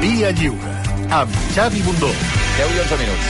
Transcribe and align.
Via 0.00 0.30
Lliure, 0.36 0.72
amb 1.12 1.32
Xavi 1.54 1.80
Bundó. 1.84 2.08
10 2.58 2.74
i 2.76 2.80
11 2.84 2.98
minuts. 3.00 3.28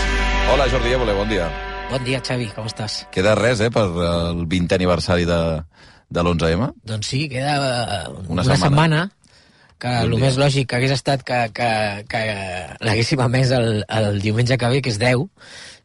Hola, 0.52 0.66
Jordi 0.70 0.92
Évole, 0.94 1.14
bon 1.16 1.28
dia. 1.30 1.48
Bon 1.90 2.02
dia, 2.04 2.20
Xavi, 2.22 2.48
com 2.54 2.66
estàs? 2.68 3.04
Queda 3.14 3.34
res, 3.38 3.60
eh, 3.62 3.70
per 3.74 3.84
el 3.86 4.44
20è 4.50 4.74
aniversari 4.78 5.26
de, 5.28 5.38
de 6.10 6.22
l'11M? 6.24 6.70
Doncs 6.86 7.12
sí, 7.12 7.26
queda 7.30 7.54
eh, 7.54 8.02
Una 8.28 8.42
una, 8.42 8.44
setmana. 8.44 8.64
setmana, 8.64 9.00
que 9.78 9.92
el 10.02 10.10
dia. 10.14 10.20
més 10.24 10.38
lògic 10.40 10.74
hagués 10.76 10.94
estat 10.96 11.22
que, 11.26 11.40
que, 11.54 11.70
que 12.10 12.20
l'haguéssim 12.86 13.22
emès 13.26 13.50
el, 13.56 13.82
el 13.86 14.20
diumenge 14.24 14.58
que 14.58 14.70
ve, 14.72 14.82
que 14.82 14.90
és 14.94 14.98
10, 15.02 15.26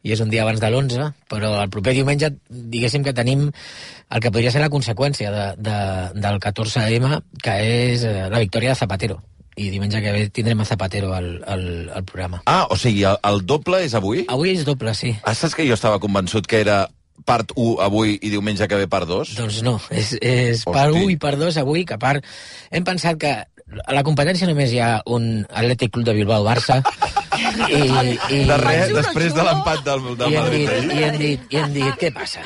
i 0.02 0.14
és 0.16 0.22
un 0.24 0.30
dia 0.32 0.42
abans 0.46 0.60
de 0.62 0.70
l'11, 0.70 1.10
però 1.30 1.54
el 1.62 1.70
proper 1.70 1.94
diumenge, 1.94 2.32
diguéssim 2.50 3.04
que 3.06 3.14
tenim 3.14 3.48
el 3.52 4.20
que 4.20 4.30
podria 4.32 4.50
ser 4.54 4.62
la 4.64 4.70
conseqüència 4.72 5.30
de, 5.34 5.44
de, 5.62 5.76
del 6.18 6.40
14M, 6.42 7.20
que 7.42 7.58
és 7.92 8.06
eh, 8.08 8.26
la 8.32 8.40
victòria 8.42 8.74
de 8.74 8.80
Zapatero. 8.82 9.20
I 9.56 9.68
diumenge 9.68 10.00
que 10.00 10.12
ve 10.14 10.24
tindrem 10.32 10.62
a 10.62 10.64
Zapatero 10.64 11.12
al, 11.14 11.42
al, 11.46 11.64
al 11.92 12.04
programa. 12.08 12.42
Ah, 12.46 12.64
o 12.70 12.76
sigui, 12.80 13.04
el, 13.04 13.18
el 13.28 13.44
doble 13.44 13.82
és 13.84 13.94
avui? 13.98 14.24
Avui 14.32 14.54
és 14.54 14.64
doble, 14.64 14.94
sí. 14.96 15.12
Ah, 15.22 15.34
saps 15.36 15.56
que 15.58 15.66
jo 15.68 15.76
estava 15.76 16.00
convençut 16.00 16.48
que 16.48 16.62
era 16.64 16.86
part 17.28 17.52
1 17.54 17.76
avui 17.84 18.16
i 18.16 18.32
diumenge 18.32 18.66
que 18.68 18.78
ve 18.80 18.88
part 18.90 19.08
2? 19.10 19.36
Doncs 19.38 19.60
no, 19.66 19.76
és, 19.92 20.14
és 20.18 20.64
Hosti. 20.66 21.04
1 21.04 21.12
i 21.12 21.18
per 21.20 21.36
2 21.38 21.60
avui, 21.62 21.84
que 21.86 21.98
a 21.98 22.02
part 22.02 22.24
hem 22.72 22.86
pensat 22.86 23.20
que 23.20 23.34
a 23.42 23.94
la 23.94 24.02
competència 24.04 24.48
només 24.48 24.72
hi 24.72 24.80
ha 24.82 24.94
un 25.06 25.44
Atlètic 25.48 25.92
Club 25.94 26.08
de 26.08 26.16
Bilbao-Barça 26.18 26.80
i, 27.32 28.18
i, 28.36 28.38
De 28.48 28.56
res, 28.60 28.90
després 28.96 29.32
de 29.34 29.44
l'empat 29.46 29.82
del, 29.86 30.02
del 30.20 30.32
i, 30.32 30.36
hem 30.36 30.42
Madrid. 30.42 30.60
dit, 30.60 30.70
ahir. 30.72 30.92
i, 30.92 31.04
hem 31.06 31.16
dit, 31.22 31.46
i 31.56 31.60
hem 31.62 31.72
dit, 31.76 31.94
què 32.02 32.10
passa? 32.14 32.42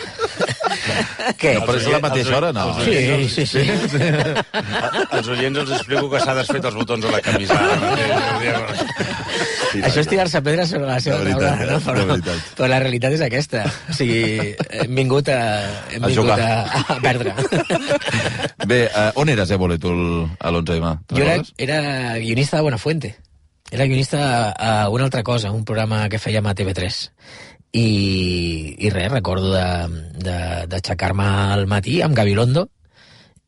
què? 1.41 1.55
No, 1.59 1.65
però 1.67 1.81
és 1.81 1.89
la 1.91 2.01
mateixa 2.05 2.37
hora, 2.39 2.53
no? 2.55 2.67
Sí, 2.85 3.29
sí, 3.33 3.47
sí. 3.51 3.65
Als 5.11 5.29
oients 5.35 5.59
els 5.65 5.73
explico 5.79 6.11
que 6.13 6.21
s'ha 6.23 6.37
desfet 6.39 6.65
els 6.71 6.79
botons 6.79 7.05
de 7.07 7.11
la 7.15 7.21
camisa. 7.25 7.59
Això 9.77 10.01
és 10.01 10.09
tirar-se 10.09 10.41
pedres 10.45 10.71
sobre 10.73 10.87
la 10.89 11.01
seva 11.03 11.19
taula, 11.27 11.51
no? 11.59 11.77
eh? 11.77 11.81
Però, 11.85 12.07
veritat. 12.09 12.47
però 12.57 12.69
la 12.73 12.79
realitat 12.81 13.17
és 13.19 13.25
aquesta. 13.27 13.65
O 13.91 13.97
sigui, 13.97 14.55
hem 14.81 14.95
vingut 15.03 15.29
a, 15.35 15.41
hem 15.93 16.07
A 16.07 16.13
vingut 16.13 16.33
a, 16.33 16.49
a 16.95 16.99
perdre. 17.03 17.35
Bé, 18.67 18.81
uh, 18.89 19.11
on 19.21 19.29
eres, 19.35 19.51
Évole, 19.55 19.77
tu, 19.83 19.93
el- 19.93 20.27
a 20.41 20.51
l'11M? 20.53 20.95
Jo 21.13 21.23
era, 21.27 21.37
era 21.59 21.81
guionista 22.23 22.57
de 22.59 22.63
Buenafuente. 22.69 23.15
Era 23.71 23.87
guionista 23.87 24.21
a, 24.53 24.85
a 24.85 24.89
una 24.91 25.05
altra 25.05 25.23
cosa, 25.27 25.51
un 25.53 25.65
programa 25.65 26.05
que 26.09 26.21
fèiem 26.23 26.47
a 26.47 26.55
TV3. 26.55 27.01
I, 27.77 27.87
i 28.79 28.91
res, 28.95 29.11
recordo 29.13 29.51
de- 29.53 30.05
de- 30.23 30.67
d'aixecar-me 30.71 31.27
al 31.57 31.67
matí 31.69 31.99
amb 32.03 32.17
Gabilondo 32.17 32.69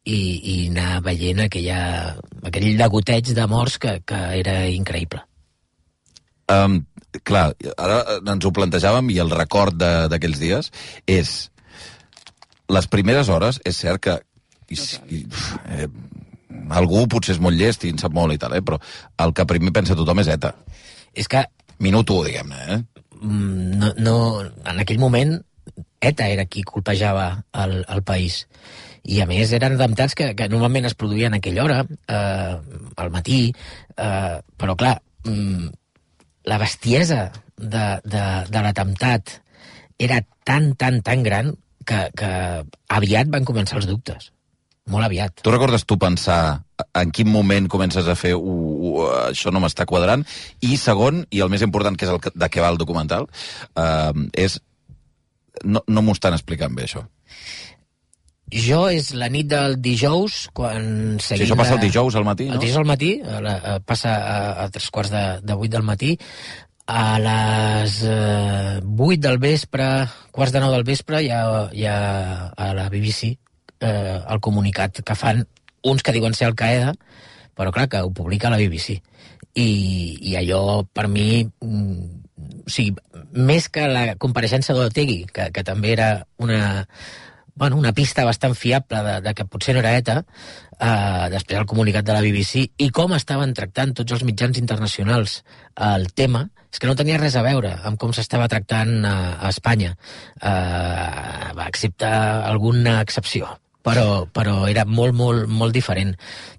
i, 0.05 0.19
i 0.19 0.57
anar 0.69 0.99
veient 1.07 1.41
aquella, 1.47 1.79
aquell 2.45 2.75
degoteig 2.77 3.31
de 3.37 3.47
morts 3.49 3.79
que, 3.81 3.95
que 4.05 4.19
era 4.41 4.59
increïble. 4.69 5.23
Um, 6.53 6.81
clar, 7.29 7.53
ara 7.77 8.03
ens 8.35 8.45
ho 8.49 8.53
plantejàvem 8.57 9.09
i 9.15 9.19
el 9.23 9.31
record 9.33 9.77
de- 9.81 10.09
d'aquells 10.13 10.41
dies 10.43 10.71
és 11.07 11.33
les 12.69 12.89
primeres 12.93 13.29
hores, 13.33 13.63
és 13.65 13.77
cert 13.81 14.03
que 14.05 14.19
i, 14.69 14.77
i, 15.09 15.23
eh, 15.73 15.87
algú 16.71 17.07
potser 17.11 17.37
és 17.37 17.43
molt 17.43 17.59
llest 17.59 17.85
i 17.85 17.93
en 17.95 18.01
sap 18.01 18.15
molt 18.17 18.35
i 18.35 18.41
tal, 18.41 18.57
eh, 18.57 18.63
però 18.65 18.81
el 19.25 19.35
que 19.35 19.49
primer 19.49 19.75
pensa 19.77 19.97
tothom 19.99 20.23
és 20.25 20.33
ETA. 20.35 20.55
És 21.15 21.31
que 21.31 21.45
Minut 21.79 22.11
1, 22.11 22.25
diguem-ne, 22.27 22.63
eh? 22.75 22.79
mm, 23.21 23.79
no, 23.79 23.93
no, 24.03 24.17
en 24.43 24.83
aquell 24.83 24.99
moment 24.99 25.37
ETA 26.01 26.29
era 26.31 26.47
qui 26.47 26.65
colpejava 26.67 27.31
el, 27.65 27.81
el 27.87 28.03
país 28.07 28.45
i 29.09 29.21
a 29.23 29.27
més 29.29 29.53
eren 29.57 29.77
atemptats 29.77 30.17
que, 30.19 30.33
que 30.37 30.49
normalment 30.51 30.89
es 30.89 30.97
produïen 30.99 31.35
a 31.35 31.41
aquella 31.41 31.65
hora 31.65 31.79
eh, 31.87 32.55
al 33.03 33.13
matí 33.15 33.41
eh, 33.49 34.39
però 34.59 34.77
clar 34.79 34.97
mm, 35.25 35.69
la 36.51 36.59
bestiesa 36.61 37.29
de, 37.57 37.87
de, 38.05 38.25
de 38.49 38.65
l'atemptat 38.65 39.39
era 39.99 40.21
tan, 40.47 40.75
tan, 40.79 41.03
tan 41.03 41.25
gran 41.27 41.55
que, 41.87 42.03
que 42.15 42.33
aviat 42.95 43.31
van 43.33 43.49
començar 43.49 43.81
els 43.81 43.89
dubtes 43.91 44.31
molt 44.93 45.07
aviat 45.07 45.43
Tu 45.45 45.53
recordes 45.53 45.85
tu 45.89 45.99
pensar 46.01 46.41
en 46.95 47.13
quin 47.15 47.29
moment 47.31 47.69
comences 47.71 48.07
a 48.07 48.17
fer 48.19 48.35
uh, 48.37 48.43
uh, 48.43 49.07
això 49.29 49.53
no 49.55 49.63
m'està 49.63 49.87
quadrant? 49.89 50.25
I 50.65 50.77
segon, 50.81 51.25
i 51.35 51.43
el 51.45 51.51
més 51.53 51.65
important, 51.67 51.97
que 51.99 52.07
és 52.07 52.13
el 52.13 52.21
que, 52.23 52.33
de 52.35 52.51
què 52.53 52.63
va 52.63 52.71
el 52.73 52.79
documental, 52.81 53.27
uh, 53.75 54.27
és 54.39 54.61
no, 55.65 55.83
no 55.87 56.05
m'ho 56.05 56.15
estan 56.15 56.37
explicant 56.37 56.75
bé, 56.77 56.87
això. 56.87 57.03
jo 58.69 58.85
és 58.95 59.11
la 59.19 59.29
nit 59.33 59.49
del 59.51 59.77
dijous 59.83 60.47
quan 60.57 61.19
seguim 61.21 61.49
això 61.49 61.59
passa 61.59 61.75
el 61.77 61.83
dijous 61.83 62.15
al 62.17 62.25
matí, 62.29 62.47
El 62.49 62.57
no? 62.57 62.63
dijous 62.63 62.81
al 62.81 62.89
matí, 62.89 63.11
a 63.21 63.43
la, 63.45 63.57
a, 63.59 63.77
passa 63.81 64.15
a, 64.15 64.39
a 64.65 64.69
tres 64.71 64.89
quarts 64.95 65.13
de, 65.13 65.25
de 65.43 65.59
vuit 65.59 65.73
del 65.73 65.85
matí, 65.85 66.15
a 66.89 67.19
les 67.21 67.99
eh, 68.09 68.79
vuit 68.81 69.21
del 69.21 69.37
vespre, 69.43 70.07
quarts 70.33 70.55
de 70.55 70.63
nou 70.63 70.73
del 70.73 70.87
vespre, 70.89 71.21
hi 71.21 71.29
ha, 71.29 71.43
hi 71.75 71.85
ha 71.85 71.99
a 72.57 72.71
la 72.79 72.89
BBC 72.89 73.35
eh, 73.81 74.19
el 74.21 74.41
comunicat 74.41 75.03
que 75.03 75.17
fan 75.19 75.47
uns 75.83 76.03
que 76.03 76.13
diuen 76.13 76.35
ser 76.35 76.49
Al-Qaeda, 76.49 76.95
però 77.59 77.73
clar, 77.75 77.89
que 77.91 78.03
ho 78.03 78.11
publica 78.15 78.51
la 78.51 78.59
BBC. 78.61 78.99
I, 79.59 79.71
i 80.31 80.37
allò, 80.39 80.85
per 80.95 81.09
mi, 81.11 81.43
mm, 81.43 82.19
o 82.67 82.71
sigui, 82.71 82.95
més 83.35 83.69
que 83.73 83.89
la 83.91 84.15
compareixença 84.21 84.77
d'Otegui, 84.77 85.25
que, 85.35 85.49
que 85.55 85.65
també 85.67 85.93
era 85.95 86.11
una, 86.39 86.87
bueno, 87.59 87.77
una 87.77 87.93
pista 87.93 88.25
bastant 88.25 88.55
fiable 88.55 89.03
de, 89.03 89.17
de 89.25 89.35
que 89.35 89.47
potser 89.51 89.75
no 89.75 89.83
era 89.83 89.97
ETA, 89.99 90.21
eh, 90.79 91.27
després 91.35 91.59
el 91.59 91.67
comunicat 91.67 92.07
de 92.07 92.15
la 92.15 92.23
BBC, 92.23 92.69
i 92.79 92.91
com 92.95 93.17
estaven 93.17 93.55
tractant 93.59 93.97
tots 93.99 94.15
els 94.15 94.25
mitjans 94.29 94.61
internacionals 94.63 95.43
el 95.91 96.07
tema, 96.15 96.47
és 96.71 96.79
que 96.79 96.87
no 96.87 96.95
tenia 96.95 97.19
res 97.19 97.35
a 97.35 97.43
veure 97.43 97.73
amb 97.89 97.99
com 97.99 98.13
s'estava 98.15 98.47
tractant 98.53 99.01
a, 99.09 99.17
a 99.41 99.51
Espanya, 99.51 99.97
eh, 100.39 101.65
excepte 101.67 102.07
alguna 102.07 103.01
excepció 103.03 103.57
però, 103.87 104.27
però 104.35 104.67
era 104.71 104.85
molt, 104.85 105.15
molt, 105.17 105.47
molt 105.49 105.77
diferent. 105.77 106.15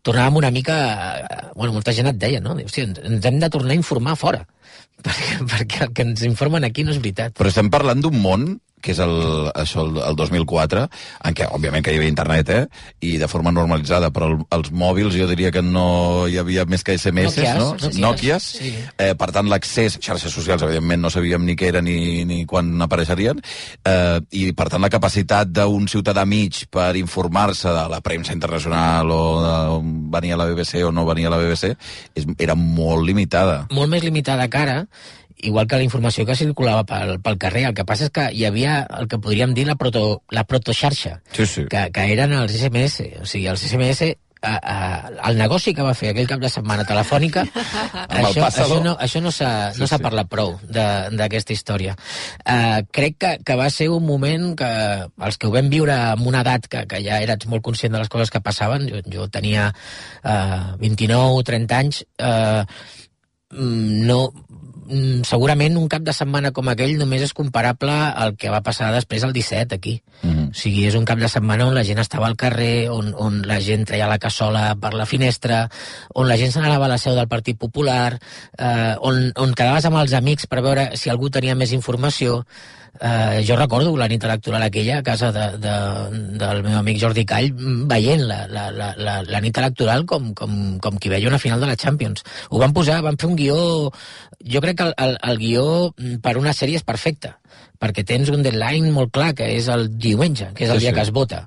Tornàvem 0.05 0.39
una 0.43 0.51
mica... 0.55 0.77
eh, 1.19 1.41
Bueno, 1.59 1.73
molta 1.75 1.91
gent 1.91 2.07
et 2.07 2.19
deia, 2.21 2.39
no? 2.39 2.53
Ens 2.55 2.77
ens 2.79 3.25
hem 3.27 3.39
de 3.41 3.49
tornar 3.51 3.75
a 3.75 3.79
informar 3.79 4.15
fora, 4.15 4.45
perquè, 5.05 5.39
perquè 5.43 5.83
el 5.87 5.93
que 5.93 6.05
ens 6.07 6.23
informen 6.27 6.63
aquí 6.63 6.85
no 6.87 6.93
és 6.95 7.01
veritat. 7.01 7.35
Però 7.35 7.51
estem 7.51 7.71
parlant 7.73 8.01
d'un 8.05 8.15
món 8.23 8.47
que 8.81 8.93
és 8.95 8.99
el, 9.03 9.13
això, 9.53 9.83
el, 9.85 9.99
el 10.05 10.17
2004, 10.19 10.85
en 11.29 11.37
què, 11.37 11.47
òbviament, 11.55 11.83
que 11.85 11.93
hi 11.93 11.99
havia 11.99 12.11
internet, 12.11 12.51
eh? 12.53 12.63
I 13.05 13.17
de 13.21 13.29
forma 13.31 13.53
normalitzada, 13.55 14.11
però 14.15 14.29
el, 14.31 14.37
els 14.55 14.71
mòbils 14.71 15.17
jo 15.17 15.27
diria 15.29 15.51
que 15.55 15.63
no 15.65 16.27
hi 16.29 16.39
havia 16.41 16.65
més 16.69 16.83
que 16.85 16.97
SMS, 16.97 17.37
Nokias, 17.37 17.59
no? 17.59 17.69
Nokias, 17.73 17.99
Nokias. 17.99 18.49
sí. 18.59 18.73
Eh, 18.97 19.13
per 19.19 19.29
tant, 19.35 19.49
l'accés, 19.51 19.99
xarxes 20.01 20.33
socials, 20.33 20.63
evidentment, 20.67 21.03
no 21.03 21.13
sabíem 21.13 21.45
ni 21.45 21.57
què 21.59 21.69
era 21.73 21.83
ni, 21.85 22.25
ni 22.29 22.43
quan 22.49 22.71
apareixerien, 22.85 23.41
eh, 23.83 24.19
i, 24.31 24.49
per 24.57 24.69
tant, 24.71 24.83
la 24.83 24.91
capacitat 24.93 25.51
d'un 25.51 25.87
ciutadà 25.91 26.25
mig 26.29 26.65
per 26.71 26.91
informar-se 26.99 27.71
de 27.75 27.85
la 27.91 28.01
premsa 28.05 28.35
internacional 28.35 29.11
o 29.11 29.21
de 29.43 29.53
venia 30.15 30.37
la 30.39 30.47
BBC 30.49 30.83
o 30.87 30.91
no 30.95 31.05
venia 31.07 31.31
la 31.31 31.39
BBC, 31.41 31.73
és, 32.15 32.27
era 32.37 32.55
molt 32.55 33.05
limitada. 33.07 33.65
molt 33.73 33.89
més 33.91 34.03
limitada 34.03 34.47
que 34.49 34.57
ara, 34.57 34.77
igual 35.41 35.67
que 35.67 35.77
la 35.79 35.83
informació 35.87 36.25
que 36.27 36.35
circulava 36.35 36.83
pel, 36.85 37.17
pel 37.23 37.37
carrer. 37.39 37.65
El 37.69 37.75
que 37.77 37.85
passa 37.87 38.07
és 38.09 38.11
que 38.15 38.29
hi 38.35 38.45
havia 38.45 38.81
el 38.99 39.07
que 39.07 39.19
podríem 39.23 39.53
dir 39.55 39.67
la, 39.67 39.75
proto, 39.79 40.21
la 40.31 40.43
protoxarxa, 40.43 41.21
Sí, 41.31 41.45
sí. 41.45 41.67
que, 41.71 41.89
que 41.95 42.07
eren 42.13 42.33
els 42.33 42.51
SMS. 42.59 43.05
O 43.21 43.25
sigui, 43.29 43.47
els 43.47 43.63
SMS 43.63 44.15
a, 44.41 44.53
a, 44.55 44.75
el 45.27 45.35
negoci 45.35 45.73
que 45.75 45.83
va 45.83 45.91
fer 45.99 46.13
aquell 46.13 46.27
cap 46.29 46.39
de 46.39 46.47
setmana 46.47 46.85
telefònica 46.87 47.41
el 48.07 48.23
això, 48.29 48.45
això 48.47 48.77
no, 48.85 48.93
això 49.03 49.19
no 49.19 49.33
s'ha 49.35 49.49
Sí, 49.75 49.81
no 49.81 49.87
s'ha 49.91 49.97
sí. 49.99 50.03
parlat 50.05 50.29
prou 50.31 50.53
de- 50.63 51.09
d'aquesta 51.19 51.51
història 51.51 51.91
uh, 51.97 52.79
crec 52.95 53.17
que, 53.19 53.31
que 53.43 53.57
va 53.59 53.67
ser 53.69 53.89
un 53.91 54.05
moment 54.07 54.53
que 54.55 54.69
els 55.27 55.35
que 55.37 55.49
ho 55.49 55.51
vam 55.51 55.67
viure 55.67 55.91
amb 55.91 56.23
una 56.31 56.39
edat 56.47 56.69
que, 56.71 56.85
que 56.87 57.01
ja 57.03 57.19
eres 57.19 57.49
molt 57.51 57.65
conscient 57.67 57.91
de 57.91 57.99
les 57.99 58.07
coses 58.07 58.31
que 58.31 58.39
passaven 58.39 58.87
jo, 58.87 59.03
jo 59.11 59.27
tenia 59.27 59.73
uh, 60.23 60.71
29 60.79 61.35
o 61.35 61.43
30 61.43 61.81
anys 61.83 61.99
uh, 62.23 62.63
no 63.51 64.21
segurament 65.27 65.77
un 65.77 65.87
cap 65.91 66.01
de 66.05 66.13
setmana 66.15 66.51
com 66.55 66.69
aquell 66.71 66.95
només 66.97 67.21
és 67.25 67.33
comparable 67.37 67.93
al 67.93 68.35
que 68.39 68.49
va 68.49 68.61
passar 68.65 68.89
després 68.93 69.23
el 69.27 69.33
17 69.33 69.75
aquí. 69.75 70.01
Mhm. 70.23 70.49
O 70.49 70.53
sigui, 70.53 70.85
és 70.87 70.95
un 70.95 71.05
cap 71.05 71.19
de 71.19 71.29
setmana 71.29 71.67
on 71.67 71.75
la 71.75 71.83
gent 71.83 71.99
estava 71.99 72.27
al 72.27 72.35
carrer, 72.35 72.89
on, 72.89 73.13
on 73.17 73.41
la 73.47 73.59
gent 73.61 73.85
treia 73.85 74.07
la 74.09 74.19
cassola 74.19 74.75
per 74.81 74.93
la 74.93 75.05
finestra, 75.05 75.69
on 76.13 76.27
la 76.27 76.37
gent 76.37 76.51
s'anava 76.51 76.85
a 76.85 76.93
la 76.95 76.97
seu 76.97 77.15
del 77.15 77.27
Partit 77.27 77.57
Popular, 77.57 78.19
eh, 78.57 78.95
on, 78.99 79.31
on 79.35 79.53
quedaves 79.53 79.85
amb 79.85 80.01
els 80.01 80.13
amics 80.13 80.47
per 80.47 80.61
veure 80.65 80.89
si 80.97 81.09
algú 81.09 81.29
tenia 81.29 81.55
més 81.55 81.71
informació. 81.71 82.43
Eh, 82.99 83.43
jo 83.47 83.55
recordo 83.55 83.93
la 83.95 84.07
nit 84.11 84.23
electoral 84.27 84.63
aquella 84.65 84.97
a 84.99 85.03
casa 85.03 85.31
de, 85.31 85.45
de, 85.61 85.73
del 86.41 86.63
meu 86.65 86.79
amic 86.81 86.97
Jordi 86.99 87.23
Call 87.29 87.51
mm, 87.53 87.85
veient 87.87 88.25
la, 88.27 88.41
la, 88.51 88.65
la, 88.75 88.89
la, 88.97 89.19
la 89.23 89.39
nit 89.43 89.55
electoral 89.61 90.03
com, 90.09 90.33
com, 90.35 90.55
com 90.83 90.97
qui 90.99 91.11
veia 91.11 91.29
una 91.29 91.39
final 91.39 91.61
de 91.61 91.69
la 91.69 91.77
Champions. 91.79 92.25
Ho 92.49 92.59
van 92.59 92.73
posar, 92.75 93.01
van 93.05 93.19
fer 93.19 93.29
un 93.29 93.37
guió... 93.39 93.59
Jo 94.39 94.61
crec 94.63 94.77
que 94.79 94.87
el, 94.89 94.93
el, 94.97 95.17
el 95.31 95.37
guió 95.39 95.63
mm, 95.95 96.17
per 96.23 96.35
una 96.39 96.51
sèrie 96.55 96.79
és 96.79 96.83
perfecte, 96.87 97.33
perquè 97.79 98.03
tens 98.07 98.31
un 98.33 98.43
deadline 98.43 98.91
molt 98.95 99.13
clar, 99.15 99.29
que 99.35 99.47
és 99.55 99.67
el 99.71 99.87
diumenge 99.99 100.49
que 100.55 100.65
és 100.65 100.71
el 100.73 100.79
Sí, 100.79 100.87
dia 100.87 100.91
sí. 100.91 100.95
que 100.97 101.05
es 101.07 101.11
vota. 101.15 101.41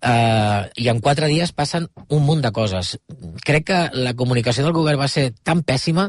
Uh, 0.00 0.66
I 0.78 0.88
en 0.90 1.02
quatre 1.02 1.28
dies 1.30 1.52
passen 1.54 1.86
un 2.08 2.24
munt 2.26 2.42
de 2.42 2.50
coses. 2.54 2.96
Crec 3.46 3.68
que 3.70 3.78
la 3.98 4.14
comunicació 4.18 4.66
del 4.66 4.74
govern 4.74 4.98
va 5.02 5.10
ser 5.10 5.28
tan 5.42 5.62
pèssima 5.66 6.08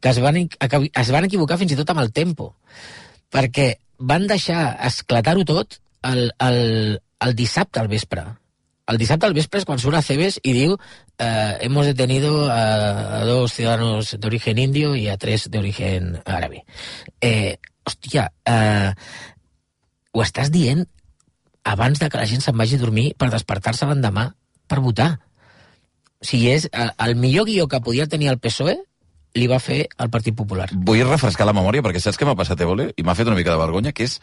que 0.00 0.12
es 0.12 0.20
van, 0.24 0.42
es 0.44 1.14
van 1.16 1.28
equivocar 1.28 1.60
fins 1.60 1.72
i 1.72 1.80
tot 1.80 1.92
amb 1.92 2.04
el 2.04 2.12
tempo. 2.16 2.54
Perquè 3.32 3.74
van 3.98 4.26
deixar 4.30 4.76
esclatar-ho 4.86 5.44
tot 5.48 5.78
el, 6.04 6.32
el, 6.38 7.00
el 7.20 7.36
dissabte 7.36 7.80
al 7.80 7.88
vespre. 7.88 8.24
El 8.86 8.98
dissabte 9.00 9.26
al 9.26 9.36
vespre 9.36 9.62
és 9.62 9.64
quan 9.64 9.80
surt 9.80 9.96
a 9.96 10.02
Cebes 10.04 10.36
i 10.44 10.52
diu 10.52 10.74
eh, 10.76 11.58
hemos 11.64 11.86
detenido 11.86 12.50
a, 12.52 13.20
a 13.20 13.24
dos 13.24 13.52
ciudadanos 13.52 14.16
de 14.18 14.26
origen 14.26 14.58
indio 14.58 14.94
y 14.94 15.08
a 15.08 15.16
tres 15.16 15.50
de 15.50 15.58
origen 15.58 16.20
árabe. 16.26 16.64
Eh, 17.20 17.56
hòstia, 17.84 18.30
eh, 18.44 18.92
ho 20.12 20.22
estàs 20.22 20.50
dient 20.52 20.84
abans 21.64 21.98
de 21.98 22.10
que 22.10 22.20
la 22.20 22.28
gent 22.28 22.44
se'n 22.44 22.56
vagi 22.60 22.76
a 22.76 22.82
dormir 22.82 23.14
per 23.16 23.30
despertar-se 23.32 23.88
l'endemà 23.88 24.34
per 24.68 24.82
votar. 24.84 25.14
O 26.20 26.28
sigui, 26.28 26.52
és 26.52 26.68
el, 26.72 26.92
el 27.06 27.16
millor 27.16 27.48
guió 27.48 27.68
que 27.68 27.80
podia 27.80 28.06
tenir 28.06 28.28
el 28.32 28.40
PSOE 28.40 28.76
li 29.34 29.46
va 29.50 29.58
fer 29.60 29.84
el 29.98 30.10
Partit 30.10 30.34
Popular. 30.38 30.68
Vull 30.72 31.02
refrescar 31.08 31.46
la 31.48 31.54
memòria 31.56 31.82
perquè 31.82 32.00
saps 32.02 32.18
què 32.20 32.26
m'ha 32.28 32.36
passat, 32.38 32.60
Évole? 32.62 32.92
I 32.96 33.02
m'ha 33.06 33.14
fet 33.18 33.26
una 33.30 33.36
mica 33.38 33.50
de 33.54 33.58
vergonya, 33.58 33.92
que 33.92 34.04
és 34.06 34.20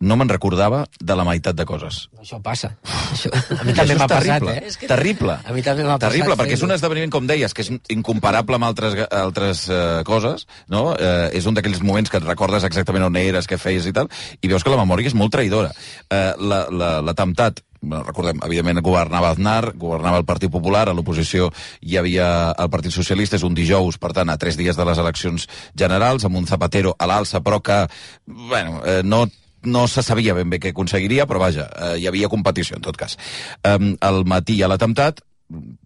no 0.00 0.16
me'n 0.16 0.30
recordava 0.32 0.86
de 0.98 1.12
la 1.14 1.26
meitat 1.28 1.54
de 1.58 1.66
coses. 1.68 2.06
Això 2.18 2.38
passa. 2.40 2.70
Això, 3.12 3.28
a 3.28 3.64
mi 3.68 3.74
també 3.76 3.94
m'ha 3.98 4.06
és 4.06 4.12
passat, 4.14 4.40
terrible, 4.40 4.54
eh? 4.56 4.88
Terrible. 4.88 5.34
A 5.44 5.52
mi 5.52 5.60
també 5.66 5.84
m'ha 5.84 5.98
passat 5.98 6.06
Terrible, 6.14 6.36
perquè 6.40 6.56
és 6.56 6.62
un 6.64 6.72
esdeveniment, 6.72 7.12
com 7.12 7.26
deies, 7.28 7.52
que 7.52 7.60
és 7.66 7.70
incomparable 7.92 8.56
amb 8.56 8.64
altres, 8.70 8.96
altres 9.12 9.66
eh, 9.68 10.00
coses, 10.08 10.46
no? 10.72 10.94
Eh, 10.96 11.28
és 11.36 11.44
un 11.46 11.54
d'aquells 11.54 11.82
moments 11.84 12.08
que 12.10 12.16
et 12.16 12.24
recordes 12.24 12.64
exactament 12.64 13.04
on 13.10 13.20
eres, 13.20 13.46
què 13.46 13.58
feies 13.60 13.84
i 13.86 13.92
tal, 13.92 14.08
i 14.40 14.48
veus 14.48 14.64
que 14.64 14.72
la 14.72 14.80
memòria 14.80 15.12
és 15.12 15.18
molt 15.20 15.36
traïdora. 15.36 15.70
Eh, 16.08 16.32
la- 16.40 16.66
la- 16.72 16.94
L'atemptat, 17.04 17.60
bueno, 17.60 17.69
recordem, 17.80 18.40
evidentment 18.44 18.82
governava 18.84 19.30
Aznar, 19.32 19.72
governava 19.78 20.20
el 20.20 20.26
Partit 20.28 20.52
Popular, 20.52 20.88
a 20.88 20.94
l'oposició 20.96 21.50
hi 21.80 21.96
havia 21.96 22.52
el 22.52 22.70
Partit 22.70 22.92
Socialista, 22.92 23.38
és 23.40 23.46
un 23.46 23.56
dijous, 23.56 23.98
per 23.98 24.12
tant, 24.16 24.28
a 24.28 24.38
tres 24.40 24.58
dies 24.60 24.76
de 24.76 24.84
les 24.84 24.98
eleccions 24.98 25.46
generals, 25.74 26.24
amb 26.24 26.36
un 26.36 26.48
Zapatero 26.50 26.94
a 26.98 27.08
l'alça, 27.08 27.40
però 27.44 27.60
que, 27.64 27.86
bueno, 28.26 28.82
eh, 28.84 29.02
no 29.04 29.26
no 29.62 29.86
se 29.88 30.02
sabia 30.02 30.32
ben 30.32 30.48
bé 30.48 30.56
què 30.56 30.70
aconseguiria, 30.72 31.26
però 31.28 31.40
vaja, 31.42 31.66
eh, 31.68 31.96
hi 32.00 32.06
havia 32.08 32.30
competició, 32.32 32.78
en 32.78 32.82
tot 32.82 32.96
cas. 32.96 33.18
Um, 33.60 33.90
al 34.00 34.24
matí 34.24 34.62
ha 34.62 34.70
l'atemptat, 34.72 35.20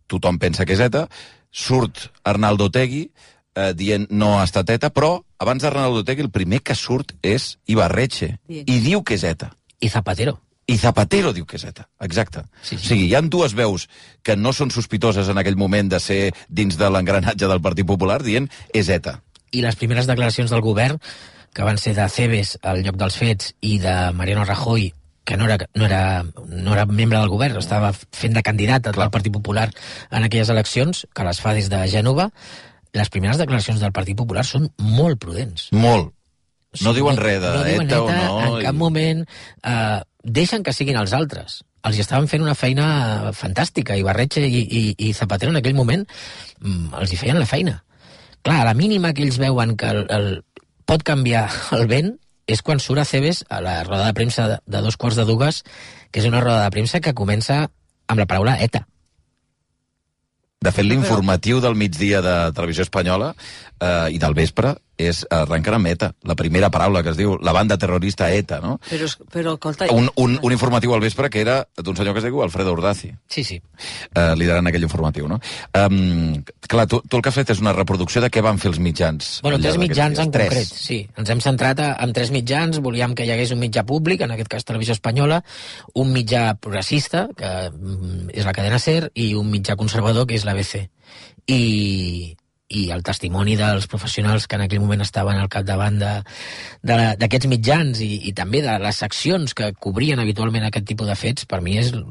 tothom 0.06 0.38
pensa 0.38 0.64
que 0.64 0.76
és 0.76 0.82
ETA, 0.84 1.08
surt 1.50 2.08
Arnaldo 2.22 2.68
Tegui 2.70 3.08
eh, 3.08 3.72
dient 3.74 4.06
no 4.10 4.38
ha 4.38 4.44
estat 4.46 4.70
ETA, 4.76 4.90
però 4.94 5.16
abans 5.42 5.62
d'Arnaldo 5.62 6.04
Tegui 6.06 6.26
el 6.26 6.32
primer 6.34 6.62
que 6.62 6.76
surt 6.78 7.14
és 7.22 7.54
Ibarretxe, 7.66 8.36
Bien. 8.46 8.66
i 8.66 8.80
diu 8.84 9.02
que 9.02 9.18
és 9.18 9.26
ETA. 9.26 9.52
I 9.80 9.90
Zapatero. 9.90 10.38
I 10.66 10.78
Zapatero 10.80 11.32
diu 11.36 11.44
que 11.44 11.58
és 11.58 11.64
ETA, 11.68 11.88
exacte. 12.00 12.40
Sí, 12.62 12.78
sí. 12.78 12.80
O 12.80 12.88
sigui, 12.88 13.06
hi 13.10 13.14
han 13.18 13.28
dues 13.28 13.52
veus 13.54 13.86
que 14.24 14.36
no 14.36 14.52
són 14.56 14.70
sospitoses 14.72 15.28
en 15.28 15.36
aquell 15.38 15.58
moment 15.60 15.90
de 15.92 16.00
ser 16.00 16.32
dins 16.48 16.78
de 16.80 16.88
l'engranatge 16.90 17.46
del 17.50 17.60
Partit 17.60 17.84
Popular 17.86 18.22
dient 18.24 18.48
és 18.72 18.88
ETA. 18.88 19.18
I 19.52 19.60
les 19.62 19.76
primeres 19.76 20.08
declaracions 20.08 20.50
del 20.50 20.62
govern, 20.64 20.96
que 21.54 21.62
van 21.62 21.76
ser 21.78 21.92
de 21.94 22.08
Cebes 22.08 22.56
al 22.62 22.80
lloc 22.82 22.96
dels 22.98 23.16
fets 23.20 23.52
i 23.60 23.76
de 23.78 23.92
Mariano 24.16 24.44
Rajoy, 24.48 24.88
que 25.24 25.36
no 25.36 25.44
era, 25.46 25.58
no 25.74 25.84
era, 25.86 26.24
no 26.48 26.72
era 26.72 26.86
membre 26.86 27.18
del 27.20 27.28
govern, 27.32 27.56
estava 27.60 27.92
fent 27.94 28.34
de 28.34 28.42
candidat 28.42 28.88
del 28.88 29.10
Partit 29.12 29.32
Popular 29.32 29.68
en 30.10 30.24
aquelles 30.24 30.48
eleccions, 30.52 31.04
que 31.14 31.24
les 31.28 31.40
fa 31.44 31.52
des 31.54 31.68
de 31.72 31.78
Gènova, 31.92 32.30
les 32.94 33.08
primeres 33.12 33.38
declaracions 33.38 33.80
del 33.84 33.92
Partit 33.92 34.16
Popular 34.16 34.44
són 34.48 34.66
molt 34.78 35.20
prudents. 35.20 35.68
Molt. 35.72 36.10
O 36.74 36.76
sigui, 36.76 36.88
No 36.88 36.92
diuen 36.96 37.16
res 37.20 37.38
de 37.40 37.52
no 37.54 37.62
diuen 37.68 37.86
ETA 37.86 38.00
o 38.02 38.08
ETA 38.10 38.18
no, 38.26 38.42
En 38.48 38.58
i- 38.58 38.64
cap 38.66 38.74
moment 38.74 39.22
eh, 39.62 40.00
deixen 40.24 40.64
que 40.64 40.72
siguin 40.72 40.98
els 40.98 41.12
altres. 41.12 41.62
Els 41.84 42.00
estaven 42.00 42.26
fent 42.28 42.42
una 42.42 42.56
feina 42.56 43.32
fantàstica, 43.36 43.96
i 43.96 44.04
Barretxe 44.04 44.42
i, 44.46 44.62
i, 44.64 44.82
i 44.98 45.12
Zapatero 45.12 45.52
en 45.52 45.60
aquell 45.60 45.76
moment 45.76 46.06
mm, 46.60 46.94
els 47.00 47.12
hi 47.12 47.20
feien 47.20 47.38
la 47.38 47.48
feina. 47.48 47.82
Clar, 48.44 48.62
a 48.62 48.68
la 48.70 48.76
mínima 48.76 49.12
que 49.12 49.24
ells 49.24 49.38
veuen 49.40 49.76
que 49.80 49.92
el, 49.92 50.04
el, 50.12 50.28
pot 50.88 51.04
canviar 51.04 51.46
el 51.76 51.86
vent 51.90 52.14
és 52.48 52.60
quan 52.64 52.80
surt 52.80 53.00
a 53.00 53.06
Cebes 53.08 53.44
a 53.48 53.60
la 53.64 53.78
roda 53.84 54.08
de 54.08 54.16
premsa 54.16 54.48
de, 54.48 54.58
de 54.66 54.82
dos 54.84 54.98
quarts 55.00 55.16
de 55.20 55.28
dues, 55.28 55.62
que 56.10 56.20
és 56.20 56.28
una 56.28 56.42
roda 56.44 56.64
de 56.64 56.72
premsa 56.74 57.00
que 57.04 57.16
comença 57.16 57.62
amb 58.08 58.20
la 58.20 58.28
paraula 58.28 58.58
ETA. 58.60 58.84
De 60.64 60.72
fet, 60.72 60.86
l'informatiu 60.88 61.60
del 61.60 61.76
migdia 61.76 62.22
de 62.24 62.34
Televisió 62.56 62.84
Espanyola 62.86 63.34
eh, 63.34 64.14
i 64.16 64.20
del 64.20 64.36
vespre 64.36 64.72
és 64.98 65.24
arrenquen 65.30 65.74
amb 65.78 65.88
ETA, 65.90 66.12
la 66.28 66.36
primera 66.38 66.70
paraula 66.70 67.02
que 67.02 67.10
es 67.10 67.16
diu, 67.18 67.36
la 67.42 67.52
banda 67.52 67.76
terrorista 67.78 68.28
ETA, 68.32 68.60
no? 68.62 68.76
Però, 68.88 69.08
però 69.32 69.54
escolta... 69.56 69.88
Un, 69.92 70.08
un, 70.20 70.38
un 70.42 70.52
informatiu 70.54 70.94
al 70.94 71.00
vespre 71.02 71.30
que 71.30 71.40
era 71.42 71.60
d'un 71.76 71.96
senyor 71.96 72.14
que 72.14 72.22
es 72.22 72.28
diu 72.28 72.42
Alfredo 72.44 72.72
Urdaci, 72.76 73.12
Sí, 73.28 73.44
sí. 73.44 73.60
eh, 74.14 74.34
liderant 74.38 74.66
aquell 74.70 74.86
informatiu, 74.86 75.26
no? 75.28 75.40
Um, 75.78 76.42
clar, 76.68 76.86
tu, 76.90 77.00
tu 77.08 77.18
el 77.18 77.22
que 77.22 77.32
has 77.32 77.38
fet 77.40 77.50
és 77.54 77.60
una 77.62 77.72
reproducció 77.74 78.22
de 78.22 78.30
què 78.30 78.42
van 78.44 78.58
fer 78.62 78.70
els 78.70 78.78
mitjans. 78.82 79.40
Bueno, 79.42 79.58
tres 79.58 79.78
mitjans 79.78 80.18
en 80.22 80.30
Tres. 80.30 80.48
concret, 80.48 80.68
sí. 80.74 81.00
Ens 81.18 81.30
hem 81.30 81.40
centrat 81.44 81.80
a, 81.82 81.90
en 82.04 82.12
tres 82.16 82.30
mitjans, 82.34 82.78
volíem 82.84 83.14
que 83.14 83.26
hi 83.26 83.32
hagués 83.34 83.52
un 83.54 83.60
mitjà 83.62 83.82
públic, 83.86 84.22
en 84.24 84.30
aquest 84.34 84.48
cas 84.52 84.64
Televisió 84.64 84.94
Espanyola, 84.94 85.42
un 85.94 86.12
mitjà 86.14 86.54
progressista, 86.60 87.26
que 87.36 87.50
mm, 87.70 88.30
és 88.34 88.46
la 88.46 88.52
cadena 88.56 88.78
SER, 88.78 89.10
i 89.14 89.32
un 89.34 89.50
mitjà 89.50 89.76
conservador, 89.76 90.26
que 90.28 90.38
és 90.38 90.44
l'ABC. 90.46 90.86
I, 91.50 92.36
i 92.68 92.86
el 92.94 93.02
testimoni 93.04 93.56
dels 93.60 93.86
professionals 93.92 94.46
que 94.48 94.56
en 94.56 94.62
aquell 94.64 94.80
moment 94.80 95.02
estaven 95.04 95.36
al 95.36 95.50
capdavant 95.52 95.98
de- 96.00 96.22
de 96.82 96.96
la- 96.96 97.14
d'aquests 97.16 97.46
mitjans 97.46 98.00
i, 98.00 98.28
i 98.28 98.32
també 98.32 98.62
de 98.62 98.78
les 98.80 98.96
seccions 98.96 99.52
que 99.54 99.72
cobrien 99.74 100.18
habitualment 100.18 100.64
aquest 100.64 100.86
tipus 100.86 101.06
de 101.06 101.14
fets, 101.16 101.44
per 101.44 101.60
mi 101.60 101.76
és 101.78 101.92
el, 101.92 102.04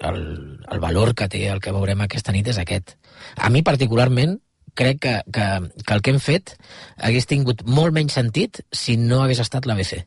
el, 0.00 0.60
el 0.70 0.80
valor 0.80 1.14
que 1.14 1.28
té 1.28 1.46
el 1.48 1.60
que 1.60 1.72
veurem 1.72 2.00
aquesta 2.04 2.32
nit 2.32 2.46
és 2.48 2.58
aquest. 2.58 2.96
A 3.36 3.48
mi 3.50 3.62
particularment 3.62 4.38
crec 4.76 5.00
que, 5.00 5.14
que, 5.32 5.46
que 5.86 5.94
el 5.94 6.02
que 6.02 6.10
hem 6.12 6.20
fet 6.20 6.56
hagués 6.98 7.26
tingut 7.26 7.64
molt 7.64 7.94
menys 7.96 8.12
sentit 8.20 8.60
si 8.70 8.98
no 9.00 9.22
hagués 9.24 9.40
estat 9.40 9.64
l'ABC. 9.66 10.02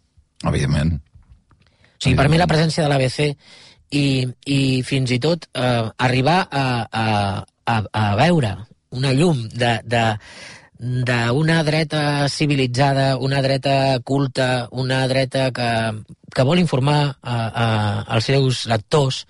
Evidentment. 0.45 0.99
O 0.99 2.03
sigui, 2.03 2.15
per 2.15 2.29
mi 2.29 2.37
la 2.37 2.47
presència 2.47 2.83
de 2.85 2.89
l'ABC 2.93 3.33
i, 3.91 4.27
i 4.45 4.83
fins 4.85 5.09
i 5.11 5.17
tot 5.19 5.49
eh, 5.57 5.89
arribar 5.97 6.43
a, 6.51 6.85
a, 6.93 7.07
a, 7.65 7.81
a 7.91 8.15
veure 8.15 8.53
una 8.95 9.13
llum 9.13 9.43
de, 9.53 9.79
de, 9.85 10.03
d'una 10.79 11.63
dreta 11.63 12.27
civilitzada, 12.29 13.17
una 13.17 13.41
dreta 13.41 13.99
culta, 13.99 14.67
una 14.71 15.07
dreta 15.07 15.51
que, 15.51 15.71
que 16.33 16.45
vol 16.47 16.61
informar 16.61 17.17
a, 17.21 17.35
a, 17.35 17.65
als 18.07 18.29
seus 18.31 18.63
lectors, 18.71 19.25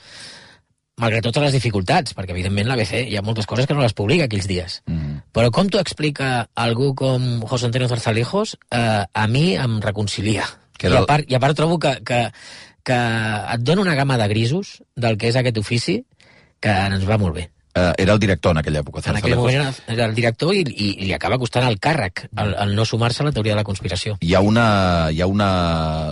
malgrat 0.99 1.25
totes 1.25 1.47
les 1.47 1.55
dificultats, 1.55 2.13
perquè 2.13 2.35
evidentment 2.35 2.69
l'ABC 2.69 2.95
hi 3.07 3.17
ha 3.17 3.25
moltes 3.25 3.47
coses 3.49 3.65
que 3.65 3.73
no 3.73 3.81
les 3.81 3.95
publica 3.97 4.27
aquells 4.27 4.47
dies. 4.51 4.79
Mm. 4.85 5.21
Però 5.33 5.49
com 5.55 5.71
t'ho 5.71 5.81
explica 5.81 6.49
algú 6.53 6.91
com 6.93 7.39
José 7.49 7.69
Antonio 7.69 7.89
Zarzalejos, 7.89 8.57
eh, 8.69 9.03
a 9.09 9.27
mi 9.27 9.53
em 9.57 9.79
reconcilia. 9.81 10.45
Que 10.79 10.91
I 10.91 10.99
a, 11.01 11.05
part, 11.07 11.25
I 11.27 11.35
a 11.35 11.41
part 11.43 11.57
trobo 11.57 11.79
que, 11.81 11.97
que, 12.05 12.25
que 12.85 12.99
et 13.55 13.63
dona 13.65 13.83
una 13.87 13.95
gamma 13.97 14.19
de 14.21 14.27
grisos 14.31 14.79
del 14.95 15.17
que 15.17 15.31
és 15.31 15.39
aquest 15.39 15.57
ofici 15.59 16.03
que 16.59 16.75
ens 16.91 17.07
va 17.07 17.17
molt 17.19 17.39
bé. 17.39 17.49
Eh, 17.79 17.93
era 18.03 18.13
el 18.13 18.19
director 18.19 18.51
en 18.51 18.61
aquella 18.61 18.81
època. 18.83 19.03
En 19.09 19.19
aquell 19.19 19.35
moment 19.39 19.55
era, 19.61 19.73
era 19.87 20.07
el 20.09 20.15
director 20.17 20.53
i, 20.55 20.63
i, 20.67 20.89
i 21.03 21.07
li 21.07 21.13
acaba 21.15 21.39
costant 21.41 21.67
el 21.67 21.79
càrrec 21.81 22.25
el, 22.29 22.53
el 22.65 22.75
no 22.75 22.85
sumar-se 22.87 23.23
a 23.23 23.29
la 23.29 23.33
teoria 23.35 23.55
de 23.55 23.61
la 23.61 23.67
conspiració. 23.67 24.17
Hi 24.25 24.35
ha, 24.35 24.41
una, 24.45 24.67
hi 25.13 25.21
ha 25.21 25.29
una 25.29 25.49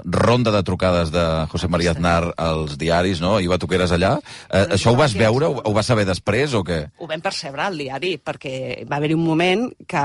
ronda 0.05 0.53
de 0.55 0.63
trucades 0.67 1.11
de 1.15 1.25
José 1.51 1.69
María 1.71 1.93
Aznar 1.95 2.33
als 2.37 2.77
diaris, 2.79 3.21
no? 3.23 3.37
I 3.43 3.49
va 3.51 3.59
tu 3.59 3.69
que 3.69 3.79
eres 3.79 3.93
allà. 3.95 4.15
Eh, 4.49 4.65
això 4.77 4.93
ho 4.93 4.99
vas 4.99 5.15
veure? 5.17 5.51
Ho, 5.51 5.61
ho 5.65 5.75
vas 5.75 5.89
saber 5.89 6.07
després 6.07 6.55
o 6.57 6.63
què? 6.67 6.85
ho 6.97 7.07
vam 7.09 7.23
percebre 7.23 7.65
al 7.67 7.77
diari, 7.79 8.17
perquè 8.23 8.83
va 8.89 8.99
haver-hi 8.99 9.17
un 9.17 9.25
moment 9.25 9.67
que, 9.87 10.03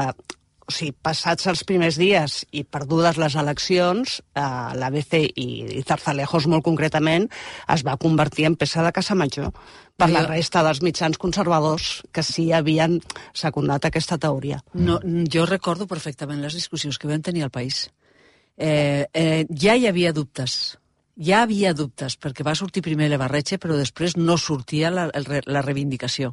o 0.72 0.74
sigui, 0.74 0.94
passats 1.04 1.46
els 1.50 1.62
primers 1.68 1.98
dies 2.00 2.40
i 2.56 2.64
perdudes 2.64 3.18
les 3.20 3.36
eleccions, 3.38 4.18
eh, 4.34 4.42
l'ABC 4.80 5.18
i, 5.28 5.46
i 5.78 5.84
Zarzalejos 5.86 6.48
molt 6.48 6.64
concretament 6.64 7.28
es 7.74 7.84
va 7.86 7.98
convertir 8.00 8.48
en 8.48 8.56
peça 8.56 8.84
de 8.84 8.92
casa 8.96 9.14
major 9.18 9.52
per 10.00 10.08
la 10.10 10.24
resta 10.26 10.62
dels 10.64 10.80
mitjans 10.82 11.18
conservadors 11.20 12.00
que 12.12 12.24
sí 12.26 12.48
havien 12.56 12.98
secundat 13.36 13.84
aquesta 13.86 14.18
teoria. 14.18 14.62
No, 14.74 14.98
jo 15.30 15.46
recordo 15.46 15.86
perfectament 15.86 16.40
les 16.42 16.56
discussions 16.56 16.98
que 16.98 17.10
vam 17.10 17.22
tenir 17.22 17.44
al 17.44 17.54
país. 17.54 17.84
Eh, 18.56 19.06
eh, 19.12 19.44
ja 19.48 19.76
hi 19.76 19.86
havia 19.86 20.12
dubtes. 20.16 20.78
Ja 21.20 21.42
havia 21.44 21.74
dubtes, 21.76 22.16
perquè 22.16 22.44
va 22.44 22.56
sortir 22.56 22.82
primer 22.82 23.10
l'Ebarretxe, 23.12 23.60
però 23.60 23.76
després 23.76 24.16
no 24.16 24.38
sortia 24.40 24.90
la, 24.90 25.10
la 25.12 25.62
reivindicació. 25.62 26.32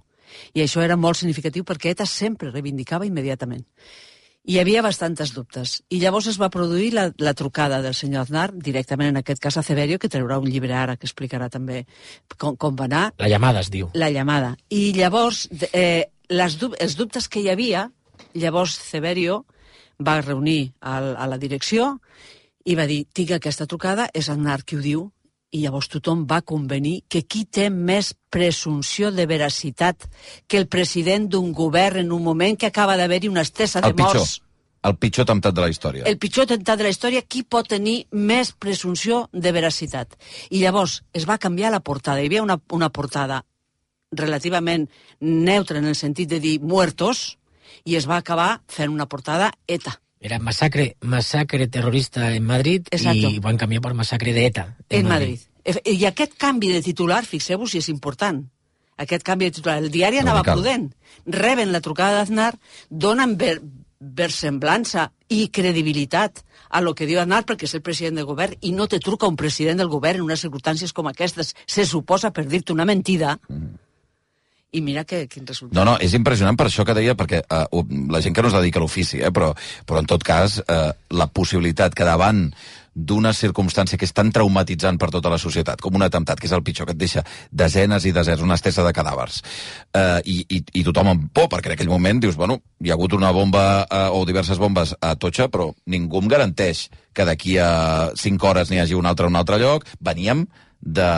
I 0.54 0.64
això 0.64 0.84
era 0.86 0.98
molt 0.98 1.20
significatiu 1.20 1.66
perquè 1.68 1.94
ETA 1.94 2.08
sempre 2.08 2.54
reivindicava 2.54 3.08
immediatament. 3.10 3.66
Hi 4.48 4.58
havia 4.60 4.82
bastantes 4.82 5.34
dubtes. 5.36 5.82
I 5.92 6.00
llavors 6.00 6.30
es 6.32 6.38
va 6.40 6.48
produir 6.50 6.94
la, 6.96 7.10
la 7.20 7.34
trucada 7.36 7.82
del 7.84 7.94
senyor 7.94 8.24
Aznar, 8.24 8.48
directament 8.56 9.12
en 9.12 9.20
aquest 9.20 9.42
cas 9.44 9.58
a 9.60 9.64
Severio, 9.64 10.00
que 10.00 10.10
traurà 10.10 10.38
un 10.40 10.48
llibre 10.50 10.74
ara 10.74 10.96
que 10.96 11.06
explicarà 11.06 11.50
també 11.52 11.84
com, 12.38 12.56
com 12.56 12.76
va 12.80 12.88
anar, 12.88 13.04
La 13.20 13.28
llamada 13.28 13.60
es 13.60 13.70
diu. 13.70 13.90
la 13.94 14.10
llamada. 14.10 14.56
I 14.70 14.94
llavors, 14.96 15.50
eh, 15.74 16.10
les 16.30 16.58
dub 16.58 16.76
els 16.80 16.96
dubtes 16.96 17.28
que 17.28 17.42
hi 17.44 17.50
havia, 17.50 17.90
llavors 18.34 18.78
Severio 18.80 19.44
va 20.00 20.22
reunir 20.22 20.72
al, 20.80 21.16
a 21.18 21.28
la 21.28 21.38
direcció 21.38 22.00
i 22.66 22.76
va 22.80 22.88
dir, 22.88 23.06
tinc 23.14 23.32
aquesta 23.36 23.68
trucada, 23.68 24.08
és 24.14 24.30
Aznar 24.30 24.64
qui 24.64 24.78
ho 24.78 24.82
diu, 24.82 25.10
I 25.52 25.64
llavors 25.64 25.90
tothom 25.90 26.26
va 26.30 26.42
convenir 26.46 27.04
que 27.10 27.24
qui 27.26 27.46
té 27.46 27.70
més 27.74 28.14
presumpció 28.30 29.10
de 29.12 29.26
veracitat 29.26 30.06
que 30.48 30.60
el 30.60 30.68
president 30.68 31.26
d'un 31.30 31.52
govern 31.54 32.04
en 32.04 32.12
un 32.12 32.24
moment 32.24 32.58
que 32.58 32.70
acaba 32.70 32.98
d'haver-hi 32.98 33.32
una 33.32 33.42
estesa 33.42 33.82
de 33.82 33.90
El 33.90 33.96
pitjor. 33.96 34.22
morts 34.22 34.42
El 34.84 34.96
pitjor 34.96 35.26
temptat 35.26 35.54
de 35.54 35.62
la 35.62 35.70
història. 35.70 36.04
el 36.06 36.18
pitjor 36.18 36.46
atemptat 36.46 36.78
de 36.78 36.84
la 36.84 36.90
història, 36.90 37.22
qui 37.22 37.44
pot 37.44 37.68
tenir 37.68 38.08
més 38.12 38.54
presumpció 38.54 39.28
de 39.34 39.52
veracitat? 39.52 40.16
I 40.50 40.62
llavors 40.62 41.04
es 41.14 41.28
va 41.28 41.38
canviar 41.38 41.72
la 41.72 41.82
portada. 41.82 42.22
Hi 42.22 42.28
havia 42.28 42.44
una, 42.44 42.62
una 42.72 42.90
portada 42.90 43.44
relativament 44.12 44.88
neutra 45.20 45.80
en 45.80 45.86
el 45.86 45.96
sentit 45.96 46.30
de 46.30 46.40
dir 46.40 46.60
muertos 46.62 47.38
i 47.86 47.96
es 47.96 48.08
va 48.10 48.18
acabar 48.18 48.62
fent 48.68 48.90
una 48.90 49.08
portada 49.08 49.52
ETA. 49.68 50.00
Era 50.20 50.38
massacre, 50.40 50.98
massacre 51.02 51.68
terrorista 51.68 52.34
en 52.36 52.44
Madrid 52.46 52.88
Exacto. 52.92 53.30
i 53.30 53.40
van 53.40 53.58
canviar 53.58 53.82
per 53.82 53.94
massacre 53.96 54.34
d'ETA 54.36 54.76
En 54.90 55.08
Madrid. 55.08 55.40
Efe- 55.64 55.82
I 55.86 56.06
aquest 56.06 56.34
canvi 56.38 56.72
de 56.74 56.82
titular, 56.82 57.24
fixeu-vos 57.26 57.72
si 57.72 57.78
és 57.80 57.88
important, 57.90 58.42
aquest 58.98 59.24
canvi 59.24 59.46
de 59.46 59.52
titular. 59.60 59.78
El 59.80 59.92
diari 59.92 60.18
anava 60.20 60.42
Radical. 60.44 60.56
prudent. 60.60 60.94
Reben 61.26 61.72
la 61.72 61.80
trucada 61.82 62.18
d'Aznar, 62.20 62.58
donen 62.90 63.38
ver, 63.38 63.62
versemblança 64.00 65.12
i 65.28 65.50
credibilitat 65.50 66.44
a 66.70 66.82
lo 66.82 66.94
que 66.96 67.06
diu 67.06 67.20
Aznar 67.20 67.46
perquè 67.46 67.64
és 67.68 67.74
el 67.76 67.82
president 67.82 68.16
del 68.20 68.26
govern 68.26 68.56
i 68.62 68.72
no 68.72 68.88
te 68.88 69.00
truca 69.00 69.28
un 69.28 69.36
president 69.36 69.78
del 69.80 69.90
govern 69.92 70.20
en 70.20 70.28
unes 70.28 70.42
circumstàncies 70.44 70.94
com 70.94 71.08
aquestes. 71.08 71.54
Se 71.66 71.86
suposa 71.86 72.32
per 72.32 72.46
dir-te 72.48 72.74
una 72.74 72.86
mentida. 72.86 73.38
I 74.72 74.82
mira 74.86 75.02
que, 75.04 75.24
quin 75.26 75.48
resultat. 75.50 75.74
No, 75.74 75.82
no, 75.88 75.96
és 75.98 76.14
impressionant 76.14 76.58
per 76.58 76.68
això 76.70 76.84
que 76.86 76.94
deia, 76.94 77.16
perquè 77.18 77.42
uh, 77.42 77.80
la 78.14 78.22
gent 78.22 78.36
que 78.38 78.44
no 78.46 78.52
es 78.52 78.58
dedica 78.58 78.78
a 78.78 78.84
l'ofici, 78.84 79.18
eh, 79.18 79.32
però, 79.34 79.50
però 79.90 80.04
en 80.04 80.10
tot 80.10 80.22
cas, 80.26 80.60
uh, 80.62 80.92
la 81.10 81.26
possibilitat 81.34 81.98
que 81.98 82.06
davant 82.06 82.52
d'una 82.94 83.32
circumstància 83.34 83.98
que 83.98 84.06
és 84.06 84.14
tan 84.14 84.30
traumatitzant 84.34 85.00
per 85.02 85.10
tota 85.14 85.32
la 85.32 85.40
societat, 85.42 85.82
com 85.82 85.98
un 85.98 86.06
atemptat, 86.06 86.38
que 86.38 86.46
és 86.46 86.54
el 86.54 86.62
pitjor, 86.66 86.86
que 86.86 86.94
et 86.94 87.02
deixa 87.02 87.26
desenes 87.50 88.06
i 88.06 88.14
desenes, 88.14 88.46
una 88.46 88.60
estesa 88.60 88.86
de 88.86 88.94
cadàvers, 88.94 89.42
uh, 89.98 90.22
i, 90.30 90.44
i, 90.46 90.62
i 90.82 90.86
tothom 90.86 91.14
amb 91.16 91.28
por, 91.34 91.50
perquè 91.50 91.72
en 91.72 91.78
aquell 91.80 91.90
moment 91.90 92.22
dius, 92.22 92.38
bueno, 92.38 92.62
hi 92.84 92.94
ha 92.94 92.98
hagut 93.00 93.18
una 93.18 93.34
bomba 93.34 93.66
uh, 93.88 94.06
o 94.14 94.22
diverses 94.30 94.62
bombes 94.62 94.94
a 95.02 95.16
Totxa, 95.18 95.50
però 95.50 95.72
ningú 95.90 96.22
em 96.22 96.30
garanteix 96.30 96.90
que 97.18 97.26
d'aquí 97.26 97.58
a 97.58 98.12
5 98.14 98.52
hores 98.52 98.70
n'hi 98.70 98.84
hagi 98.84 98.94
un 98.94 99.10
altre 99.10 99.26
a 99.26 99.34
un 99.34 99.40
altre 99.40 99.58
lloc. 99.58 99.90
Veníem 99.98 100.46
de, 100.82 101.10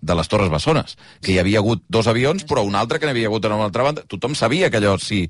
de 0.00 0.14
les 0.16 0.28
Torres 0.28 0.50
Bessones, 0.50 0.96
que 1.20 1.34
hi 1.34 1.38
havia 1.42 1.60
hagut 1.60 1.82
dos 1.92 2.08
avions, 2.10 2.46
però 2.48 2.64
un 2.66 2.76
altre 2.78 2.98
que 2.98 3.06
n'hi 3.06 3.14
havia 3.16 3.28
hagut 3.30 3.44
en 3.44 3.56
una 3.56 3.68
altra 3.68 3.86
banda. 3.86 4.04
Tothom 4.08 4.34
sabia 4.38 4.70
que 4.70 4.80
allò 4.80 4.96
sí 5.02 5.24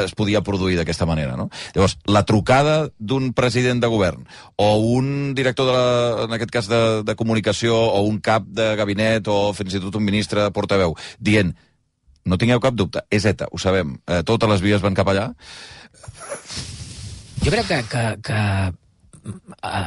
es 0.00 0.14
podia 0.16 0.42
produir 0.46 0.78
d'aquesta 0.78 1.08
manera, 1.08 1.36
no? 1.36 1.48
Llavors, 1.74 1.98
la 2.06 2.24
trucada 2.28 2.76
d'un 2.98 3.32
president 3.36 3.82
de 3.82 3.92
govern 3.92 4.26
o 4.56 4.70
un 4.96 5.34
director, 5.34 5.68
de 5.68 5.76
la, 5.76 6.24
en 6.24 6.36
aquest 6.38 6.54
cas, 6.54 6.70
de, 6.72 6.82
de 7.06 7.16
comunicació 7.18 7.76
o 7.76 8.02
un 8.08 8.20
cap 8.20 8.46
de 8.46 8.74
gabinet 8.76 9.28
o 9.28 9.52
fins 9.56 9.76
i 9.76 9.82
tot 9.82 9.96
un 10.00 10.06
ministre 10.06 10.42
de 10.42 10.52
portaveu 10.54 10.96
dient 11.18 11.54
no 12.26 12.38
tingueu 12.40 12.58
cap 12.58 12.74
dubte, 12.74 13.04
és 13.14 13.22
ETA, 13.22 13.46
ho 13.54 13.58
sabem, 13.62 13.92
eh, 14.10 14.24
totes 14.26 14.50
les 14.50 14.62
vies 14.64 14.82
van 14.82 14.96
cap 14.98 15.06
allà, 15.12 15.28
Jo 17.46 17.52
crec 17.52 17.68
que, 17.68 17.76
que, 17.86 18.04
que 18.26 18.38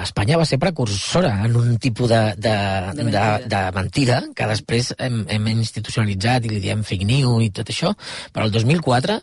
Espanya 0.04 0.38
va 0.40 0.46
ser 0.48 0.60
precursora 0.62 1.32
en 1.46 1.56
un 1.56 1.78
tipus 1.82 2.10
de, 2.12 2.20
de, 2.38 2.54
De 2.96 3.04
mentida. 3.04 3.24
de, 3.40 3.50
de 3.54 3.62
mentida 3.76 4.20
que 4.36 4.48
després 4.52 4.92
hem, 4.98 5.24
hem 5.30 5.48
institucionalitzat 5.54 6.46
i 6.46 6.54
li 6.54 6.62
diem 6.64 6.84
fake 6.84 7.08
news 7.08 7.46
i 7.46 7.50
tot 7.56 7.72
això, 7.72 7.94
però 8.36 8.48
el 8.50 8.54
2004 8.56 9.20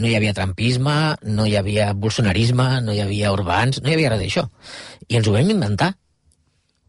no 0.00 0.08
hi 0.08 0.16
havia 0.16 0.34
trampisme, 0.34 0.98
no 1.28 1.46
hi 1.46 1.56
havia 1.60 1.92
bolsonarisme, 1.92 2.68
no 2.84 2.96
hi 2.96 3.00
havia 3.04 3.32
urbans, 3.36 3.82
no 3.82 3.90
hi 3.90 3.96
havia 3.98 4.12
res 4.14 4.24
d'això. 4.24 4.48
I 5.08 5.20
ens 5.20 5.28
ho 5.28 5.36
vam 5.36 5.50
inventar 5.56 5.94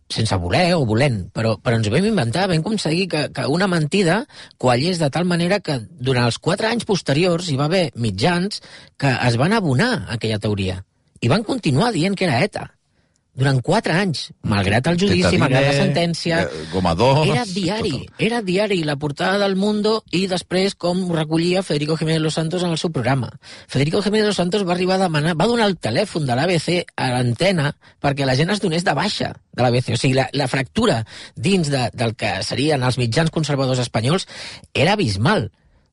sense 0.10 0.36
voler 0.42 0.74
o 0.74 0.86
volent, 0.90 1.28
però, 1.30 1.54
però 1.62 1.78
ens 1.78 1.88
ho 1.88 1.94
vam 1.94 2.08
inventar, 2.10 2.48
vam 2.50 2.64
aconseguir 2.64 3.06
que, 3.12 3.24
que 3.30 3.46
una 3.46 3.68
mentida 3.70 4.24
quallés 4.58 4.98
de 4.98 5.10
tal 5.14 5.28
manera 5.30 5.60
que 5.62 5.78
durant 5.86 6.26
els 6.26 6.40
quatre 6.42 6.68
anys 6.72 6.88
posteriors 6.90 7.50
hi 7.50 7.58
va 7.60 7.70
haver 7.70 7.92
mitjans 7.96 8.64
que 8.98 9.12
es 9.30 9.38
van 9.38 9.54
abonar 9.54 9.92
a 10.08 10.18
aquella 10.18 10.42
teoria 10.42 10.82
i 11.22 11.32
van 11.32 11.44
continuar 11.44 11.94
dient 11.96 12.16
que 12.16 12.28
era 12.30 12.44
ETA 12.44 12.70
durant 13.40 13.62
quatre 13.64 13.94
anys, 13.96 14.26
malgrat 14.44 14.88
el 14.90 14.98
judici, 15.00 15.22
Tetadine, 15.22 15.40
malgrat 15.46 15.68
la 15.70 15.76
sentència... 15.78 16.40
eh, 16.44 16.64
Goma 16.74 16.92
dos, 16.98 17.22
Era 17.30 17.46
diari, 17.48 17.92
tot 17.94 18.24
era 18.26 18.42
diari, 18.44 18.82
la 18.84 18.98
portada 19.00 19.38
del 19.40 19.56
Mundo 19.56 20.00
i 20.12 20.26
després 20.28 20.76
com 20.76 21.06
ho 21.06 21.16
recollia 21.16 21.64
Federico 21.64 21.96
Jiménez 21.96 22.22
Los 22.26 22.36
Santos 22.36 22.66
en 22.66 22.74
el 22.74 22.82
seu 22.82 22.92
programa. 22.92 23.30
Federico 23.68 24.02
Jiménez 24.04 24.28
Los 24.28 24.42
Santos 24.42 24.66
va 24.68 24.74
arribar 24.76 24.98
a 24.98 25.06
demanar, 25.06 25.38
va 25.40 25.48
donar 25.48 25.70
el 25.72 25.78
telèfon 25.78 26.28
de 26.28 26.36
l'ABC 26.36 26.92
a 26.98 27.12
l'antena 27.14 27.72
perquè 28.04 28.28
la 28.28 28.36
gent 28.36 28.52
es 28.52 28.60
donés 28.66 28.84
de 28.84 28.98
baixa 28.98 29.32
de 29.54 29.64
l'ABC. 29.64 29.94
O 29.96 30.02
sigui, 30.02 30.18
la, 30.20 30.28
la 30.34 30.50
fractura 30.52 31.06
dins 31.36 31.72
de, 31.72 31.86
del 31.94 32.18
que 32.20 32.34
serien 32.44 32.84
els 32.84 33.00
mitjans 33.00 33.32
conservadors 33.32 33.80
espanyols 33.86 34.28
era 34.74 34.98
abismal. 34.98 35.48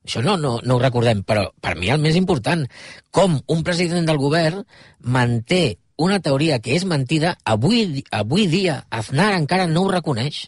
Això 0.07 0.23
no, 0.23 0.37
no, 0.39 0.57
no 0.63 0.77
ho 0.77 0.83
recordem, 0.83 1.25
però 1.27 1.49
per 1.61 1.75
mi 1.79 1.91
el 1.91 1.99
més 2.03 2.17
important, 2.19 2.63
com 3.11 3.41
un 3.51 3.65
president 3.67 4.07
del 4.07 4.21
govern 4.23 4.63
manté 5.03 5.79
una 5.97 6.21
teoria 6.21 6.61
que 6.63 6.77
és 6.77 6.85
mentida, 6.85 7.35
avui, 7.45 8.05
avui 8.13 8.47
dia 8.53 8.85
Aznar 8.91 9.33
encara 9.35 9.67
no 9.67 9.87
ho 9.87 9.93
reconeix. 9.93 10.47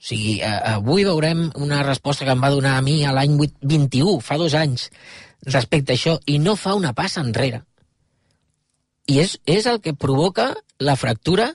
O 0.00 0.06
sigui, 0.10 0.38
avui 0.42 1.04
veurem 1.04 1.50
una 1.60 1.82
resposta 1.84 2.24
que 2.24 2.32
em 2.32 2.40
va 2.40 2.52
donar 2.52 2.78
a 2.78 2.82
mi 2.84 3.02
a 3.04 3.12
l'any 3.12 3.36
8 3.36 3.68
21, 3.68 4.16
fa 4.24 4.38
dos 4.40 4.56
anys, 4.56 4.88
respecte 5.44 5.92
a 5.92 5.98
això, 5.98 6.16
i 6.26 6.38
no 6.40 6.56
fa 6.56 6.74
una 6.74 6.94
passa 6.96 7.20
enrere. 7.20 7.62
I 9.06 9.20
és, 9.20 9.36
és 9.44 9.66
el 9.68 9.82
que 9.84 9.92
provoca 9.92 10.54
la 10.80 10.96
fractura 10.96 11.52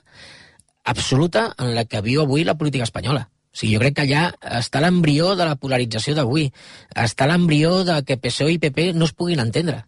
absoluta 0.86 1.48
en 1.58 1.74
la 1.74 1.84
que 1.90 2.04
viu 2.06 2.22
avui 2.22 2.46
la 2.46 2.54
política 2.54 2.86
espanyola. 2.86 3.26
O 3.56 3.58
sigui, 3.58 3.72
jo 3.72 3.80
crec 3.80 3.94
que 3.96 4.04
allà 4.04 4.22
està 4.58 4.82
l'embrió 4.84 5.30
de 5.34 5.46
la 5.48 5.56
polarització 5.56 6.12
d'avui. 6.12 6.50
Està 6.92 7.24
l'embrió 7.30 7.78
de 7.88 8.02
que 8.04 8.18
PSOE 8.20 8.52
i 8.52 8.58
PP 8.60 8.90
no 8.92 9.08
es 9.08 9.14
puguin 9.16 9.40
entendre. 9.40 9.78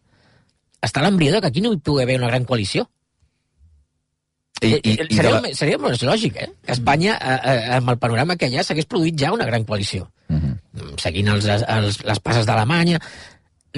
Està 0.80 1.02
l'embrió 1.04 1.34
de 1.34 1.42
que 1.42 1.50
aquí 1.50 1.60
no 1.60 1.74
hi 1.74 1.82
pugui 1.84 2.06
haver 2.06 2.16
una 2.16 2.30
gran 2.32 2.46
coalició. 2.48 2.86
I, 4.62 4.72
i, 4.72 4.94
Eh, 4.94 5.04
i 5.04 5.18
seria, 5.18 5.34
la... 5.36 5.52
seria 5.54 5.78
més 5.84 6.00
lògic, 6.02 6.40
eh? 6.40 6.48
Que 6.64 6.72
Espanya, 6.78 7.18
eh, 7.20 7.36
eh, 7.52 7.76
amb 7.76 7.92
el 7.92 8.00
panorama 8.00 8.38
que 8.40 8.48
hi 8.48 8.56
ha, 8.56 8.64
s'hagués 8.64 8.88
produït 8.88 9.20
ja 9.20 9.34
una 9.36 9.46
gran 9.46 9.68
coalició. 9.68 10.08
Mhm. 10.32 10.56
Seguint 11.04 11.28
els, 11.34 11.44
els, 11.44 12.00
les 12.08 12.24
passes 12.24 12.48
d'Alemanya. 12.48 13.02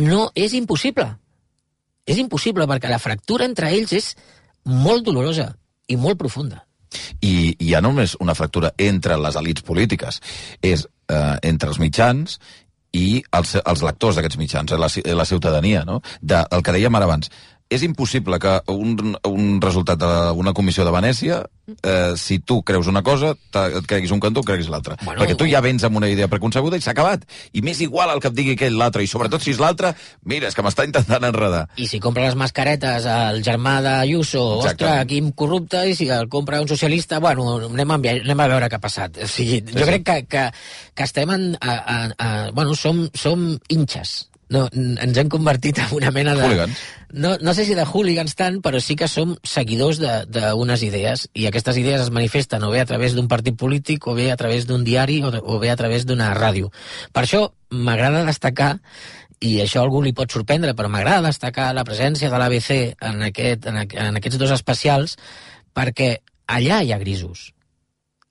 No, 0.06 0.30
és 0.38 0.54
impossible. 0.54 1.08
És 2.06 2.22
impossible, 2.22 2.70
perquè 2.70 2.88
la 2.88 3.02
fractura 3.02 3.44
entre 3.44 3.74
ells 3.74 3.92
és 3.98 4.14
molt 4.64 5.02
dolorosa 5.04 5.50
i 5.90 5.98
molt 5.98 6.18
profunda. 6.22 6.62
I 7.22 7.54
hi 7.58 7.74
ha 7.74 7.82
només 7.84 8.16
una 8.20 8.34
fractura 8.34 8.72
entre 8.78 9.18
les 9.20 9.38
elites 9.40 9.66
polítiques. 9.66 10.20
És 10.62 10.86
eh, 11.08 11.36
entre 11.42 11.70
els 11.70 11.80
mitjans 11.82 12.38
i 12.96 13.22
els, 13.36 13.54
els 13.60 13.84
lectors 13.86 14.18
d'aquests 14.18 14.40
mitjans, 14.40 14.72
eh, 14.72 14.80
la, 14.80 14.90
la 15.16 15.28
ciutadania, 15.28 15.84
no? 15.86 16.00
De, 16.20 16.42
el 16.50 16.64
que 16.66 16.74
dèiem 16.74 16.98
ara 16.98 17.08
abans. 17.10 17.30
És 17.70 17.84
impossible 17.86 18.40
que 18.42 18.56
un, 18.74 19.14
un 19.28 19.50
resultat 19.62 20.00
d'una 20.00 20.52
comissió 20.58 20.82
de 20.82 20.90
Venècia, 20.90 21.36
eh, 21.86 22.16
si 22.18 22.40
tu 22.42 22.56
creus 22.66 22.88
una 22.90 23.04
cosa, 23.06 23.36
et 23.60 23.86
creguis 23.86 24.10
un 24.10 24.18
cantó 24.18 24.42
o 24.42 24.46
creguis 24.46 24.66
l'altre. 24.72 24.96
Bueno, 25.04 25.22
Perquè 25.22 25.36
tu 25.38 25.46
ja 25.46 25.60
vens 25.62 25.84
amb 25.86 26.00
una 26.00 26.08
idea 26.10 26.26
preconcebuda 26.32 26.80
i 26.80 26.82
s'ha 26.82 26.90
acabat. 26.96 27.22
I 27.54 27.62
m'és 27.62 27.78
igual 27.86 28.10
el 28.10 28.18
que 28.22 28.26
et 28.32 28.34
digui 28.34 28.56
aquell 28.56 28.74
l'altre, 28.80 29.04
i 29.06 29.10
sobretot 29.10 29.44
si 29.44 29.54
és 29.54 29.60
l'altre, 29.62 29.92
mira, 30.26 30.50
és 30.50 30.58
que 30.58 30.64
m'està 30.66 30.86
intentant 30.88 31.28
enredar. 31.28 31.68
I 31.78 31.86
si 31.86 32.00
compra 32.02 32.26
les 32.26 32.34
mascaretes 32.40 33.06
al 33.06 33.38
germà 33.46 33.76
d'Ayuso, 33.86 34.42
ostres, 34.64 35.06
quin 35.12 35.30
corrupte, 35.38 35.84
i 35.86 35.94
si 35.94 36.10
el 36.10 36.26
compra 36.32 36.58
un 36.64 36.66
socialista, 36.70 37.20
bueno, 37.22 37.46
anem 37.68 37.94
a, 37.94 38.00
enviar, 38.00 38.16
anem 38.24 38.42
a 38.42 38.48
veure 38.50 38.72
què 38.72 38.80
ha 38.80 38.82
passat. 38.82 39.22
O 39.22 39.30
sigui, 39.30 39.62
jo 39.70 39.84
sí. 39.84 39.86
crec 39.92 40.08
que, 40.10 40.18
que, 40.26 40.48
que 40.90 41.06
estem 41.06 41.30
en... 41.38 41.46
A, 41.60 41.78
a, 41.78 42.00
a, 42.18 42.28
bueno, 42.50 42.74
som, 42.74 43.06
som 43.14 43.46
hinxes. 43.70 44.29
No, 44.50 44.64
ens 44.74 45.18
hem 45.20 45.28
convertit 45.30 45.78
en 45.78 45.92
una 45.94 46.10
mena 46.10 46.32
de... 46.34 46.42
Hooligans. 46.42 46.78
No, 47.12 47.36
no 47.42 47.52
sé 47.54 47.64
si 47.66 47.74
de 47.78 47.84
hooligans 47.86 48.34
tant, 48.38 48.56
però 48.62 48.80
sí 48.82 48.96
que 48.98 49.06
som 49.10 49.36
seguidors 49.46 50.00
de- 50.02 50.24
d'unes 50.26 50.82
idees, 50.82 51.28
i 51.38 51.46
aquestes 51.46 51.78
idees 51.78 52.02
es 52.02 52.10
manifesten 52.14 52.62
o 52.66 52.70
bé 52.74 52.80
a 52.82 52.86
través 52.90 53.14
d'un 53.14 53.28
partit 53.30 53.54
polític, 53.58 54.06
o 54.10 54.14
bé 54.18 54.30
a 54.32 54.36
través 54.40 54.66
d'un 54.66 54.82
diari, 54.86 55.20
o, 55.22 55.30
o 55.30 55.58
bé 55.62 55.70
a 55.70 55.76
través 55.78 56.06
d'una 56.06 56.32
ràdio. 56.34 56.72
Per 57.14 57.22
això 57.24 57.44
m'agrada 57.70 58.24
destacar 58.26 58.72
i 59.40 59.54
això 59.62 59.80
algú 59.84 60.02
li 60.02 60.12
pot 60.12 60.30
sorprendre, 60.34 60.74
però 60.74 60.90
m'agrada 60.92 61.30
destacar 61.30 61.70
la 61.74 61.86
presència 61.86 62.28
de 62.28 62.38
l'ABC 62.42 62.70
en, 63.00 63.22
aquest, 63.30 63.70
en, 63.70 63.78
en 63.86 64.18
aquests 64.18 64.36
dos 64.42 64.50
especials 64.52 65.14
perquè 65.72 66.16
allà 66.50 66.82
hi 66.82 66.90
ha 66.92 66.98
grisos. 66.98 67.52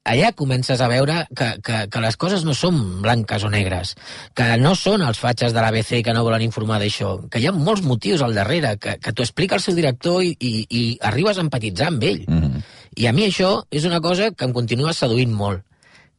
Allà 0.08 0.32
comences 0.32 0.80
a 0.82 0.88
veure 0.88 1.26
que, 1.36 1.50
que, 1.62 1.80
que 1.92 2.02
les 2.02 2.16
coses 2.18 2.46
no 2.48 2.56
són 2.56 3.02
blanques 3.04 3.44
o 3.44 3.50
negres, 3.52 3.94
que 4.34 4.56
no 4.58 4.72
són 4.80 5.04
els 5.06 5.20
fatxes 5.20 5.54
de 5.54 5.62
l'ABC 5.62 6.00
que 6.06 6.14
no 6.16 6.24
volen 6.24 6.46
informar 6.46 6.80
d'això, 6.80 7.18
que 7.30 7.42
hi 7.42 7.50
ha 7.50 7.54
molts 7.54 7.84
motius 7.86 8.24
al 8.24 8.34
darrere, 8.38 8.78
que, 8.82 8.96
que 9.04 9.14
t'ho 9.14 9.28
explica 9.28 9.60
el 9.60 9.64
seu 9.66 9.76
director 9.76 10.24
i, 10.24 10.32
i, 10.40 10.54
i 10.70 10.84
arribes 11.12 11.38
a 11.38 11.46
empatitzar 11.46 11.92
amb 11.92 12.04
ell. 12.04 12.24
Mm 12.28 12.40
-hmm. 12.40 12.64
I 12.96 13.08
a 13.08 13.14
mi 13.14 13.28
això 13.28 13.66
és 13.70 13.86
una 13.86 14.00
cosa 14.02 14.32
que 14.32 14.46
em 14.46 14.54
continua 14.54 14.94
seduint 14.94 15.32
molt. 15.32 15.66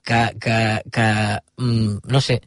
Que, 0.04 0.32
que, 0.40 0.80
que 0.90 1.38
mm, 1.58 1.99
no 2.08 2.20
sé, 2.20 2.40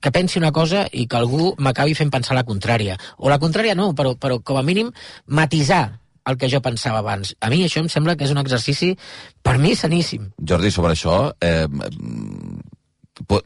que 0.00 0.10
pensi 0.12 0.38
una 0.38 0.52
cosa 0.52 0.86
i 0.92 1.06
que 1.06 1.16
algú 1.16 1.54
m'acabi 1.58 1.94
fent 1.94 2.10
pensar 2.10 2.34
la 2.36 2.44
contrària. 2.44 2.98
O 3.16 3.30
la 3.32 3.38
contrària 3.38 3.74
no, 3.74 3.94
però, 3.94 4.16
però 4.20 4.42
com 4.42 4.56
a 4.56 4.62
mínim 4.62 4.90
matisar 5.26 6.00
el 6.26 6.38
que 6.40 6.50
jo 6.50 6.62
pensava 6.64 7.02
abans. 7.02 7.34
A 7.40 7.50
mi 7.52 7.62
això 7.64 7.82
em 7.82 7.90
sembla 7.92 8.16
que 8.16 8.28
és 8.28 8.32
un 8.34 8.40
exercici, 8.42 8.94
per 9.42 9.58
mi, 9.58 9.74
saníssim. 9.76 10.30
Jordi, 10.40 10.72
sobre 10.74 10.94
això, 10.96 11.18
eh, 11.40 11.66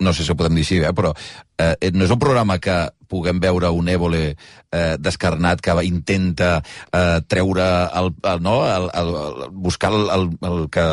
no 0.00 0.12
sé 0.12 0.25
si 0.25 0.32
ho 0.32 0.37
podem 0.37 0.56
dir 0.56 0.64
així, 0.64 0.78
eh, 0.80 0.92
però 0.97 1.12
eh, 1.61 1.90
no 1.92 2.06
és 2.06 2.12
un 2.12 2.20
programa 2.20 2.56
que 2.58 2.76
puguem 3.08 3.40
veure 3.40 3.70
un 3.73 3.88
Évole 3.88 4.23
eh, 4.32 4.97
descarnat 5.00 5.61
que 5.64 5.75
intenta 5.85 6.62
eh, 6.92 7.20
treure 7.28 7.66
el, 8.00 8.12
el, 8.23 8.42
no, 8.44 8.56
el, 8.64 8.88
el, 9.00 9.12
el, 9.14 9.50
buscar 9.52 9.92
el, 9.92 10.08
el, 10.12 10.28
el 10.50 10.68
que, 10.70 10.87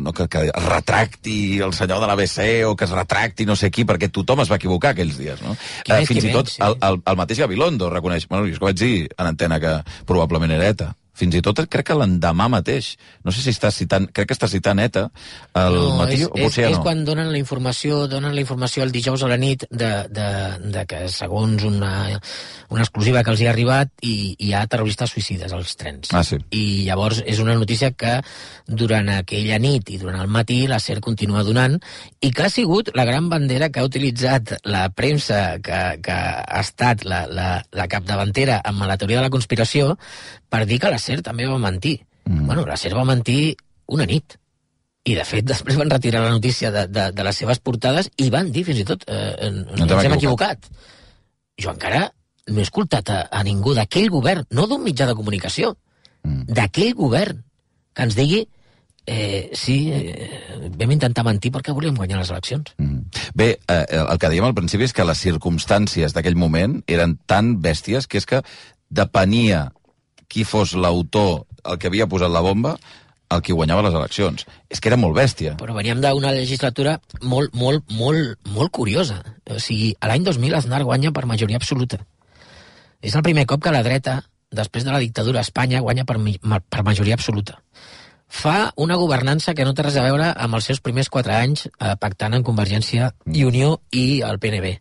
no, 0.00 0.12
que, 0.12 0.28
que 0.28 0.44
es 0.50 0.66
retracti 0.66 1.60
el 1.60 1.74
senyor 1.74 2.02
de 2.02 2.10
l'ABC 2.10 2.40
o 2.66 2.74
que 2.76 2.86
es 2.86 2.94
retracti 2.94 3.46
no 3.46 3.56
sé 3.58 3.70
qui, 3.70 3.86
perquè 3.86 4.10
tothom 4.10 4.42
es 4.42 4.50
va 4.50 4.58
equivocar 4.58 4.94
aquells 4.94 5.18
dies, 5.18 5.42
no? 5.42 5.54
Qui 5.82 5.94
més, 5.94 6.10
fins 6.10 6.26
i 6.26 6.34
tot 6.34 6.46
menys, 6.46 6.56
sí. 6.58 6.64
el, 6.66 6.78
el, 6.82 7.02
el 7.06 7.22
mateix 7.22 7.42
Gabilondo 7.42 7.90
reconeix, 7.90 8.26
bueno, 8.30 8.46
jo 8.46 8.54
és 8.56 8.62
que 8.62 8.70
vaig 8.70 8.82
dir 8.82 8.96
en 9.16 9.30
antena 9.34 9.62
que 9.62 9.78
probablement 10.06 10.58
era 10.58 10.74
ETA. 10.74 10.92
Fins 11.12 11.36
i 11.36 11.42
tot 11.44 11.58
crec 11.68 11.90
que 11.90 11.96
l'endemà 11.98 12.46
mateix, 12.48 12.94
no 13.20 13.32
sé 13.34 13.42
si 13.44 13.52
està 13.52 13.68
citant, 13.74 14.06
crec 14.16 14.30
que 14.30 14.36
està 14.36 14.48
citant 14.48 14.80
ETA 14.80 15.04
al 15.60 15.76
matí, 15.98 16.22
és, 16.22 16.24
o 16.24 16.32
potser 16.32 16.46
és, 16.48 16.56
ja 16.56 16.70
és 16.70 16.78
no. 16.78 16.84
quan 16.86 17.02
donen 17.04 17.28
la 17.28 17.40
informació 17.40 18.06
donen 18.08 18.32
la 18.32 18.40
informació 18.40 18.86
el 18.86 18.94
dijous 18.94 19.20
a 19.20 19.28
la 19.28 19.36
nit 19.36 19.66
de, 19.68 19.90
de, 20.08 20.28
de 20.72 20.84
que 20.88 21.02
segons 21.12 21.66
una, 21.68 21.92
una 22.72 22.86
exclusiva 22.86 23.20
que 23.20 23.32
els 23.34 23.42
hi 23.42 23.48
ha 23.48 23.52
arribat 23.52 23.92
i 24.08 24.14
hi 24.40 24.54
ha 24.56 24.64
terroristes 24.72 25.12
suïcides 25.12 25.52
als 25.52 25.76
trens. 25.76 26.14
Ah, 26.16 26.24
sí. 26.24 26.40
I 26.48 26.64
llavors 26.88 27.20
és 27.28 27.42
una 27.44 27.58
notícia 27.60 27.92
que 27.92 28.14
durant 28.66 29.10
aquella 29.12 29.58
nit 29.60 29.92
i 29.92 30.00
durant 30.00 30.20
el 30.22 30.32
matí 30.32 30.62
la 30.70 30.80
SER 30.80 31.02
continua 31.04 31.44
donant 31.44 31.76
i 32.24 32.32
que 32.32 32.46
ha 32.46 32.52
sigut 32.52 32.88
la 32.96 33.04
gran 33.04 33.28
bandera 33.28 33.68
que 33.68 33.82
ha 33.82 33.88
utilitzat 33.88 34.56
la 34.64 34.86
premsa 34.96 35.58
que, 35.60 35.82
que 36.00 36.16
ha 36.16 36.62
estat 36.64 37.04
la, 37.04 37.26
la, 37.28 37.50
la 37.68 37.88
capdavantera 37.92 38.62
amb 38.64 38.86
la 38.88 38.96
teoria 38.96 39.20
de 39.20 39.28
la 39.28 39.34
conspiració 39.34 39.98
per 40.52 40.62
dir 40.68 40.78
que 40.82 40.92
la 40.92 41.00
SER 41.00 41.20
també 41.24 41.48
va 41.48 41.58
mentir. 41.62 41.96
Mm. 42.28 42.46
Bueno, 42.46 42.66
la 42.68 42.76
SER 42.76 42.94
va 42.98 43.06
mentir 43.08 43.56
una 43.92 44.06
nit. 44.06 44.36
I, 45.08 45.16
de 45.18 45.24
fet, 45.26 45.46
després 45.52 45.78
van 45.80 45.90
retirar 45.90 46.22
la 46.22 46.34
notícia 46.36 46.70
de, 46.74 46.86
de, 46.92 47.10
de 47.16 47.24
les 47.26 47.40
seves 47.42 47.58
portades 47.64 48.10
i 48.22 48.28
van 48.30 48.52
dir, 48.54 48.66
fins 48.68 48.82
i 48.84 48.88
tot, 48.88 49.06
eh, 49.08 49.30
hem 49.48 49.62
ens 49.64 49.80
hem 49.80 50.18
equivocat. 50.18 50.68
equivocat. 50.68 50.68
Jo 51.62 51.72
encara 51.74 52.10
no 52.52 52.58
he 52.58 52.66
escoltat 52.66 53.10
a, 53.14 53.22
a 53.30 53.40
ningú 53.46 53.72
d'aquell 53.74 54.10
govern, 54.10 54.44
no 54.50 54.66
d'un 54.66 54.82
mitjà 54.84 55.06
de 55.08 55.16
comunicació, 55.18 55.76
Mm. 56.22 56.44
d'aquell 56.54 56.92
govern, 56.94 57.40
que 57.92 58.04
ens 58.06 58.14
digui 58.14 58.44
eh, 59.10 59.50
sí, 59.58 59.90
eh, 59.90 60.68
vam 60.78 60.92
intentar 60.94 61.24
mentir 61.26 61.50
perquè 61.50 61.74
volíem 61.74 61.96
guanyar 61.98 62.20
les 62.20 62.30
eleccions. 62.30 62.70
Mm. 62.78 63.00
Bé, 63.34 63.48
eh, 63.66 63.86
el 63.98 64.20
que 64.22 64.30
dèiem 64.30 64.46
al 64.46 64.54
principi 64.54 64.86
és 64.86 64.94
que 64.94 65.06
les 65.08 65.18
circumstàncies 65.18 66.14
d'aquell 66.14 66.38
moment 66.38 66.78
eren 66.86 67.16
tan 67.26 67.56
bèsties 67.64 68.06
que 68.06 68.22
és 68.22 68.28
que 68.30 68.42
depenia 68.88 69.72
qui 70.32 70.46
fos 70.48 70.72
l'autor, 70.74 71.44
el 71.68 71.78
que 71.78 71.90
havia 71.92 72.08
posat 72.10 72.32
la 72.32 72.42
bomba, 72.44 72.76
el 73.32 73.42
qui 73.44 73.54
guanyava 73.56 73.84
les 73.86 73.96
eleccions. 73.96 74.46
És 74.72 74.80
que 74.80 74.90
era 74.90 74.98
molt 75.00 75.16
bèstia. 75.16 75.54
Però 75.60 75.76
veníem 75.76 76.02
d'una 76.02 76.32
legislatura 76.36 76.98
molt, 77.22 77.54
molt, 77.56 77.84
molt, 77.96 78.36
molt 78.56 78.72
curiosa. 78.74 79.20
O 79.50 79.60
sigui, 79.62 79.92
l'any 80.00 80.26
2000 80.26 80.58
Aznar 80.58 80.82
guanya 80.88 81.12
per 81.12 81.26
majoria 81.28 81.60
absoluta. 81.60 82.02
És 83.02 83.16
el 83.18 83.24
primer 83.26 83.46
cop 83.50 83.62
que 83.64 83.74
la 83.74 83.82
dreta, 83.82 84.20
després 84.52 84.84
de 84.86 84.92
la 84.94 85.02
dictadura 85.02 85.40
a 85.40 85.46
Espanya, 85.46 85.82
guanya 85.82 86.06
per, 86.08 86.18
per 86.70 86.84
majoria 86.86 87.18
absoluta. 87.18 87.58
Fa 88.32 88.72
una 88.80 88.96
governança 88.96 89.52
que 89.52 89.64
no 89.68 89.74
té 89.76 89.84
res 89.84 89.98
a 90.00 90.06
veure 90.06 90.30
amb 90.32 90.56
els 90.56 90.68
seus 90.70 90.80
primers 90.80 91.10
quatre 91.12 91.34
anys 91.36 91.66
eh, 91.66 91.92
pactant 92.00 92.32
en 92.32 92.46
Convergència 92.46 93.10
i 93.28 93.44
Unió 93.44 93.74
i 93.92 94.22
el 94.24 94.40
PNB. 94.40 94.78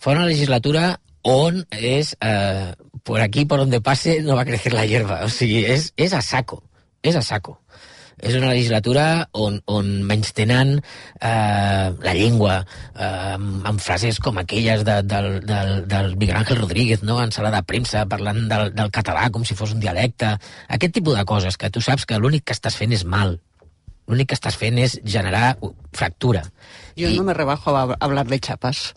Fa 0.00 0.16
una 0.16 0.26
legislatura 0.26 0.96
on 1.22 1.60
és 1.70 2.16
eh, 2.18 2.72
por 3.02 3.20
aquí, 3.20 3.44
por 3.44 3.58
donde 3.58 3.80
pase, 3.80 4.22
no 4.22 4.36
va 4.36 4.42
a 4.42 4.48
crecer 4.48 4.72
la 4.72 4.86
hierba. 4.86 5.24
O 5.24 5.28
sigui, 5.28 5.64
és, 5.64 5.92
és 5.96 6.12
a 6.12 6.22
saco. 6.22 6.62
És 7.02 7.16
a 7.16 7.22
saco. 7.22 7.58
És 8.20 8.36
una 8.36 8.50
legislatura 8.52 9.04
on, 9.32 9.58
on 9.70 9.88
menys 10.04 10.34
tenen 10.36 10.74
eh, 10.76 11.86
la 12.04 12.14
llengua, 12.16 12.58
eh, 12.92 13.36
amb, 13.36 13.80
frases 13.80 14.20
com 14.20 14.36
aquelles 14.40 14.84
de, 14.84 14.98
del, 15.08 15.30
del, 15.48 15.72
del 15.88 16.16
Miguel 16.16 16.36
Ángel 16.42 16.60
Rodríguez, 16.60 17.02
no? 17.02 17.20
en 17.22 17.32
sala 17.32 17.52
de 17.54 17.62
premsa, 17.64 18.04
parlant 18.10 18.44
del, 18.50 18.74
del 18.76 18.92
català 18.92 19.30
com 19.32 19.46
si 19.48 19.56
fos 19.56 19.72
un 19.72 19.80
dialecte. 19.80 20.34
Aquest 20.68 20.98
tipus 20.98 21.16
de 21.16 21.24
coses 21.24 21.56
que 21.56 21.72
tu 21.72 21.80
saps 21.84 22.04
que 22.04 22.20
l'únic 22.20 22.44
que 22.50 22.56
estàs 22.56 22.76
fent 22.76 22.92
és 22.96 23.06
mal. 23.08 23.38
L'únic 24.10 24.32
que 24.32 24.36
estàs 24.36 24.58
fent 24.58 24.76
és 24.82 24.98
generar 25.06 25.54
fractura. 25.96 26.44
Yo 26.98 27.08
no 27.14 27.24
me 27.24 27.34
rebajo 27.34 27.76
a 27.76 27.96
hablar 28.00 28.26
de 28.26 28.40
chapas. 28.40 28.90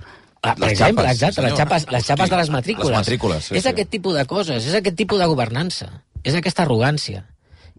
Ah, 0.43 0.55
per 0.59 0.67
Les 0.67 0.73
exemple, 0.75 1.05
xapes, 1.05 1.15
exacte, 1.15 1.41
les 1.41 1.53
senyor. 1.53 1.59
xapes, 1.61 1.85
les 1.89 2.05
xapes 2.05 2.29
de 2.29 2.37
les 2.37 2.49
matrícules. 2.51 2.89
Les 2.91 2.97
matrícules, 2.99 3.45
sí, 3.45 3.55
és 3.55 3.63
sí. 3.63 3.69
aquest 3.71 3.89
tipus 3.93 4.17
de 4.19 4.25
coses, 4.27 4.65
és 4.67 4.73
aquest 4.75 4.97
tipus 4.99 5.21
de 5.21 5.27
governança, 5.31 5.87
és 6.23 6.35
aquesta 6.35 6.65
arrogància. 6.65 7.23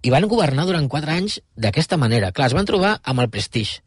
I 0.01 0.13
van 0.13 0.25
governar 0.29 0.65
durant 0.65 0.89
quatre 0.89 1.13
anys 1.13 1.43
d'aquesta 1.61 1.99
manera. 2.01 2.33
Clar, 2.33 2.49
es 2.49 2.57
van 2.57 2.65
trobar 2.69 2.95
amb 3.05 3.21
el 3.21 3.29
prestigi. 3.33 3.83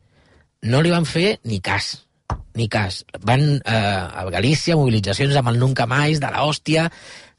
No 0.69 0.81
li 0.85 0.93
van 0.93 1.05
fer 1.09 1.39
ni 1.45 1.57
cas, 1.61 2.05
ni 2.57 2.67
cas. 2.69 3.03
Van 3.25 3.47
eh, 3.57 3.73
a 3.73 4.25
Galícia, 4.33 4.77
mobilitzacions 4.77 5.35
amb 5.37 5.49
el 5.53 5.57
Nunca 5.61 5.85
Mais, 5.89 6.21
de 6.21 6.29
l'hòstia, 6.33 6.87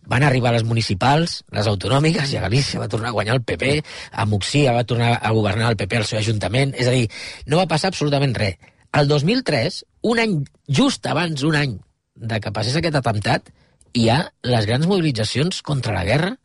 van 0.09 0.25
arribar 0.25 0.55
les 0.55 0.65
municipals, 0.65 1.43
les 1.55 1.69
autonòmiques, 1.71 2.33
i 2.33 2.39
a 2.39 2.43
Galícia 2.47 2.81
va 2.81 2.89
tornar 2.91 3.13
a 3.13 3.17
guanyar 3.19 3.37
el 3.37 3.45
PP, 3.45 3.77
a 4.11 4.27
Muxia 4.27 4.73
va 4.75 4.87
tornar 4.89 5.19
a 5.21 5.31
governar 5.37 5.71
el 5.71 5.79
PP 5.79 6.01
al 6.01 6.09
seu 6.09 6.19
ajuntament, 6.19 6.75
és 6.75 6.89
a 6.89 6.95
dir, 6.97 7.07
no 7.47 7.61
va 7.61 7.69
passar 7.71 7.93
absolutament 7.93 8.35
res. 8.39 8.59
El 8.97 9.09
2003, 9.09 9.83
un 10.09 10.21
any, 10.23 10.37
just 10.69 11.07
abans 11.07 11.43
un 11.45 11.57
any 11.59 11.79
de 12.15 12.41
que 12.41 12.53
passés 12.55 12.77
aquest 12.79 12.97
atemptat, 12.99 13.51
hi 13.95 14.09
ha 14.13 14.21
les 14.47 14.67
grans 14.69 14.87
mobilitzacions 14.89 15.61
contra 15.63 15.95
la 15.95 16.05
guerra, 16.09 16.37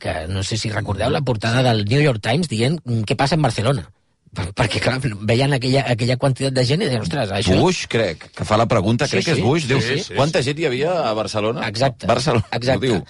que 0.00 0.26
no 0.28 0.42
sé 0.46 0.56
si 0.56 0.70
recordeu 0.72 1.10
la 1.12 1.20
portada 1.22 1.62
del 1.62 1.84
New 1.84 2.00
York 2.00 2.22
Times 2.24 2.48
dient 2.48 2.78
mm, 2.84 3.04
què 3.08 3.16
passa 3.20 3.36
en 3.36 3.42
Barcelona. 3.44 3.86
Per, 4.30 4.46
perquè, 4.54 4.78
clar, 4.78 5.00
veien 5.26 5.52
aquella, 5.56 5.82
aquella 5.90 6.16
quantitat 6.20 6.54
de 6.54 6.64
gent 6.64 6.84
i 6.84 6.86
deien, 6.86 7.02
ostres, 7.02 7.32
això... 7.34 7.56
Bush, 7.58 7.88
crec, 7.90 8.28
que 8.36 8.46
fa 8.46 8.56
la 8.60 8.68
pregunta, 8.70 9.08
Sí, 9.10 9.16
crec 9.18 9.26
que 9.26 9.34
sí. 9.34 9.42
és 9.42 9.46
Bush, 9.46 9.66
diu, 9.66 9.80
Sí, 9.82 9.98
sí, 10.06 10.14
quanta 10.14 10.42
gent 10.46 10.60
hi 10.62 10.68
havia 10.68 10.94
a 11.08 11.12
Barcelona? 11.18 11.66
Exacte. 11.66 12.06
Barcelona, 12.06 12.46
Exacte. 12.54 12.86
diu. 12.86 13.00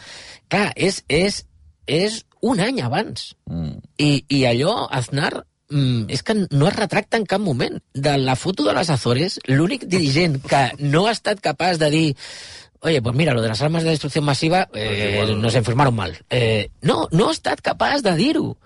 Clar, 0.51 0.71
és, 0.75 1.03
és, 1.13 1.43
és 1.87 2.23
un 2.41 2.63
any 2.65 2.81
abans. 2.83 3.35
Mm. 3.51 3.77
I, 4.01 4.11
i 4.33 4.41
allò, 4.49 4.87
Aznar, 4.89 5.45
és 5.71 6.23
que 6.27 6.35
no 6.51 6.69
es 6.69 6.77
retracta 6.77 7.17
en 7.17 7.27
cap 7.27 7.41
moment. 7.41 7.79
De 7.95 8.17
la 8.19 8.37
foto 8.37 8.65
de 8.67 8.75
les 8.75 8.91
Azores, 8.91 9.39
l'únic 9.47 9.87
dirigent 9.87 10.41
que 10.43 10.65
no 10.79 11.07
ha 11.07 11.15
estat 11.15 11.41
capaç 11.41 11.79
de 11.79 11.91
dir 11.91 12.09
oye, 12.81 13.03
pues 13.03 13.15
mira, 13.15 13.35
lo 13.35 13.43
de 13.43 13.49
las 13.49 13.61
armas 13.63 13.85
de 13.85 13.91
destrucción 13.91 14.25
masiva 14.25 14.69
eh, 14.75 15.37
nos 15.37 15.55
informaron 15.55 15.95
mal. 15.95 16.19
Eh, 16.31 16.71
no, 16.81 17.09
no 17.13 17.29
ha 17.29 17.33
estat 17.33 17.61
capaç 17.61 18.03
de 18.03 18.17
dir-ho. 18.17 18.57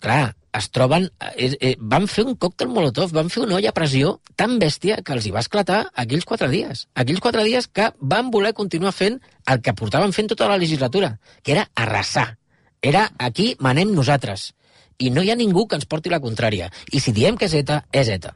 Clar, 0.00 0.34
es 0.52 0.70
troben... 0.70 1.10
Eh, 1.36 1.56
eh, 1.60 1.76
van 1.78 2.08
fer 2.10 2.24
un 2.26 2.36
còctel 2.36 2.68
molotov, 2.72 3.12
van 3.14 3.30
fer 3.30 3.44
una 3.44 3.56
olla 3.60 3.70
a 3.70 3.76
pressió 3.76 4.16
tan 4.36 4.58
bèstia 4.58 5.00
que 5.04 5.14
els 5.14 5.26
hi 5.26 5.34
va 5.34 5.44
esclatar 5.44 5.82
aquells 5.94 6.26
quatre 6.28 6.48
dies. 6.52 6.86
Aquells 6.94 7.22
quatre 7.24 7.44
dies 7.46 7.68
que 7.68 7.92
van 8.00 8.32
voler 8.34 8.54
continuar 8.56 8.94
fent 8.96 9.20
el 9.46 9.62
que 9.62 9.76
portaven 9.76 10.16
fent 10.16 10.32
tota 10.32 10.48
la 10.48 10.58
legislatura, 10.58 11.18
que 11.42 11.54
era 11.56 11.68
arrasar. 11.74 12.38
Era 12.82 13.10
aquí 13.18 13.52
manem 13.60 13.94
nosaltres. 13.94 14.52
I 14.98 15.10
no 15.10 15.22
hi 15.22 15.32
ha 15.32 15.38
ningú 15.38 15.66
que 15.66 15.78
ens 15.80 15.88
porti 15.88 16.12
la 16.12 16.20
contrària. 16.20 16.70
I 16.92 17.00
si 17.00 17.14
diem 17.16 17.38
que 17.38 17.48
és 17.48 17.54
ETA, 17.62 17.82
és 17.92 18.10
ETA. 18.12 18.34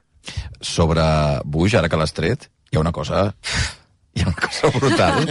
Sobre 0.60 1.02
Bush, 1.44 1.76
ara 1.78 1.88
que 1.88 1.98
l'has 2.00 2.14
tret, 2.16 2.48
hi 2.70 2.78
ha 2.78 2.84
una 2.84 2.94
cosa... 2.96 3.32
Hi 4.16 4.22
ha 4.24 4.30
una 4.30 4.40
cosa 4.40 4.70
brutal, 4.72 5.26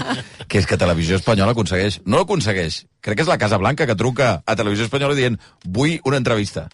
que 0.45 0.59
és 0.59 0.67
que 0.69 0.77
Televisió 0.77 1.17
Espanyola 1.17 1.55
aconsegueix... 1.55 2.03
No 2.05 2.19
aconsegueix, 2.21 2.83
crec 3.01 3.17
que 3.17 3.25
és 3.25 3.31
la 3.31 3.39
Casa 3.41 3.57
Blanca 3.57 3.87
que 3.89 3.95
truca 3.97 4.27
a 4.45 4.55
Televisió 4.59 4.85
Espanyola 4.85 5.17
dient 5.17 5.39
vull 5.65 5.95
una 6.05 6.19
entrevista 6.21 6.67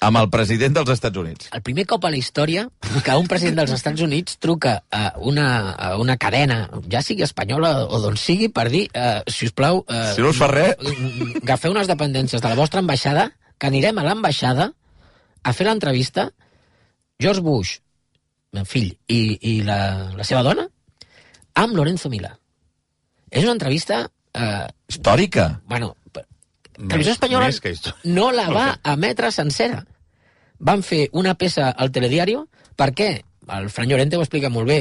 amb 0.00 0.18
el 0.20 0.28
president 0.30 0.74
dels 0.76 0.90
Estats 0.92 1.16
Units. 1.16 1.48
El 1.56 1.62
primer 1.64 1.86
cop 1.88 2.04
a 2.04 2.10
la 2.12 2.18
història 2.20 2.66
que 3.04 3.16
un 3.16 3.28
president 3.30 3.56
dels 3.62 3.72
Estats 3.72 4.02
Units 4.04 4.36
truca 4.42 4.82
a 4.92 5.14
una, 5.24 5.72
a 5.72 5.96
una 6.02 6.18
cadena, 6.20 6.66
ja 6.92 7.00
sigui 7.02 7.24
espanyola 7.24 7.86
o 7.86 8.00
d'on 8.02 8.18
sigui, 8.20 8.50
per 8.52 8.68
dir, 8.72 8.86
eh, 8.92 9.22
si 9.32 9.48
us 9.48 9.54
plau... 9.56 9.84
Eh, 9.88 10.12
Si 10.14 10.22
no 10.24 10.30
us 10.34 10.40
fa 10.40 10.50
res... 10.52 10.76
agafeu 11.42 11.72
unes 11.72 11.88
dependències 11.88 12.42
de 12.42 12.48
la 12.48 12.58
vostra 12.58 12.82
ambaixada, 12.84 13.30
que 13.56 13.70
anirem 13.70 13.96
a 13.98 14.04
l'ambaixada 14.04 14.70
a 15.42 15.52
fer 15.56 15.66
l'entrevista 15.66 16.28
George 17.22 17.40
Bush, 17.40 17.78
el 18.52 18.66
fill, 18.68 18.90
i, 19.08 19.38
i 19.40 19.60
la, 19.64 20.12
la 20.16 20.24
seva 20.28 20.42
dona, 20.44 20.66
amb 21.56 21.76
Lorenzo 21.76 22.12
Milà. 22.12 22.34
És 23.30 23.44
una 23.44 23.56
entrevista... 23.56 24.04
Eh, 24.36 24.66
Històrica. 24.92 25.62
bueno, 25.66 25.94
Televisió 26.76 27.14
Espanyola 27.16 27.48
més 27.50 27.60
que 27.64 27.74
no 28.04 28.30
la 28.34 28.48
va 28.56 28.66
emetre 28.92 29.30
sencera. 29.34 29.84
Van 30.58 30.82
fer 30.86 31.06
una 31.12 31.34
peça 31.36 31.70
al 31.70 31.92
telediario, 31.92 32.46
per 32.76 32.92
què? 32.96 33.10
El 33.56 33.68
Fran 33.70 33.88
Llorente 33.88 34.18
ho 34.18 34.24
explica 34.24 34.50
molt 34.50 34.68
bé. 34.68 34.80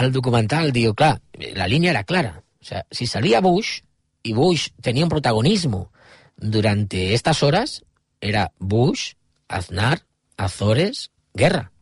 El 0.00 0.12
documental 0.12 0.72
diu, 0.74 0.94
clar, 0.98 1.16
la 1.56 1.68
línia 1.70 1.92
era 1.92 2.04
clara. 2.04 2.40
O 2.60 2.64
sea, 2.64 2.84
si 2.90 3.06
salía 3.06 3.40
Bush, 3.40 3.80
y 4.22 4.32
Bush 4.32 4.68
tenía 4.80 5.04
un 5.04 5.10
protagonismo 5.10 5.92
durante 6.36 7.14
estas 7.14 7.42
horas, 7.42 7.84
era 8.20 8.52
Bush, 8.58 9.12
Aznar, 9.48 10.02
Azores, 10.36 11.10
guerra. 11.34 11.72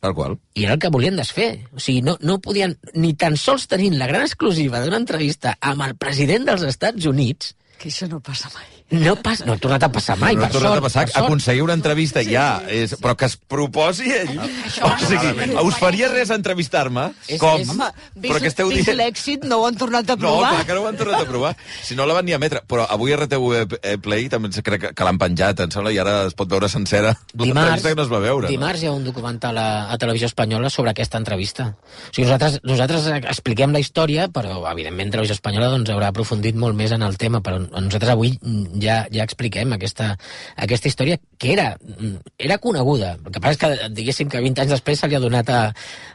Tal 0.00 0.14
qual. 0.14 0.38
I 0.54 0.64
era 0.64 0.74
el 0.74 0.78
que 0.78 0.90
volien 0.94 1.16
desfer. 1.16 1.66
O 1.74 1.80
sigui, 1.80 2.02
no, 2.02 2.16
no 2.20 2.38
podien, 2.38 2.76
ni 2.94 3.14
tan 3.18 3.36
sols 3.36 3.66
tenint 3.66 3.98
la 3.98 4.06
gran 4.06 4.22
exclusiva 4.22 4.78
d'una 4.82 5.00
entrevista 5.00 5.56
amb 5.58 5.82
el 5.88 5.96
president 5.98 6.46
dels 6.46 6.62
Estats 6.68 7.06
Units, 7.10 7.56
Que 7.78 7.92
això 7.92 8.08
no 8.10 8.18
passa 8.18 8.50
mai. 8.54 8.77
No, 8.90 9.16
pas, 9.20 9.42
no 9.44 9.52
ha 9.52 9.58
tornat 9.60 9.82
a 9.84 9.90
passar 9.92 10.14
mai, 10.16 10.32
no 10.34 10.46
ha 10.46 10.48
per 10.48 10.62
sort. 10.62 10.78
a 10.78 10.80
passar, 10.80 11.02
per 11.12 11.20
aconseguir 11.20 11.60
una 11.60 11.74
entrevista 11.76 12.22
sí, 12.24 12.30
ja, 12.32 12.62
és, 12.72 12.94
però 12.96 13.12
que 13.20 13.26
es 13.28 13.34
proposi 13.36 14.08
ell. 14.16 14.38
o 14.40 14.92
sigui, 15.02 15.50
us 15.60 15.76
faria 15.76 16.08
res 16.08 16.30
entrevistar-me? 16.32 17.10
Com? 17.42 17.60
és- 17.60 17.68
Home, 17.68 17.88
però 18.22 18.40
que 18.40 18.48
esteu 18.48 18.70
vist 18.72 18.86
dient... 18.88 18.96
l'èxit, 18.96 19.44
no 19.44 19.58
ho 19.60 19.66
han 19.68 19.76
tornat 19.76 20.08
a 20.08 20.16
No, 20.16 20.22
provar. 20.22 20.54
clar 20.54 20.64
que 20.70 20.72
no 20.78 20.80
ho 20.80 20.88
han 20.88 20.96
tornat 20.96 21.20
a 21.20 21.26
provar. 21.28 21.50
Si 21.84 21.94
no 21.98 22.06
la 22.08 22.14
van 22.16 22.24
ni 22.24 22.32
a 22.32 22.38
emetre. 22.40 22.62
Però 22.66 22.86
avui 22.88 23.12
RTV 23.14 23.76
Play 24.00 24.30
també 24.32 24.48
crec 24.64 24.88
que, 24.96 25.04
l'han 25.04 25.18
penjat, 25.20 25.60
em 25.60 25.70
sembla, 25.70 25.92
i 25.92 25.98
ara 26.00 26.16
es 26.30 26.32
pot 26.38 26.48
veure 26.48 26.68
sencera 26.72 27.12
l'entrevista 27.34 27.90
que 27.92 27.94
no 28.00 28.06
es 28.08 28.10
va 28.12 28.22
veure. 28.24 28.48
dimarts 28.48 28.82
hi 28.82 28.88
ha 28.88 28.92
un 28.96 29.04
documental 29.04 29.58
a, 29.60 29.68
a 29.92 29.98
Televisió 30.00 30.26
Espanyola 30.32 30.70
sobre 30.72 30.90
aquesta 30.96 31.18
entrevista. 31.20 31.74
O 32.08 32.14
sigui, 32.14 32.24
nosaltres, 32.24 32.60
nosaltres 32.64 33.06
expliquem 33.20 33.72
la 33.76 33.84
història, 33.84 34.28
però, 34.32 34.62
evidentment, 34.72 35.12
Televisió 35.12 35.36
Espanyola 35.36 35.68
doncs, 35.76 35.92
haurà 35.92 36.08
aprofundit 36.08 36.56
molt 36.56 36.74
més 36.74 36.92
en 36.96 37.02
el 37.04 37.18
tema, 37.20 37.42
però 37.44 37.60
nosaltres 37.60 38.16
avui 38.16 38.32
ja, 38.82 38.98
ja 39.14 39.24
expliquem 39.26 39.72
aquesta, 39.74 40.12
aquesta 40.56 40.90
història 40.90 41.18
que 41.38 41.52
era, 41.54 41.70
mm, 41.80 42.34
era 42.48 42.58
coneguda. 42.62 43.16
El 43.24 43.32
que 43.32 43.40
passa 43.40 43.56
és 43.56 43.60
que, 43.62 43.88
diguéssim, 44.00 44.30
que 44.32 44.42
20 44.44 44.64
anys 44.64 44.76
després 44.76 45.00
se 45.00 45.08
li 45.08 45.18
ha 45.18 45.22
donat 45.22 45.50
a, 45.50 45.62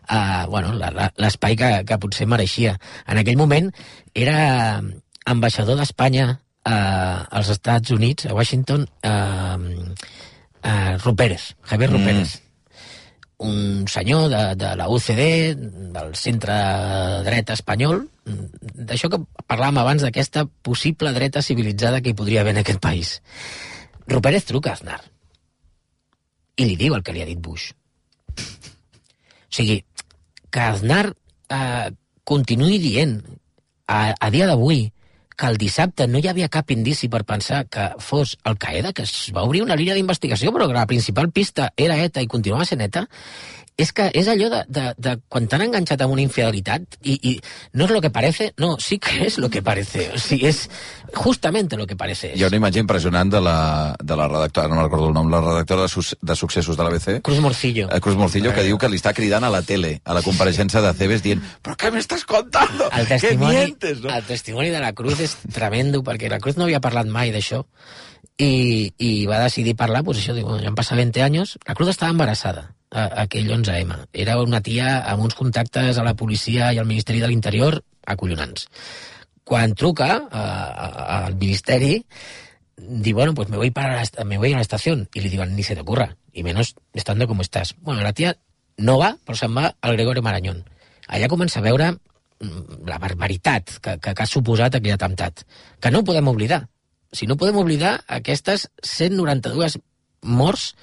a 0.08 0.22
bueno, 0.52 0.74
l'espai 1.22 1.58
que, 1.60 1.72
que 1.88 2.00
potser 2.00 2.30
mereixia. 2.30 2.78
En 3.08 3.22
aquell 3.22 3.40
moment 3.40 3.72
era 4.14 4.82
ambaixador 5.26 5.80
d'Espanya 5.80 6.40
a, 6.66 6.78
als 7.30 7.52
Estats 7.54 7.92
Units, 7.92 8.28
a 8.28 8.34
Washington, 8.38 8.88
a, 9.04 9.58
a 10.64 10.98
Rupérez, 11.04 11.54
Javier 11.64 11.92
Mm. 11.92 12.43
Un 13.44 13.88
senyor 13.92 14.30
de, 14.32 14.42
de 14.56 14.74
la 14.80 14.88
UCD, 14.88 15.24
del 15.96 16.14
centre 16.16 16.56
dreta 17.26 17.58
espanyol, 17.58 18.06
d'això 18.24 19.10
que 19.12 19.20
parlàvem 19.50 19.82
abans 19.82 20.06
d'aquesta 20.06 20.46
possible 20.64 21.12
dreta 21.16 21.44
civilitzada 21.44 22.00
que 22.02 22.14
hi 22.14 22.18
podria 22.18 22.42
haver 22.42 22.56
en 22.56 22.62
aquest 22.64 22.80
país. 22.84 23.18
Rupérez 24.08 24.48
truca 24.48 24.72
a 24.72 24.80
Aznar 24.80 25.02
i 26.56 26.68
li 26.70 26.78
diu 26.78 26.96
el 26.96 27.04
que 27.04 27.14
li 27.16 27.24
ha 27.24 27.28
dit 27.28 27.40
Bush. 27.42 27.72
O 28.34 29.54
sigui, 29.54 29.80
que 30.54 30.62
Aznar 30.62 31.06
eh, 31.10 31.90
continuï 32.24 32.80
dient 32.82 33.18
a, 33.88 34.14
a 34.14 34.30
dia 34.34 34.48
d'avui 34.50 34.86
que 35.38 35.50
el 35.50 35.58
dissabte 35.62 36.08
no 36.08 36.22
hi 36.22 36.30
havia 36.32 36.52
cap 36.54 36.72
indici 36.74 37.10
per 37.10 37.24
pensar 37.28 37.64
que 37.66 37.90
fos 38.00 38.38
Al 38.44 38.58
Qaeda, 38.62 38.94
que 38.94 39.06
es 39.08 39.32
va 39.36 39.44
obrir 39.48 39.64
una 39.64 39.78
línia 39.80 39.98
d'investigació, 39.98 40.54
però 40.54 40.68
que 40.70 40.78
la 40.78 40.88
principal 40.90 41.32
pista 41.32 41.72
era 41.78 41.98
ETA 42.04 42.24
i 42.24 42.30
continuava 42.32 42.68
sent 42.70 42.84
ETA, 42.86 43.08
és 43.78 43.92
que 43.96 44.06
és 44.14 44.28
allò 44.30 44.50
de, 44.54 44.60
de, 44.70 44.84
de 45.02 45.14
quan 45.32 45.48
t'han 45.50 45.64
enganxat 45.66 46.02
amb 46.06 46.14
una 46.14 46.22
infidelitat 46.22 46.98
i, 47.02 47.16
i 47.18 47.32
no 47.74 47.88
és 47.88 47.94
lo 47.94 48.02
que 48.04 48.12
parece, 48.14 48.52
no, 48.62 48.76
sí 48.80 49.00
que 49.02 49.24
és 49.26 49.40
lo 49.42 49.50
que 49.50 49.64
parece, 49.66 50.12
o 50.14 50.20
sigui, 50.22 50.48
és 50.52 50.68
justamente 51.14 51.78
lo 51.78 51.88
que 51.90 51.98
parece. 51.98 52.34
Hi 52.38 52.44
ha 52.46 52.52
una 52.52 52.60
imatge 52.62 52.84
impressionant 52.84 53.32
de 53.34 53.42
la, 53.42 53.96
de 54.00 54.18
la 54.20 54.28
redactora, 54.28 54.70
no 54.70 54.84
recordo 54.84 55.10
el 55.10 55.18
nom, 55.18 55.32
la 55.32 55.42
redactora 55.42 55.88
de, 55.88 55.90
sus, 55.90 56.14
de 56.22 56.36
successos 56.36 56.78
de 56.78 56.86
l'ABC, 56.86 57.22
Cruz 57.26 57.40
Morcillo. 57.40 57.90
eh, 57.90 58.00
Cruz 58.02 58.18
Morcillo, 58.18 58.54
que 58.54 58.66
diu 58.68 58.78
que 58.78 58.92
li 58.92 59.02
està 59.02 59.14
cridant 59.18 59.44
a 59.44 59.52
la 59.54 59.64
tele, 59.66 59.96
a 60.06 60.14
la 60.14 60.22
compareixença 60.26 60.82
de 60.86 60.94
Cebes, 60.94 61.26
dient 61.26 61.42
«Però 61.66 61.78
què 61.80 61.90
m'estàs 61.94 62.28
contando? 62.30 62.92
El 62.94 63.10
testimoni, 63.10 63.58
mientes?» 63.58 64.02
No? 64.06 64.14
el 64.14 64.24
testimoni 64.30 64.70
de 64.70 64.84
la 64.84 64.94
Cruz 64.94 65.20
és 65.24 65.38
tremendo, 65.54 66.04
perquè 66.06 66.30
la 66.30 66.42
Cruz 66.44 66.62
no 66.62 66.70
havia 66.70 66.84
parlat 66.84 67.10
mai 67.10 67.34
d'això, 67.34 67.64
i, 68.38 68.94
i 68.98 69.26
va 69.30 69.42
decidir 69.44 69.76
parlar, 69.78 70.04
pues 70.06 70.22
això, 70.22 70.34
diu, 70.38 70.46
bueno, 70.46 70.62
ja 70.62 70.70
han 70.70 70.78
passat 70.78 70.98
20 70.98 71.26
anys, 71.26 71.58
la 71.68 71.74
Cruz 71.78 71.90
estava 71.94 72.14
embarassada 72.14 72.70
aquell 72.94 73.50
11M. 73.50 73.98
Era 74.14 74.38
una 74.42 74.62
tia 74.62 75.02
amb 75.10 75.26
uns 75.26 75.36
contactes 75.36 75.98
a 75.98 76.06
la 76.06 76.14
policia 76.14 76.72
i 76.74 76.80
al 76.80 76.90
Ministeri 76.90 77.22
de 77.24 77.30
l'Interior 77.32 77.80
acollonants. 78.06 78.68
Quan 79.44 79.74
truca 79.76 80.10
a, 80.30 80.44
a, 80.44 81.18
al 81.26 81.36
Ministeri, 81.36 81.98
diu, 82.78 83.16
bueno, 83.16 83.34
pues 83.34 83.50
me 83.50 83.58
voy, 83.58 83.72
para 83.72 84.02
la, 84.02 84.26
me 84.26 84.38
voy 84.38 84.54
a 84.54 84.58
la 84.58 84.62
estación. 84.62 85.10
Y 85.14 85.22
le 85.22 85.30
digan, 85.30 85.56
ni 85.56 85.64
se 85.64 85.76
te 85.76 85.82
ocurra, 85.82 86.16
y 86.32 86.44
menos 86.44 86.76
estando 86.94 87.28
como 87.28 87.42
estás. 87.42 87.76
Bueno, 87.82 88.02
la 88.02 88.14
tia 88.14 88.38
no 88.78 88.98
va, 88.98 89.16
però 89.26 89.38
se'n 89.38 89.54
va 89.56 89.76
al 89.82 89.98
Gregorio 89.98 90.24
Marañón. 90.26 90.64
Allà 91.08 91.28
comença 91.30 91.60
a 91.60 91.66
veure 91.66 91.92
mm, 91.94 92.86
la 92.90 93.00
barbaritat 93.02 93.78
que, 93.80 93.98
que, 94.00 94.14
que 94.14 94.24
ha 94.24 94.30
suposat 94.30 94.78
aquell 94.78 94.96
atemptat, 94.96 95.44
que 95.80 95.92
no 95.92 96.04
podem 96.08 96.30
oblidar. 96.32 96.66
Si 97.14 97.28
no 97.30 97.38
podem 97.38 97.60
oblidar 97.62 98.00
aquestes 98.08 98.70
192 98.82 99.78
morts 100.24 100.74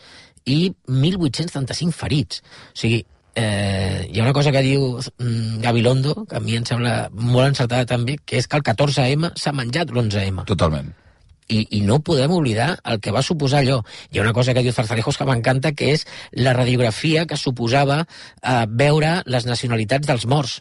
i 0.47 0.73
1.835 0.89 1.93
ferits. 1.97 2.41
O 2.73 2.79
sigui, 2.83 3.05
eh, 3.35 4.09
hi 4.11 4.21
ha 4.21 4.25
una 4.25 4.33
cosa 4.37 4.53
que 4.53 4.63
diu 4.65 4.97
mm, 4.99 5.61
Gabilondo, 5.65 6.25
que 6.29 6.37
a 6.37 6.41
mi 6.45 6.57
em 6.59 6.65
sembla 6.67 7.11
molt 7.13 7.53
encertada 7.53 7.87
també, 7.87 8.19
que 8.25 8.41
és 8.41 8.49
que 8.49 8.59
el 8.59 8.67
14M 8.67 9.35
s'ha 9.37 9.55
menjat 9.57 9.93
l'11M 9.93 10.45
Totalment. 10.51 10.91
i, 11.51 11.67
i 11.79 11.83
no 11.87 12.01
podem 12.07 12.33
oblidar 12.35 12.73
el 12.85 13.01
que 13.03 13.13
va 13.15 13.23
suposar 13.27 13.63
allò. 13.65 13.81
Hi 14.11 14.19
ha 14.19 14.25
una 14.25 14.35
cosa 14.37 14.55
que 14.55 14.65
diu 14.65 14.73
Zarzalejos 14.73 15.19
que 15.19 15.29
m'encanta, 15.29 15.75
que 15.75 15.93
és 15.97 16.07
la 16.33 16.55
radiografia 16.57 17.27
que 17.27 17.39
suposava 17.39 18.03
eh, 18.05 18.65
veure 18.69 19.21
les 19.27 19.47
nacionalitats 19.47 20.07
dels 20.09 20.27
morts. 20.31 20.61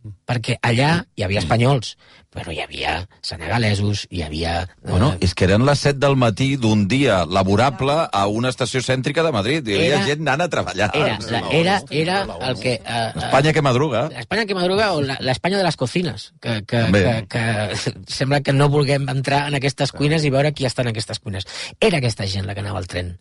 Perquè 0.00 0.56
allà 0.64 1.02
hi 1.14 1.26
havia 1.26 1.42
espanyols, 1.42 1.96
però 2.30 2.52
hi 2.54 2.60
havia 2.62 2.92
senegalesos, 3.26 4.04
hi 4.10 4.20
havia... 4.22 4.52
eh, 4.62 4.90
Bueno, 4.90 5.08
és 5.20 5.32
que 5.34 5.48
eren 5.48 5.64
les 5.66 5.80
7 5.82 5.98
del 5.98 6.14
matí 6.14 6.52
d'un 6.62 6.84
dia 6.86 7.24
laborable 7.26 7.96
a 8.12 8.20
una 8.30 8.52
estació 8.54 8.78
cèntrica 8.86 9.24
de 9.26 9.32
Madrid. 9.34 9.66
Hi 9.66 9.74
havia 9.80 9.96
Era- 9.96 10.04
gent 10.06 10.22
anant 10.28 10.44
a 10.44 10.48
treballar. 10.52 10.90
era, 10.94 11.16
la, 11.30 11.40
era, 11.50 11.80
era 11.90 12.20
el 12.48 12.60
que... 12.60 12.74
Eh, 12.78 12.82
eh, 12.86 13.24
Espanya 13.26 13.52
que 13.52 13.62
madruga. 13.66 14.04
L'Espanya 14.14 14.46
que 14.46 14.54
madruga 14.54 14.92
o 14.94 15.00
la- 15.02 15.18
l'Espanya 15.20 15.58
de 15.58 15.64
les 15.66 15.76
cocines, 15.76 16.28
que, 16.40 16.60
que, 16.70 16.84
que, 16.94 17.26
que 17.34 17.94
sembla 18.20 18.40
que 18.46 18.52
no 18.54 18.68
vulguem 18.70 19.08
entrar 19.10 19.48
en 19.48 19.58
aquestes 19.58 19.90
cuines 19.90 20.22
i 20.24 20.30
veure 20.30 20.52
qui 20.54 20.68
està 20.70 20.86
en 20.86 20.92
aquestes 20.94 21.18
cuines. 21.18 21.48
Era 21.80 21.98
aquesta 21.98 22.28
gent 22.30 22.46
la 22.46 22.54
que 22.54 22.62
anava 22.62 22.78
al 22.78 22.86
tren. 22.86 23.16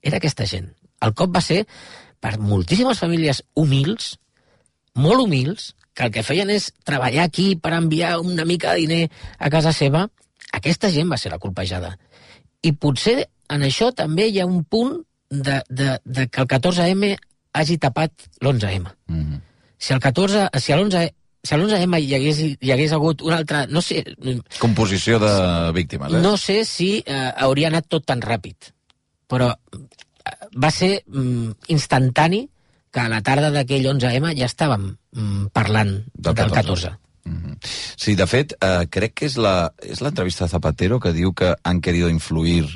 Era 0.00 0.16
aquesta 0.16 0.46
gent. 0.48 0.72
El 1.04 1.12
cop 1.12 1.36
va 1.36 1.44
ser 1.44 1.66
per 2.20 2.38
moltíssimes 2.40 2.98
famílies 3.04 3.44
humils, 3.54 4.14
molt 4.96 5.20
humils, 5.26 5.74
que 5.94 6.06
el 6.06 6.12
que 6.14 6.24
feien 6.26 6.50
és 6.50 6.70
treballar 6.86 7.26
aquí 7.26 7.54
per 7.56 7.74
enviar 7.76 8.18
una 8.20 8.46
mica 8.48 8.74
de 8.74 8.84
diner 8.84 9.10
a 9.38 9.50
casa 9.50 9.72
seva. 9.76 10.06
Aquesta 10.52 10.90
gent 10.90 11.10
va 11.10 11.18
ser 11.20 11.32
la 11.32 11.40
colpejada. 11.42 11.96
I 12.62 12.72
potser 12.72 13.24
en 13.50 13.66
això 13.66 13.90
també 13.96 14.28
hi 14.28 14.40
ha 14.40 14.46
un 14.46 14.64
punt 14.64 15.00
de, 15.30 15.60
de, 15.68 15.98
de 16.04 16.26
que 16.28 16.42
el 16.42 16.48
14M 16.50 17.16
hagi 17.52 17.78
tapat 17.78 18.12
l'11M 18.40 18.86
Mm 19.10 19.22
-hmm. 19.22 19.40
si 19.78 19.92
el 19.92 20.00
14, 20.00 20.48
si 20.58 20.72
a 20.72 20.76
l'11 20.76 21.10
si 21.42 21.54
a 21.54 21.56
l'11M 21.56 21.98
hi 21.98 22.14
hagués, 22.14 22.38
hi 22.60 22.72
hagués 22.72 22.92
hagut 22.92 23.22
un 23.22 23.32
altre... 23.32 23.66
No 23.68 23.80
sé, 23.80 24.04
Composició 24.58 25.18
de 25.18 25.72
víctimes, 25.72 26.12
eh? 26.12 26.20
no 26.20 26.36
sé 26.36 26.64
si 26.64 27.02
eh, 27.06 27.32
hauria 27.36 27.68
anat 27.68 27.88
tot 27.88 28.04
tan 28.04 28.20
ràpid, 28.20 28.72
però 29.26 29.48
eh, 29.50 30.46
va 30.56 30.70
ser 30.70 31.02
mm, 31.06 31.50
instantani 31.68 32.48
que 32.90 33.00
a 33.00 33.08
la 33.08 33.20
tarda 33.22 33.50
d'aquell 33.54 33.86
11M 33.86 34.34
ja 34.38 34.46
estàvem 34.50 34.96
mm, 35.12 35.46
parlant 35.54 35.92
Del 36.14 36.34
del 36.34 36.50
14. 36.50 36.90
14. 36.90 36.96
Mhm. 37.24 37.56
Sí, 37.96 38.14
de 38.16 38.26
fet, 38.26 38.54
eh, 38.60 38.86
crec 38.90 39.12
que 39.14 39.26
és 39.26 39.36
l'entrevista 39.36 40.44
de 40.46 40.50
Zapatero 40.50 40.98
que 40.98 41.12
diu 41.12 41.34
que 41.34 41.54
han 41.62 41.80
querido 41.80 42.08
influir 42.08 42.66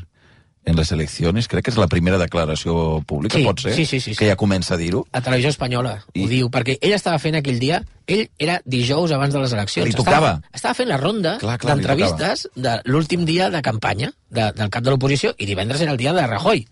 en 0.67 0.77
les 0.77 0.91
eleccions. 0.93 1.49
Crec 1.49 1.65
que 1.65 1.71
és 1.73 1.77
la 1.77 1.89
primera 1.89 2.17
declaració 2.17 3.03
pública, 3.07 3.37
Sí, 3.37 3.45
pot 3.45 3.61
ser? 3.61 3.75
sí, 3.75 3.85
sí, 3.85 4.01
sí, 4.01 4.13
sí. 4.15 4.19
Que 4.19 4.29
ja 4.31 4.37
comença 4.37 4.75
a 4.75 4.77
dir-ho. 4.81 5.07
A 5.13 5.21
Televisió 5.21 5.51
Espanyola 5.51 6.05
I- 6.15 6.25
ho 6.25 6.29
diu, 6.29 6.51
perquè 6.51 6.79
ell 6.81 6.93
estava 6.97 7.19
fent 7.19 7.35
aquell 7.37 7.59
dia, 7.59 7.83
ell 8.07 8.31
era 8.39 8.61
dijous 8.65 9.13
abans 9.13 9.35
de 9.35 9.41
les 9.41 9.53
eleccions. 9.53 9.89
Li 9.89 9.95
tocava. 9.95 10.39
Estava, 10.39 10.55
estava 10.55 10.75
fent 10.75 10.89
la 10.89 10.97
ronda 10.97 11.39
d'entrevistes 11.39 12.49
de 12.55 12.81
l'últim 12.85 13.25
dia 13.25 13.51
de 13.51 13.61
campanya 13.63 14.13
de, 14.31 14.53
del 14.53 14.71
cap 14.71 14.83
de 14.85 14.91
l'oposició 14.91 15.35
i 15.39 15.47
divendres 15.47 15.81
era 15.81 15.93
el 15.93 15.99
dia 15.99 16.13
de 16.13 16.27
Rajoy. 16.27 16.67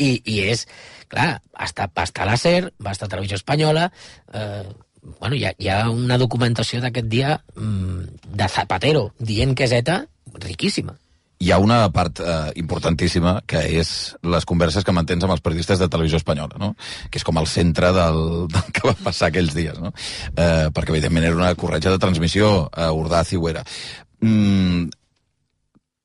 I, 0.00 0.12
i 0.24 0.38
és, 0.50 0.66
clar, 1.12 1.34
està, 1.60 1.90
va 1.96 2.06
estar 2.08 2.24
a 2.24 2.30
la 2.32 2.38
SER, 2.40 2.70
va 2.80 2.94
estar 2.94 3.08
a 3.08 3.12
Televisió 3.12 3.36
Espanyola, 3.40 3.90
eh, 4.32 4.64
bueno, 5.18 5.36
hi 5.36 5.44
ha, 5.44 5.52
hi 5.58 5.68
ha 5.72 5.82
una 5.90 6.18
documentació 6.20 6.80
d'aquest 6.80 7.08
dia 7.10 7.36
mm, 7.56 8.34
de 8.36 8.48
Zapatero 8.48 9.10
dient 9.18 9.54
que 9.56 9.68
és 9.68 9.76
ETA 9.80 10.02
riquíssima. 10.44 10.96
Hi 11.40 11.54
ha 11.54 11.56
una 11.62 11.78
part 11.88 12.20
eh, 12.20 12.50
importantíssima 12.60 13.38
que 13.48 13.62
és 13.80 13.90
les 14.28 14.44
converses 14.44 14.84
que 14.84 14.92
mantens 14.92 15.24
amb 15.24 15.32
els 15.32 15.40
periodistes 15.40 15.80
de 15.80 15.88
televisió 15.88 16.20
espanyola, 16.20 16.60
no? 16.60 16.74
que 17.08 17.16
és 17.16 17.24
com 17.24 17.40
el 17.40 17.48
centre 17.48 17.94
del, 17.96 18.20
del 18.54 18.74
que 18.76 18.84
va 18.84 18.96
passar 19.06 19.30
aquells 19.30 19.56
dies, 19.56 19.80
no? 19.80 19.94
eh, 20.36 20.68
perquè 20.68 20.92
evidentment 20.92 21.30
era 21.30 21.40
una 21.40 21.54
corretja 21.56 21.94
de 21.94 22.02
transmissió 22.02 22.68
a 22.68 22.90
Ordaz 22.92 23.32
i 23.32 23.40
ho 23.40 23.48
era. 23.48 23.64
Mm, 24.20 24.90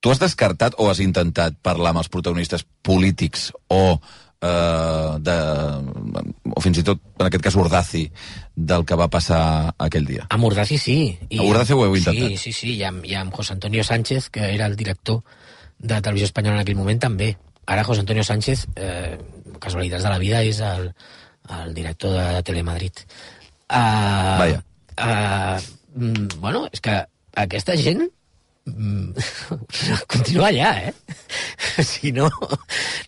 tu 0.06 0.12
has 0.14 0.22
descartat 0.22 0.76
o 0.78 0.86
has 0.86 1.00
intentat 1.02 1.56
parlar 1.66 1.90
amb 1.90 1.98
els 2.04 2.08
protagonistes 2.12 2.62
polítics 2.86 3.48
o 3.74 3.98
eh, 4.38 5.14
de, 5.18 5.38
o 6.46 6.62
fins 6.62 6.78
i 6.78 6.84
tot, 6.86 7.00
en 7.18 7.26
aquest 7.26 7.42
cas, 7.42 7.56
Urdazi, 7.58 8.04
del 8.54 8.84
que 8.86 8.94
va 8.94 9.08
passar 9.10 9.40
aquell 9.82 10.06
dia. 10.06 10.28
A 10.30 10.38
Mordaci 10.38 10.78
sí. 10.78 10.98
A 11.26 11.42
Mordaci 11.42 11.74
ho 11.74 11.82
heu 11.88 11.98
intentat. 11.98 12.36
Sí, 12.36 12.38
sí, 12.38 12.54
sí. 12.54 12.76
I 12.78 12.86
amb, 12.86 13.02
i 13.02 13.18
amb 13.18 13.34
José 13.34 13.56
Antonio 13.56 13.82
Sánchez, 13.82 14.30
que 14.30 14.46
era 14.54 14.70
el 14.70 14.78
director 14.78 15.24
de 15.78 15.98
Televisió 15.98 16.30
Espanyola 16.30 16.60
en 16.60 16.62
aquell 16.68 16.78
moment, 16.78 17.02
també. 17.02 17.32
Ara 17.66 17.82
José 17.82 18.06
Antonio 18.06 18.22
Sánchez, 18.22 18.68
eh, 18.78 19.18
casualitats 19.58 20.06
de 20.06 20.12
la 20.14 20.22
vida, 20.22 20.44
és 20.46 20.62
el, 20.62 20.92
el 21.64 21.74
director 21.74 22.14
de 22.14 22.44
Telemadrid. 22.46 23.02
Uh, 23.66 24.38
Vaja. 24.38 24.62
Uh, 24.94 26.28
bueno, 26.38 26.68
és 26.70 26.78
que 26.78 27.00
aquesta 27.42 27.74
gent 27.74 28.06
mm, 28.66 29.14
continuar 30.12 30.50
allà, 30.50 30.70
eh? 30.88 30.94
si 31.84 32.12
no, 32.12 32.28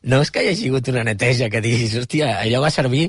no 0.03 0.21
és 0.23 0.31
que 0.33 0.43
hi 0.45 0.53
hagi 0.53 0.71
hagut 0.71 0.91
una 0.93 1.05
neteja 1.07 1.51
que 1.53 1.63
diguis, 1.65 1.97
hòstia, 1.99 2.39
allò 2.45 2.63
va 2.65 2.73
servir... 2.75 3.09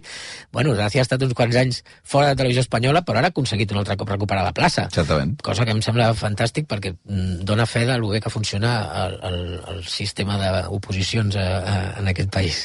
Bueno, 0.52 0.74
ha 0.74 0.88
estat 0.90 1.22
uns 1.22 1.36
quants 1.38 1.56
anys 1.62 1.84
fora 2.02 2.32
de 2.32 2.40
televisió 2.40 2.64
espanyola, 2.66 3.04
però 3.06 3.20
ara 3.22 3.30
ha 3.30 3.34
aconseguit 3.36 3.70
un 3.74 3.82
altre 3.84 3.96
cop 4.00 4.10
recuperar 4.10 4.42
la 4.48 4.54
plaça. 4.56 4.88
Certament. 4.94 5.36
Cosa 5.46 5.66
que 5.68 5.76
em 5.76 5.82
sembla 5.86 6.10
fantàstic 6.18 6.66
perquè 6.70 6.96
mm, 6.96 7.44
dona 7.46 7.68
fe 7.70 7.86
del 7.86 8.06
que 8.20 8.34
funciona 8.34 8.74
el, 9.06 9.18
el, 9.30 9.42
el 9.76 9.84
sistema 9.86 10.40
d'oposicions 10.42 11.38
en 11.38 12.10
aquest 12.10 12.34
país. 12.34 12.64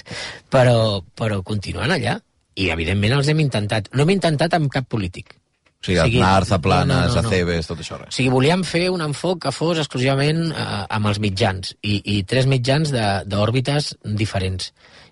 Però, 0.49 1.03
però 1.19 1.43
continuant 1.45 1.93
allà, 1.93 2.17
i 2.55 2.71
evidentment 2.73 3.19
els 3.19 3.29
hem 3.29 3.41
intentat. 3.43 3.91
No 3.93 4.05
hem 4.05 4.15
intentat 4.17 4.57
amb 4.57 4.73
cap 4.73 4.89
polític. 4.89 5.37
O 5.85 5.87
sigui, 5.87 5.99
O 6.01 6.05
sigui, 6.07 6.21
Aznar, 6.23 6.45
Zaplanes, 6.49 6.97
no, 6.97 7.15
no, 7.15 7.23
no. 7.23 7.29
Acebes, 7.29 7.67
tot 7.69 7.81
això. 7.83 7.99
O 7.99 8.01
Res. 8.01 8.15
sigui, 8.17 8.31
volíem 8.33 8.63
fer 8.65 8.87
un 8.89 9.03
enfoc 9.05 9.43
que 9.45 9.53
fos 9.53 9.79
exclusivament 9.83 10.47
eh, 10.49 10.85
amb 10.97 11.11
els 11.11 11.21
mitjans 11.21 11.75
i, 11.83 11.99
i 12.09 12.23
tres 12.25 12.49
mitjans 12.49 12.89
d'òrbites 13.29 13.91
diferents 14.17 14.71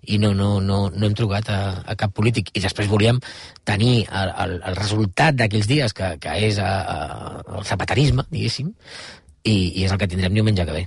i 0.08 0.16
no, 0.18 0.32
no, 0.34 0.60
no, 0.64 0.78
no 0.90 1.06
hem 1.06 1.14
trucat 1.14 1.50
a, 1.52 1.58
a 1.84 1.96
cap 2.00 2.14
polític. 2.16 2.48
I 2.56 2.62
després 2.64 2.88
volíem 2.88 3.20
tenir 3.68 4.06
el, 4.08 4.32
el, 4.46 4.54
el 4.70 4.78
resultat 4.80 5.36
d'aquells 5.36 5.68
dies, 5.68 5.92
que, 5.92 6.14
que 6.22 6.38
és 6.48 6.58
a, 6.58 6.70
a, 6.80 7.42
el 7.58 7.68
zapaterisme, 7.68 8.24
diguéssim, 8.32 8.72
i, 9.44 9.54
i 9.76 9.84
és 9.84 9.92
el 9.92 10.00
que 10.00 10.08
tindrem 10.08 10.34
diumenge 10.34 10.66
que 10.66 10.78
ve. 10.80 10.86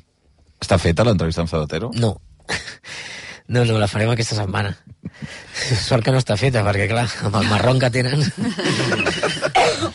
Està 0.66 0.80
feta 0.82 1.06
l'entrevista 1.06 1.46
amb 1.46 1.54
Zapatero? 1.54 1.94
No. 2.02 2.16
No, 3.48 3.62
no, 3.64 3.78
la 3.78 3.88
farem 3.88 4.10
aquesta 4.10 4.36
setmana. 4.40 4.72
Sort 5.86 6.04
que 6.04 6.12
no 6.12 6.18
està 6.18 6.34
feta, 6.36 6.64
perquè, 6.66 6.88
clar, 6.90 7.06
amb 7.28 7.36
el 7.40 7.46
marrón 7.48 7.78
que 7.80 7.92
tenen... 7.94 8.24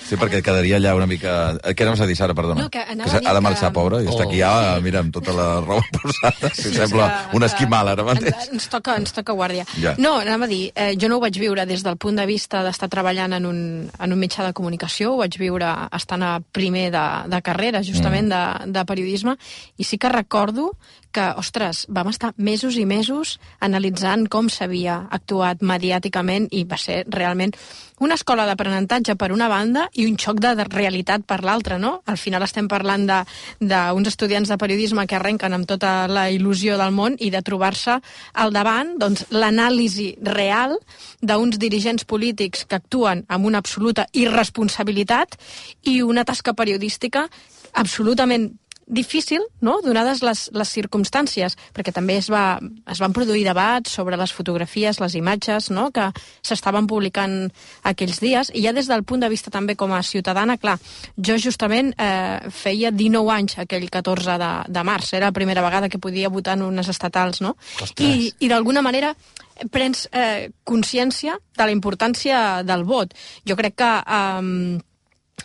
Sí, 0.06 0.16
perquè 0.18 0.40
quedaria 0.42 0.76
allà 0.78 0.92
una 0.96 1.06
mica... 1.10 1.32
Eh, 1.62 1.72
Què 1.76 1.84
anaves 1.84 2.00
a 2.02 2.06
dir, 2.08 2.16
Sara, 2.18 2.34
perdona? 2.34 2.62
No, 2.64 2.70
que 2.72 2.80
anava 2.82 3.18
que 3.20 3.28
ha 3.30 3.34
de 3.36 3.42
marxar, 3.44 3.68
que- 3.70 3.74
pobra, 3.76 4.00
i 4.02 4.06
està 4.08 4.24
Oh. 4.24 4.28
aquí 4.28 4.38
ja, 4.40 4.78
mira, 4.82 5.00
amb 5.04 5.12
tota 5.14 5.34
la 5.36 5.46
roba 5.60 5.82
posada. 5.96 6.50
Sí, 6.54 6.72
sembla 6.74 7.08
que- 7.30 7.36
un 7.38 7.46
esquimal 7.46 7.90
ara 7.92 8.06
mateix. 8.06 8.32
Ens, 8.34 8.48
ens, 8.56 8.68
toca, 8.72 8.96
ens 8.98 9.12
toca 9.16 9.34
guàrdia. 9.36 9.66
Ja. 9.82 9.94
No, 9.98 10.16
anava 10.22 10.46
a 10.46 10.50
dir, 10.50 10.70
eh, 10.74 10.94
jo 11.00 11.10
no 11.10 11.18
ho 11.18 11.24
vaig 11.24 11.38
viure 11.42 11.66
des 11.66 11.82
del 11.86 11.98
punt 12.00 12.18
de 12.18 12.26
vista 12.30 12.62
d'estar 12.66 12.88
treballant 12.92 13.34
en 13.38 13.46
un, 13.50 13.60
en 13.98 14.12
un 14.14 14.18
mitjà 14.22 14.46
de 14.46 14.54
comunicació, 14.56 15.14
ho 15.14 15.20
vaig 15.22 15.36
viure 15.42 15.70
estant 15.96 16.22
a 16.26 16.32
primer 16.40 16.88
de, 16.94 17.04
de 17.34 17.42
carrera, 17.42 17.82
justament, 17.86 18.30
Mm. 18.30 18.30
de, 18.70 18.72
de 18.78 18.84
periodisme, 18.86 19.36
i 19.78 19.84
sí 19.86 19.98
que 19.98 20.08
recordo 20.12 20.72
que, 21.12 21.26
ostres, 21.40 21.84
vam 21.88 22.08
estar 22.10 22.32
mesos 22.36 22.76
i 22.78 22.86
mesos 22.86 23.38
analitzant 23.60 24.26
com 24.30 24.48
s'havia 24.48 25.06
actuat 25.10 25.62
mediàticament 25.62 26.48
i 26.54 26.64
va 26.64 26.78
ser 26.80 27.04
realment 27.10 27.54
una 28.00 28.16
escola 28.16 28.46
d'aprenentatge 28.48 29.14
per 29.20 29.28
una 29.32 29.48
banda 29.52 29.84
i 29.92 30.06
un 30.08 30.16
xoc 30.16 30.40
de 30.40 30.54
realitat 30.64 31.26
per 31.28 31.42
l'altra, 31.44 31.76
no? 31.78 32.00
Al 32.08 32.16
final 32.16 32.42
estem 32.46 32.68
parlant 32.68 33.04
d'uns 33.06 34.08
estudiants 34.08 34.48
de 34.48 34.56
periodisme 34.56 35.04
que 35.06 35.18
arrenquen 35.18 35.52
amb 35.52 35.68
tota 35.68 36.08
la 36.08 36.30
il·lusió 36.32 36.78
del 36.80 36.96
món 36.96 37.18
i 37.20 37.28
de 37.30 37.42
trobar-se 37.44 37.98
al 38.32 38.54
davant 38.56 38.96
doncs, 38.98 39.26
l'anàlisi 39.30 40.14
real 40.24 40.78
d'uns 41.20 41.60
dirigents 41.60 42.08
polítics 42.08 42.64
que 42.64 42.80
actuen 42.80 43.26
amb 43.28 43.46
una 43.46 43.60
absoluta 43.60 44.08
irresponsabilitat 44.12 45.36
i 45.84 46.00
una 46.00 46.24
tasca 46.24 46.56
periodística 46.56 47.28
absolutament 47.74 48.50
difícil, 48.90 49.44
no?, 49.62 49.78
donades 49.84 50.20
les, 50.26 50.42
les 50.52 50.72
circumstàncies, 50.74 51.54
perquè 51.74 51.94
també 51.94 52.18
es, 52.18 52.28
va, 52.32 52.58
es 52.90 53.00
van 53.00 53.14
produir 53.14 53.44
debats 53.46 53.94
sobre 53.94 54.18
les 54.20 54.32
fotografies, 54.34 54.98
les 55.00 55.14
imatges, 55.16 55.70
no?, 55.70 55.88
que 55.94 56.08
s'estaven 56.42 56.88
publicant 56.90 57.36
aquells 57.86 58.18
dies, 58.20 58.50
i 58.52 58.64
ja 58.66 58.74
des 58.76 58.90
del 58.90 59.06
punt 59.06 59.22
de 59.22 59.30
vista 59.30 59.52
també 59.54 59.76
com 59.78 59.94
a 59.94 60.02
ciutadana, 60.02 60.58
clar, 60.58 60.76
jo 61.16 61.38
justament 61.38 61.94
eh, 61.94 62.50
feia 62.50 62.90
19 62.90 63.34
anys 63.36 63.60
aquell 63.62 63.86
14 63.88 64.36
de, 64.42 64.50
de 64.68 64.84
març, 64.86 65.14
era 65.14 65.30
la 65.30 65.36
primera 65.38 65.64
vegada 65.64 65.88
que 65.88 66.02
podia 66.02 66.32
votar 66.32 66.58
en 66.58 66.66
unes 66.66 66.90
estatals, 66.90 67.40
no?, 67.40 67.54
Ostres. 67.80 68.04
i, 68.04 68.34
i 68.42 68.50
d'alguna 68.50 68.82
manera 68.82 69.14
prens 69.70 70.06
eh, 70.10 70.50
consciència 70.64 71.38
de 71.56 71.66
la 71.66 71.74
importància 71.74 72.62
del 72.66 72.86
vot. 72.88 73.14
Jo 73.46 73.58
crec 73.60 73.78
que... 73.78 73.96
Eh, 74.02 74.86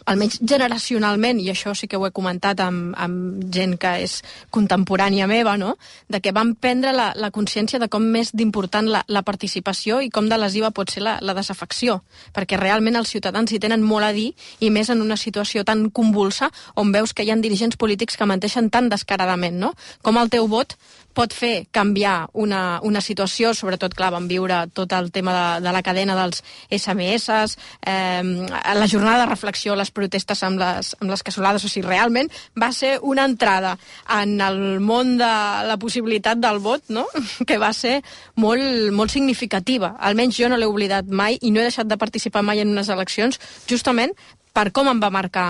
almenys 0.06 0.40
generacionalment, 0.42 1.40
i 1.40 1.50
això 1.52 1.74
sí 1.76 1.88
que 1.88 1.98
ho 1.98 2.06
he 2.08 2.14
comentat 2.16 2.60
amb, 2.64 2.94
amb 2.98 3.46
gent 3.54 3.78
que 3.82 3.94
és 4.04 4.20
contemporània 4.54 5.28
meva, 5.28 5.56
no? 5.58 5.76
de 6.10 6.22
que 6.22 6.34
vam 6.36 6.54
prendre 6.56 6.94
la, 6.94 7.12
la 7.16 7.32
consciència 7.32 7.80
de 7.80 7.90
com 7.92 8.04
més 8.04 8.32
d'important 8.36 8.90
la, 8.92 9.04
la 9.08 9.24
participació 9.26 10.02
i 10.02 10.12
com 10.14 10.30
de 10.30 10.38
lesiva 10.38 10.72
pot 10.76 10.92
ser 10.92 11.06
la, 11.06 11.18
la 11.22 11.36
desafecció, 11.38 12.02
perquè 12.36 12.60
realment 12.60 13.00
els 13.00 13.12
ciutadans 13.16 13.52
hi 13.52 13.62
tenen 13.62 13.84
molt 13.84 14.10
a 14.10 14.14
dir, 14.16 14.32
i 14.60 14.70
més 14.70 14.90
en 14.90 15.02
una 15.02 15.18
situació 15.18 15.64
tan 15.64 15.90
convulsa 15.90 16.52
on 16.76 16.92
veus 16.92 17.14
que 17.14 17.24
hi 17.24 17.32
ha 17.32 17.40
dirigents 17.40 17.78
polítics 17.78 18.18
que 18.18 18.28
menteixen 18.30 18.70
tan 18.70 18.90
descaradament, 18.90 19.58
no? 19.60 19.74
Com 20.02 20.18
el 20.22 20.32
teu 20.34 20.48
vot 20.48 20.78
pot 21.16 21.34
fer 21.34 21.66
canviar 21.74 22.28
una, 22.34 22.80
una 22.84 23.02
situació, 23.02 23.54
sobretot, 23.56 23.96
clar, 23.96 24.12
vam 24.14 24.28
viure 24.30 24.66
tot 24.76 24.92
el 24.98 25.12
tema 25.16 25.34
de, 25.36 25.46
de 25.66 25.74
la 25.74 25.82
cadena 25.86 26.18
dels 26.20 26.44
SMS, 26.70 27.56
eh, 27.88 28.24
la 28.76 28.90
jornada 28.92 29.24
de 29.24 29.30
reflexió, 29.32 29.76
les 29.76 29.92
protestes 29.96 30.44
amb 30.44 30.62
les, 30.62 30.94
amb 31.00 31.12
les 31.14 31.26
cassolades, 31.26 31.66
o 31.66 31.72
sigui, 31.72 31.88
realment 31.88 32.30
va 32.60 32.72
ser 32.76 32.98
una 33.02 33.26
entrada 33.26 33.76
en 34.20 34.38
el 34.44 34.80
món 34.84 35.16
de 35.22 35.34
la 35.70 35.80
possibilitat 35.82 36.42
del 36.44 36.60
vot, 36.60 36.90
no?, 36.90 37.08
que 37.48 37.60
va 37.62 37.72
ser 37.74 38.02
molt, 38.36 38.92
molt 38.96 39.14
significativa. 39.16 39.96
Almenys 40.00 40.40
jo 40.40 40.52
no 40.52 40.60
l'he 40.60 40.70
oblidat 40.70 41.08
mai 41.08 41.40
i 41.42 41.52
no 41.52 41.62
he 41.62 41.70
deixat 41.70 41.88
de 41.88 42.00
participar 42.02 42.44
mai 42.44 42.64
en 42.64 42.74
unes 42.76 42.92
eleccions, 42.92 43.40
justament 43.70 44.16
per 44.56 44.70
com 44.76 44.88
em 44.92 45.02
va 45.04 45.12
marcar 45.14 45.50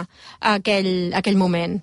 aquell, 0.55 1.13
aquell 1.17 1.37
moment. 1.37 1.77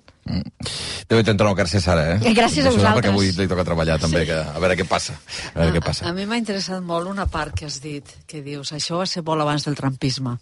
Déu 1.09 1.19
i 1.19 1.25
t'entra 1.27 1.51
García 1.55 1.81
Sara, 1.83 2.05
eh? 2.13 2.33
Gràcies 2.35 2.65
a 2.65 2.71
vosaltres. 2.71 2.99
Perquè 2.99 3.11
avui 3.11 3.31
li 3.35 3.47
toca 3.51 3.65
treballar 3.67 3.97
també, 3.99 4.23
que, 4.29 4.37
a 4.39 4.59
veure 4.63 4.77
què 4.79 4.87
passa. 4.87 5.15
A 5.53 5.57
veure 5.59 5.77
què 5.77 5.83
passa. 5.83 6.05
A, 6.07 6.13
a 6.13 6.15
mi 6.15 6.27
m'ha 6.29 6.39
interessat 6.39 6.83
molt 6.83 7.11
una 7.11 7.27
part 7.31 7.55
que 7.59 7.67
has 7.67 7.81
dit, 7.83 8.07
que 8.27 8.43
dius, 8.45 8.71
això 8.75 9.01
va 9.01 9.09
ser 9.09 9.23
molt 9.27 9.43
abans 9.43 9.67
del 9.67 9.75
trampisme. 9.79 10.37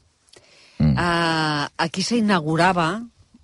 Mm. 0.81 0.93
Uh, 0.97 1.65
aquí 1.85 2.05
s'inaugurava 2.05 2.87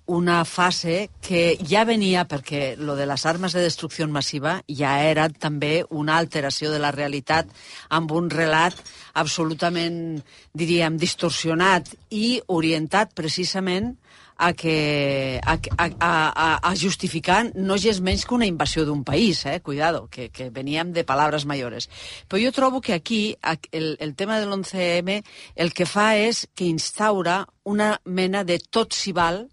una 0.08 0.44
fase 0.48 1.10
que 1.20 1.58
ja 1.60 1.84
venia, 1.84 2.24
perquè 2.24 2.78
lo 2.80 2.96
de 2.96 3.04
les 3.06 3.26
armes 3.28 3.52
de 3.52 3.60
destrucció 3.60 4.08
massiva 4.08 4.62
ja 4.66 4.94
era 5.04 5.28
també 5.28 5.84
una 5.90 6.16
alteració 6.16 6.72
de 6.72 6.80
la 6.80 6.92
realitat 6.96 7.50
amb 7.92 8.12
un 8.16 8.30
relat 8.32 8.76
absolutament, 9.20 10.22
diríem, 10.56 10.96
distorsionat 10.96 11.92
i 12.08 12.40
orientat 12.48 13.12
precisament 13.12 13.98
a, 14.38 14.54
que, 14.54 15.40
a, 15.44 15.58
a, 15.76 15.88
a, 15.98 16.48
a 16.70 16.72
justificar 16.78 17.50
no 17.58 17.76
és 17.76 18.00
menys 18.00 18.24
que 18.24 18.36
una 18.36 18.46
invasió 18.48 18.86
d'un 18.86 19.02
país, 19.04 19.44
eh? 19.44 19.58
cuidado, 19.60 20.06
que, 20.08 20.30
que 20.30 20.48
veníem 20.48 20.94
de 20.94 21.04
palabras 21.04 21.44
mayores. 21.44 21.90
Però 22.30 22.40
jo 22.40 22.54
trobo 22.54 22.80
que 22.80 22.94
aquí 22.94 23.36
el, 23.72 23.98
el 24.00 24.14
tema 24.14 24.38
de 24.38 24.46
l'11M 24.46 25.20
el 25.56 25.74
que 25.74 25.84
fa 25.84 26.14
és 26.16 26.46
que 26.54 26.70
instaura 26.70 27.42
una 27.64 27.98
mena 28.06 28.44
de 28.46 28.60
tot 28.62 28.94
s'hi 28.94 29.12
val 29.12 29.48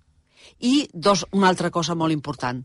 i 0.65 0.89
dos, 0.93 1.25
una 1.31 1.49
altra 1.51 1.69
cosa 1.69 1.93
molt 1.95 2.15
important. 2.15 2.63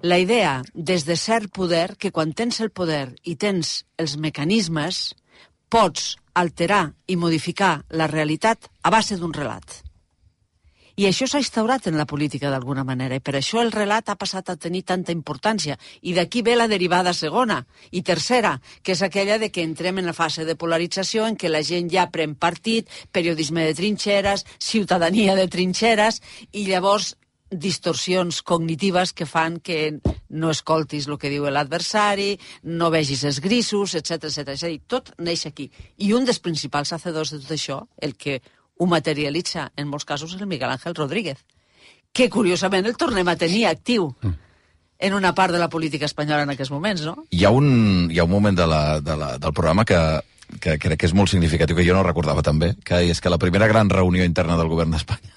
La 0.00 0.18
idea, 0.18 0.62
des 0.72 1.04
de 1.04 1.18
cert 1.20 1.52
poder, 1.52 1.98
que 2.00 2.10
quan 2.10 2.32
tens 2.32 2.62
el 2.64 2.72
poder 2.72 3.12
i 3.28 3.36
tens 3.36 3.82
els 4.00 4.16
mecanismes, 4.16 5.04
pots 5.68 6.16
alterar 6.34 6.84
i 7.06 7.16
modificar 7.16 7.82
la 7.92 8.08
realitat 8.08 8.70
a 8.82 8.90
base 8.90 9.20
d'un 9.20 9.34
relat. 9.36 9.82
I 10.96 11.06
això 11.08 11.24
s'ha 11.28 11.40
instaurat 11.40 11.86
en 11.88 11.96
la 11.96 12.04
política 12.04 12.50
d'alguna 12.52 12.84
manera, 12.84 13.16
i 13.16 13.24
per 13.24 13.38
això 13.38 13.62
el 13.62 13.72
relat 13.72 14.10
ha 14.12 14.18
passat 14.20 14.50
a 14.52 14.58
tenir 14.60 14.82
tanta 14.84 15.12
importància. 15.12 15.78
I 16.02 16.12
d'aquí 16.12 16.42
ve 16.44 16.56
la 16.56 16.68
derivada 16.68 17.14
segona 17.16 17.62
i 17.90 18.02
tercera, 18.02 18.58
que 18.82 18.92
és 18.92 19.00
aquella 19.02 19.38
de 19.40 19.48
que 19.50 19.64
entrem 19.64 20.02
en 20.02 20.08
la 20.10 20.16
fase 20.16 20.44
de 20.44 20.56
polarització 20.56 21.24
en 21.26 21.36
què 21.40 21.48
la 21.48 21.64
gent 21.64 21.88
ja 21.92 22.10
pren 22.12 22.34
partit, 22.36 22.92
periodisme 23.10 23.64
de 23.64 23.74
trinxeres, 23.74 24.44
ciutadania 24.58 25.36
de 25.36 25.48
trinxeres, 25.48 26.20
i 26.52 26.68
llavors 26.68 27.14
distorsions 27.52 28.42
cognitives 28.42 29.12
que 29.12 29.26
fan 29.26 29.60
que 29.60 30.00
no 30.28 30.50
escoltis 30.50 31.06
el 31.08 31.18
que 31.20 31.30
diu 31.30 31.46
l'adversari, 31.50 32.36
no 32.64 32.90
vegis 32.90 33.24
els 33.28 33.40
grisos, 33.44 33.94
etc 33.94 34.30
etc. 34.30 34.54
És 34.56 34.64
a 34.64 34.70
dir, 34.72 34.80
tot 34.88 35.12
neix 35.18 35.46
aquí. 35.46 35.68
I 35.98 36.12
un 36.16 36.24
dels 36.24 36.40
principals 36.40 36.92
hacedors 36.92 37.34
de 37.34 37.42
tot 37.42 37.52
això, 37.54 37.82
el 38.00 38.16
que 38.16 38.40
ho 38.78 38.88
materialitza 38.88 39.70
en 39.76 39.88
molts 39.88 40.08
casos, 40.08 40.34
és 40.34 40.40
el 40.40 40.50
Miguel 40.50 40.72
Ángel 40.72 40.96
Rodríguez, 40.96 41.44
que 42.12 42.30
curiosament 42.30 42.88
el 42.88 42.96
tornem 42.96 43.28
a 43.28 43.36
tenir 43.36 43.66
actiu 43.68 44.10
en 45.02 45.14
una 45.14 45.34
part 45.34 45.52
de 45.52 45.60
la 45.60 45.68
política 45.68 46.06
espanyola 46.06 46.46
en 46.46 46.52
aquests 46.54 46.72
moments, 46.72 47.04
no? 47.04 47.24
Hi 47.30 47.44
ha 47.44 47.50
un, 47.50 48.10
hi 48.10 48.18
ha 48.18 48.26
un 48.28 48.32
moment 48.32 48.56
de 48.56 48.66
la, 48.66 49.00
de 49.00 49.16
la, 49.16 49.32
del 49.38 49.52
programa 49.52 49.84
que, 49.84 49.98
que 50.60 50.78
crec 50.78 51.00
que 51.00 51.10
és 51.10 51.16
molt 51.16 51.32
significatiu, 51.32 51.76
que 51.76 51.86
jo 51.86 51.96
no 51.96 52.04
recordava 52.06 52.44
també, 52.44 52.74
que 52.84 53.02
és 53.10 53.20
que 53.20 53.32
la 53.32 53.40
primera 53.42 53.68
gran 53.70 53.90
reunió 53.90 54.24
interna 54.24 54.56
del 54.60 54.70
govern 54.72 54.94
d'Espanya 54.94 55.36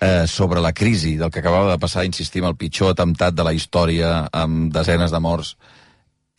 eh, 0.00 0.26
sobre 0.26 0.60
la 0.60 0.72
crisi 0.72 1.16
del 1.16 1.30
que 1.30 1.40
acabava 1.40 1.70
de 1.72 1.78
passar, 1.78 2.06
insistim, 2.08 2.46
el 2.48 2.56
pitjor 2.56 2.94
atemptat 2.94 3.36
de 3.36 3.46
la 3.46 3.54
història 3.54 4.26
amb 4.32 4.72
desenes 4.74 5.12
de 5.12 5.20
morts, 5.20 5.54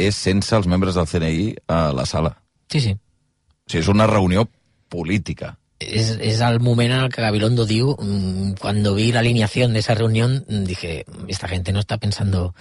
és 0.02 0.18
sense 0.18 0.56
els 0.58 0.68
membres 0.68 0.98
del 0.98 1.08
CNI 1.08 1.48
a 1.70 1.82
la 1.94 2.06
sala. 2.10 2.36
Sí, 2.72 2.82
sí. 2.82 2.94
O 2.94 3.72
sigui, 3.72 3.84
és 3.84 3.92
una 3.92 4.10
reunió 4.10 4.48
política. 4.90 5.56
es, 5.82 6.12
es 6.22 6.42
el 6.42 6.60
moment 6.60 6.92
en 6.92 7.00
el 7.00 7.10
que 7.10 7.22
Gabilondo 7.22 7.66
diu, 7.66 7.96
mm, 7.98 8.54
cuando 8.60 8.94
vi 8.96 9.12
la 9.12 9.20
alineación 9.20 9.74
de 9.74 9.80
esa 9.80 9.96
reunión, 9.96 10.46
mm, 10.48 10.64
dije, 10.64 11.06
esta 11.28 11.48
gente 11.48 11.74
no 11.74 11.80
está 11.80 11.98
pensando 11.98 12.54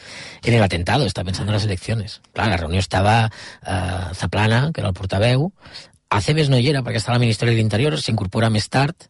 en 0.43 0.55
el 0.55 0.63
atentado, 0.63 1.05
está 1.05 1.25
pensando 1.25 1.53
en 1.53 1.55
las 1.55 1.65
elecciones. 1.65 2.21
Clar, 2.33 2.49
la 2.49 2.57
reunió 2.57 2.81
estava 2.81 3.31
eh, 3.67 4.15
Zaplana, 4.15 4.71
que 4.73 4.81
era 4.81 4.89
el 4.89 4.95
portaveu, 4.95 5.53
Aceves 6.11 6.49
no 6.51 6.59
hi 6.59 6.67
era 6.67 6.81
perquè 6.83 6.99
estava 6.99 7.15
al 7.21 7.23
Ministeri 7.23 7.53
de 7.53 7.61
l'Interior, 7.61 7.95
s'incorpora 8.03 8.49
més 8.51 8.65
tard, 8.67 9.05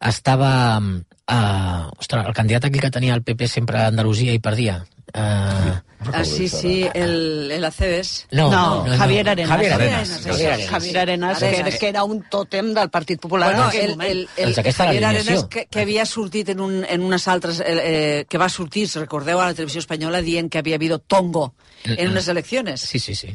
estava 0.00 0.80
eh, 0.80 1.86
ostres, 1.98 2.26
el 2.26 2.34
candidat 2.34 2.64
aquell 2.68 2.80
que 2.82 2.90
tenia 2.90 3.14
el 3.14 3.22
PP 3.22 3.48
sempre 3.48 3.78
a 3.78 3.86
Andalusia 3.88 4.32
i 4.34 4.38
perdia. 4.40 4.84
Eh, 5.14 5.80
Ah, 6.12 6.22
sí, 6.22 6.50
sí, 6.50 6.86
el, 6.92 7.50
el 7.50 7.64
Aceves. 7.64 8.26
no, 8.30 8.50
No, 8.50 8.84
Javier 8.98 9.26
Arenas. 9.30 9.48
Javier 9.50 9.72
Arenas. 9.72 10.10
Arenas, 10.10 10.26
Javier 10.26 10.50
Arenas. 10.52 10.70
Javier 10.70 10.98
Arenas, 10.98 11.38
que, 11.38 11.44
Arenas. 11.46 11.66
era- 11.68 11.78
que 11.78 11.88
era 11.88 12.04
un 12.04 12.22
tòtem 12.28 12.74
del 12.74 12.90
Partit 12.90 13.18
Popular 13.22 13.48
Bueno, 13.48 13.62
en 13.62 13.68
aquell 13.70 13.84
el, 13.84 13.90
moment. 13.96 14.10
el, 14.10 14.28
el, 14.36 14.44
Doncs 14.44 14.58
aquesta 14.58 14.84
Javier. 14.84 15.04
Arenas, 15.06 15.44
que, 15.44 15.64
que 15.64 15.80
havia 15.80 16.04
sortit 16.04 16.50
en, 16.50 16.60
un, 16.60 16.84
en 16.84 17.00
unes 17.00 17.26
altres... 17.26 17.60
Eh, 17.60 17.64
eh, 17.66 18.26
que 18.28 18.36
va 18.36 18.50
sortir, 18.50 18.86
si 18.86 18.98
recordeu, 18.98 19.40
a 19.40 19.46
la 19.46 19.54
televisió 19.54 19.78
espanyola 19.80 20.20
dient 20.20 20.50
que 20.52 20.58
havia 20.60 20.76
habido 20.76 20.98
tongo 20.98 21.54
en 21.84 22.10
unes 22.10 22.28
eleccions. 22.28 22.82
Sí, 22.82 22.98
sí, 22.98 23.14
sí. 23.14 23.32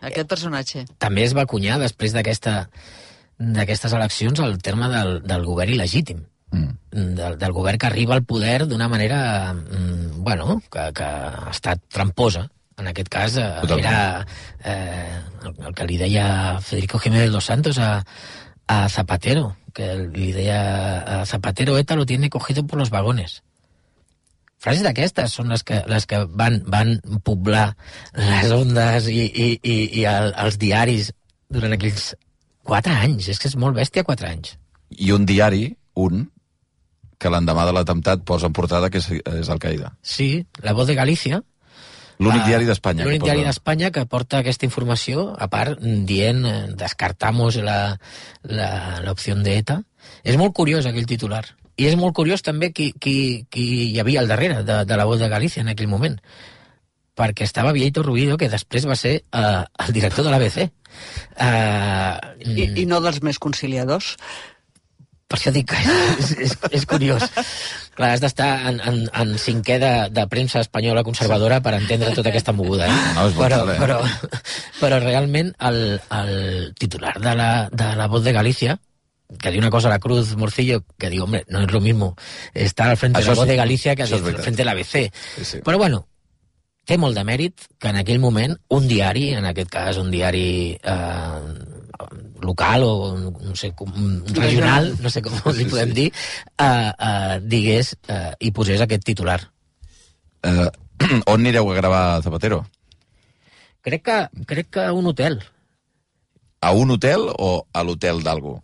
Aquest 0.00 0.28
personatge. 0.30 0.84
també 0.98 1.24
es 1.24 1.34
va 1.34 1.42
acunyar 1.42 1.80
després 1.82 2.12
d'aquesta 2.14 2.68
d'aquestes 3.38 3.94
eleccions 3.94 4.40
el 4.42 4.58
terme 4.62 4.90
del, 4.92 5.18
del 5.22 5.46
govern 5.46 5.72
il·legítim. 5.74 6.24
Mm. 6.50 6.74
Del, 7.18 7.36
del 7.38 7.52
govern 7.52 7.78
que 7.78 7.86
arriba 7.86 8.14
al 8.16 8.24
poder 8.24 8.66
d'una 8.66 8.88
manera, 8.88 9.52
mm, 9.52 10.22
bueno, 10.24 10.60
que, 10.72 10.88
que 10.96 11.04
ha 11.04 11.50
estat 11.50 11.82
tramposa. 11.92 12.48
En 12.78 12.86
aquest 12.86 13.08
cas 13.10 13.36
eh, 13.36 13.46
Totalment. 13.60 13.86
era 13.86 14.26
eh, 14.64 15.20
el, 15.44 15.54
el 15.66 15.74
que 15.74 15.86
li 15.86 15.96
deia 15.98 16.60
Federico 16.62 17.00
Jiménez 17.02 17.32
dos 17.34 17.44
Santos 17.50 17.78
a, 17.78 18.04
a 18.68 18.88
Zapatero, 18.88 19.56
que 19.74 19.94
li 19.98 20.30
deia 20.32 20.60
a 21.20 21.26
Zapatero 21.26 21.76
ETA 21.78 21.96
lo 21.96 22.06
tiene 22.06 22.30
cogido 22.30 22.66
por 22.66 22.78
los 22.78 22.90
vagones. 22.90 23.42
Frases 24.58 24.82
d'aquestes 24.82 25.34
són 25.34 25.52
les 25.52 25.62
que, 25.62 25.84
les 25.86 26.06
que 26.10 26.24
van, 26.34 26.62
van 26.66 26.96
poblar 27.22 27.76
les 28.18 28.50
ondes 28.50 29.06
i, 29.06 29.20
i, 29.26 29.50
i, 29.62 29.76
i 30.00 30.06
el, 30.10 30.32
els 30.34 30.58
diaris 30.58 31.12
durant 31.48 31.76
aquells 31.76 32.14
quatre 32.68 32.94
anys. 32.94 33.30
És 33.32 33.40
que 33.40 33.48
és 33.50 33.56
molt 33.60 33.76
bèstia, 33.78 34.04
quatre 34.06 34.28
anys. 34.30 34.56
I 34.92 35.12
un 35.16 35.26
diari, 35.28 35.70
un, 35.98 36.26
que 37.18 37.30
l'endemà 37.32 37.66
de 37.66 37.74
l'atemptat 37.74 38.24
posa 38.26 38.48
en 38.48 38.56
portada 38.56 38.90
que 38.92 39.00
és, 39.02 39.10
és 39.10 39.48
Al-Qaeda. 39.50 39.94
Sí, 40.02 40.46
La 40.62 40.74
Voz 40.76 40.86
de 40.88 40.96
Galícia. 40.98 41.42
L'únic 42.18 42.42
Ah, 42.42 42.46
diari 42.50 42.66
d'Espanya. 42.66 43.04
L'únic 43.06 43.22
diari 43.22 43.44
d'Espanya 43.46 43.92
que 43.94 44.02
porta 44.10 44.40
aquesta 44.40 44.66
informació, 44.66 45.28
a 45.38 45.46
part 45.50 45.78
dient 45.80 46.42
descartamos 46.78 47.60
la, 47.62 47.96
la, 48.42 48.70
l'opció 49.06 49.36
d'ETA. 49.38 49.80
És 50.24 50.38
molt 50.40 50.54
curiós 50.54 50.86
aquell 50.86 51.06
titular. 51.06 51.44
I 51.78 51.86
és 51.86 51.94
molt 51.94 52.16
curiós 52.18 52.42
també 52.42 52.72
qui, 52.74 52.90
qui, 52.98 53.46
qui 53.50 53.66
hi 53.92 54.00
havia 54.02 54.24
al 54.24 54.30
darrere 54.30 54.64
de, 54.66 54.80
de 54.84 54.96
la 54.98 55.06
Voz 55.06 55.20
de 55.22 55.28
Galícia 55.30 55.62
en 55.62 55.70
aquell 55.70 55.90
moment. 55.90 56.18
Perquè 57.18 57.46
estava 57.46 57.74
Vieito 57.74 58.02
Rubido, 58.02 58.36
que 58.38 58.50
després 58.50 58.86
va 58.86 58.96
ser 58.98 59.14
eh, 59.22 59.62
el 59.86 59.94
director 59.94 60.26
de 60.26 60.34
l'ABC. 60.34 60.66
Eh, 61.36 62.14
I, 62.54 62.70
I 62.82 62.86
no 62.90 63.02
dels 63.04 63.22
més 63.22 63.38
conciliadors. 63.38 64.16
per 65.28 65.36
això 65.36 65.50
dic 65.52 65.68
que 65.68 65.76
és, 66.22 66.30
és, 66.46 66.54
és 66.72 66.86
curiós. 66.88 67.24
Clar, 67.98 68.14
has 68.14 68.22
d'estar 68.22 68.48
en, 68.70 68.80
en, 68.80 69.00
en 69.12 69.34
cinquè 69.36 69.76
de, 69.82 69.92
de 70.14 70.24
premsa 70.32 70.62
espanyola 70.64 71.04
conservadora 71.04 71.60
per 71.60 71.74
entendre 71.76 72.14
tota 72.16 72.32
aquesta 72.32 72.54
moguda. 72.56 72.88
Eh? 72.88 72.98
No, 73.14 73.26
és 73.28 73.36
però, 73.36 73.60
però, 73.68 73.98
però 74.80 75.00
realment 75.04 75.52
el, 75.68 76.00
el 76.20 76.72
titular 76.80 77.18
de 77.20 77.34
la, 77.36 77.50
de 77.72 77.94
la 77.98 78.08
Voz 78.08 78.24
de 78.24 78.32
Galicia 78.32 78.78
que 79.36 79.50
diu 79.52 79.60
una 79.60 79.70
cosa 79.70 79.88
a 79.88 79.92
la 79.92 79.98
Cruz 80.00 80.34
Morcillo, 80.40 80.84
que 80.96 81.10
diu, 81.12 81.24
hombre, 81.24 81.44
no 81.48 81.60
es 81.60 81.70
lo 81.70 81.82
mismo 81.82 82.16
estar 82.54 82.88
al 82.88 82.96
frente 82.96 83.20
Això 83.20 83.34
de 83.34 83.34
la 83.34 83.40
Voz 83.42 83.44
sí, 83.44 83.50
de 83.50 83.56
Galicia 83.56 83.96
que 83.96 84.02
al 84.02 84.40
frente 84.40 84.62
de 84.62 84.64
l'ABC. 84.64 85.12
Sí, 85.36 85.44
sí. 85.44 85.58
Però 85.64 85.76
bueno, 85.76 86.06
té 86.88 86.96
molt 86.96 87.18
de 87.18 87.24
mèrit 87.28 87.66
que 87.76 87.90
en 87.92 87.98
aquell 88.00 88.20
moment 88.22 88.54
un 88.74 88.88
diari, 88.88 89.28
en 89.36 89.48
aquest 89.50 89.70
cas 89.72 89.98
un 90.00 90.08
diari 90.12 90.72
eh, 90.72 91.40
local 92.40 92.86
o 92.86 92.94
no 93.18 93.54
sé, 93.58 93.74
com, 93.76 93.92
regional, 94.32 94.94
no 95.02 95.12
sé 95.12 95.22
com 95.24 95.36
li 95.52 95.68
podem 95.68 95.92
dir, 95.96 96.08
eh, 96.08 96.64
eh, 96.64 97.36
digués 97.44 97.92
eh, 98.08 98.32
i 98.40 98.52
posés 98.56 98.80
aquest 98.84 99.04
titular. 99.04 99.40
Eh, 100.48 100.68
on 101.32 101.38
anireu 101.38 101.68
a 101.70 101.76
gravar 101.76 102.02
Zapatero? 102.24 102.64
Crec 103.84 104.04
que, 104.04 104.18
crec 104.48 104.72
que 104.78 104.90
un 104.90 105.06
hotel. 105.12 105.38
A 106.60 106.72
un 106.74 106.90
hotel 106.90 107.28
o 107.38 107.66
a 107.72 107.84
l'hotel 107.86 108.24
d'algú? 108.24 108.56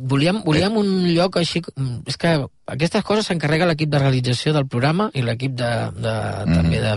Volíem, 0.00 0.40
volíem 0.46 0.76
un 0.80 0.88
lloc 1.12 1.36
així... 1.40 1.62
És 2.08 2.16
que 2.20 2.32
aquestes 2.70 3.04
coses 3.04 3.26
s'encarrega 3.28 3.66
l'equip 3.68 3.90
de 3.92 4.00
realització 4.00 4.52
del 4.54 4.66
programa 4.70 5.08
i 5.14 5.24
l'equip 5.26 5.56
de, 5.58 5.70
de, 5.96 6.14
mm. 6.46 6.56
també 6.56 6.80
de, 6.84 6.94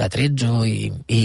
de 0.00 0.08
Trezzo 0.12 0.64
i, 0.66 0.90
i 1.12 1.22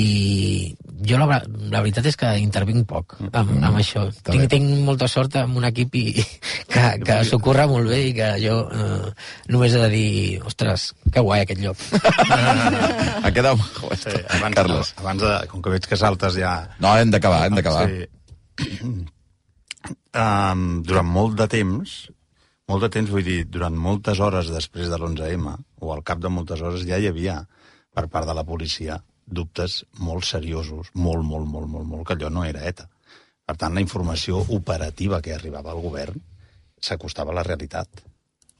jo 1.07 1.17
la, 1.17 1.39
la 1.71 1.81
veritat 1.81 2.07
és 2.11 2.17
que 2.19 2.29
intervinc 2.41 2.85
poc 2.89 3.17
amb, 3.19 3.53
amb 3.57 3.79
això. 3.81 4.05
Està 4.11 4.35
Tinc, 4.35 4.49
tinc 4.53 4.83
molta 4.87 5.09
sort 5.11 5.37
amb 5.41 5.57
un 5.59 5.67
equip 5.69 5.97
i, 5.99 6.05
que, 6.71 6.85
que 7.05 7.21
s'ho 7.27 7.41
curra 7.43 7.67
molt 7.71 7.89
bé 7.91 8.01
i 8.09 8.11
que 8.17 8.33
jo 8.43 8.57
eh, 8.69 9.13
només 9.53 9.77
he 9.77 9.85
de 9.85 9.89
dir 9.93 10.11
ostres, 10.47 10.91
que 11.11 11.25
guai 11.25 11.45
aquest 11.45 11.63
lloc. 11.63 11.87
ha 13.25 13.33
quedat 13.33 13.57
Sí, 14.01 14.13
abans, 14.37 14.55
Carles. 14.55 14.93
abans 15.01 15.21
de, 15.23 15.33
com 15.51 15.63
que 15.63 15.73
veig 15.73 15.87
que 15.89 15.99
saltes 15.99 16.37
ja... 16.39 16.53
No, 16.83 16.93
hem 16.97 17.11
d'acabar, 17.13 17.43
hem 17.47 17.57
d'acabar. 17.57 17.89
Sí. 17.89 19.01
um, 19.89 20.65
durant 20.87 21.07
molt 21.07 21.37
de 21.39 21.47
temps, 21.51 21.95
molt 22.71 22.85
de 22.85 22.89
temps 22.93 23.09
vull 23.11 23.25
dir, 23.25 23.43
durant 23.51 23.75
moltes 23.75 24.21
hores 24.23 24.51
després 24.53 24.91
de 24.91 24.97
l'11M, 24.99 25.55
o 25.81 25.93
al 25.93 26.03
cap 26.07 26.21
de 26.23 26.31
moltes 26.31 26.61
hores, 26.61 26.85
ja 26.87 26.99
hi 27.01 27.09
havia, 27.09 27.41
per 27.93 28.07
part 28.11 28.29
de 28.29 28.35
la 28.37 28.45
policia, 28.47 29.01
dubtes 29.25 29.81
molt 29.99 30.27
seriosos, 30.27 30.91
molt, 30.93 31.23
molt, 31.23 31.47
molt, 31.47 31.67
molt, 31.67 31.87
molt, 31.87 32.05
que 32.07 32.17
allò 32.17 32.29
no 32.31 32.45
era 32.47 32.63
ETA. 32.67 32.87
Per 33.47 33.57
tant, 33.59 33.73
la 33.75 33.83
informació 33.83 34.39
operativa 34.55 35.21
que 35.23 35.33
arribava 35.35 35.73
al 35.73 35.81
govern 35.83 36.19
s'acostava 36.81 37.33
a 37.33 37.39
la 37.39 37.45
realitat. 37.47 38.03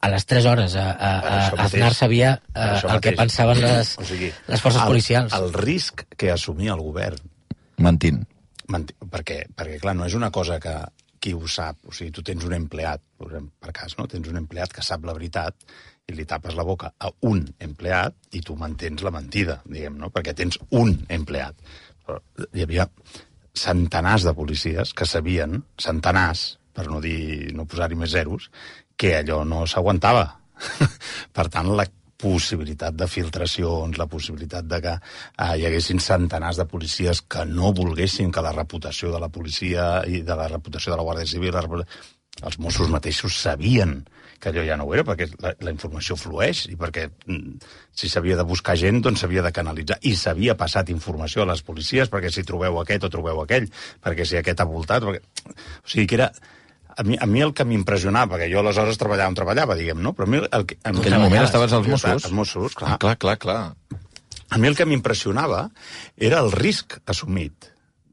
A 0.02 0.10
les 0.10 0.26
3 0.26 0.46
hores 0.50 0.76
a, 0.76 0.88
a, 0.92 1.10
a. 1.22 1.66
Aznar 1.68 1.92
sabia 1.94 2.32
eh, 2.34 2.62
això 2.64 2.90
el 2.90 3.04
que 3.06 3.12
pensaven 3.14 3.60
les, 3.62 3.92
O 4.02 4.06
sigui, 4.10 4.32
les 4.50 4.64
forces 4.64 4.82
el, 4.82 4.88
policials. 4.90 5.36
El 5.38 5.54
risc 5.54 6.08
que 6.18 6.32
assumia 6.34 6.74
el 6.74 6.82
govern 6.82 7.22
Mentint. 7.82 8.24
Manti- 8.72 8.96
perquè, 9.12 9.44
perquè, 9.58 9.78
clar, 9.82 9.94
no 9.98 10.08
és 10.08 10.16
una 10.18 10.32
cosa 10.34 10.60
que 10.64 10.74
qui 11.22 11.34
ho 11.38 11.48
sap, 11.48 11.78
o 11.86 11.94
sigui, 11.94 12.12
tu 12.16 12.24
tens 12.26 12.44
un 12.48 12.56
empleat, 12.58 13.04
per 13.22 13.74
cas, 13.78 13.94
no? 14.00 14.08
Tens 14.10 14.28
un 14.32 14.40
empleat 14.40 14.74
que 14.74 14.84
sap 14.86 15.06
la 15.06 15.14
veritat 15.14 15.68
i 16.10 16.16
li 16.18 16.26
tapes 16.28 16.58
la 16.58 16.66
boca 16.68 16.92
a 16.98 17.12
un 17.30 17.44
empleat 17.62 18.36
i 18.38 18.42
tu 18.46 18.58
mantens 18.58 19.04
la 19.06 19.14
mentida, 19.14 19.60
diguem, 19.70 20.00
no? 20.02 20.10
Perquè 20.14 20.34
tens 20.38 20.58
un 20.78 20.96
empleat. 21.14 21.62
Però 22.02 22.18
hi 22.50 22.66
havia 22.66 22.88
centenars 23.54 24.26
de 24.26 24.34
policies 24.34 24.96
que 24.98 25.06
sabien, 25.06 25.62
centenars, 25.80 26.46
per 26.74 26.88
no 26.90 27.02
dir, 27.04 27.52
no 27.54 27.68
posar-hi 27.70 28.00
més 28.00 28.16
zeros, 28.16 28.50
que 28.98 29.18
allò 29.20 29.44
no 29.46 29.66
s'aguantava. 29.70 30.26
per 31.36 31.48
tant, 31.54 31.70
la 31.78 31.86
possibilitat 32.22 32.96
de 32.98 33.10
filtracions, 33.10 33.98
la 34.00 34.08
possibilitat 34.12 34.70
de 34.70 34.82
que 34.86 34.96
eh, 34.96 35.52
hi 35.58 35.68
haguessin 35.68 36.00
centenars 36.04 36.62
de 36.62 36.70
policies 36.70 37.24
que 37.26 37.46
no 37.50 37.74
volguessin 37.76 38.32
que 38.32 38.46
la 38.46 38.56
reputació 38.56 39.12
de 39.12 39.20
la 39.20 39.30
policia 39.30 39.92
i 40.08 40.24
de 40.26 40.38
la 40.38 40.48
reputació 40.52 40.94
de 40.94 41.02
la 41.02 41.08
Guàrdia 41.08 41.30
Civil, 41.34 41.58
la 41.58 41.86
els 42.42 42.58
Mossos 42.64 42.90
mateixos 42.90 43.36
sabien 43.38 44.02
que 44.42 44.50
allò 44.50 44.64
ja 44.66 44.78
no 44.80 44.88
ho 44.88 44.94
era, 44.96 45.04
perquè 45.06 45.28
la, 45.44 45.52
la 45.62 45.74
informació 45.74 46.16
flueix 46.18 46.64
i 46.72 46.78
perquè 46.80 47.04
mm, 47.12 47.60
si 47.94 48.10
s'havia 48.10 48.38
de 48.40 48.46
buscar 48.48 48.74
gent, 48.80 49.02
doncs 49.06 49.22
s'havia 49.22 49.44
de 49.46 49.52
canalitzar. 49.54 50.00
I 50.02 50.16
s'havia 50.18 50.56
passat 50.58 50.90
informació 50.90 51.44
a 51.44 51.52
les 51.52 51.62
policies 51.68 52.10
perquè 52.10 52.32
si 52.34 52.46
trobeu 52.48 52.80
aquest 52.82 53.06
o 53.06 53.12
trobeu 53.14 53.44
aquell, 53.44 53.70
perquè 54.02 54.26
si 54.26 54.40
aquest 54.40 54.64
ha 54.64 54.70
voltat... 54.70 55.06
Perquè... 55.06 55.54
O 55.84 55.94
sigui 55.94 56.08
que 56.10 56.20
era... 56.22 56.32
A 56.98 57.04
mi, 57.08 57.16
a 57.20 57.26
mi 57.26 57.42
el 57.42 57.54
que 57.56 57.64
m'impressionava, 57.66 58.36
perquè 58.36 58.50
jo 58.52 58.60
aleshores 58.60 58.98
treballava 59.00 59.30
on 59.32 59.36
treballava, 59.38 59.76
diguem, 59.80 60.02
no? 60.04 60.12
Però 60.18 60.28
a 60.28 60.32
mi 60.32 60.42
el 60.44 60.66
que... 60.68 60.78
En 60.84 60.98
aquell 61.00 61.16
moment 61.22 61.44
estaves 61.46 61.72
als 61.78 61.88
Mossos? 61.88 62.12
Als 62.26 62.32
Mossos, 62.36 62.76
clar. 62.76 62.94
Ah, 62.94 62.98
clar, 63.02 63.18
clar, 63.22 63.38
clar. 63.40 63.62
A 64.52 64.58
mi 64.60 64.68
el 64.68 64.76
que 64.76 64.86
m'impressionava 64.86 65.70
era 66.18 66.42
el 66.44 66.52
risc 66.52 66.98
assumit 67.08 67.70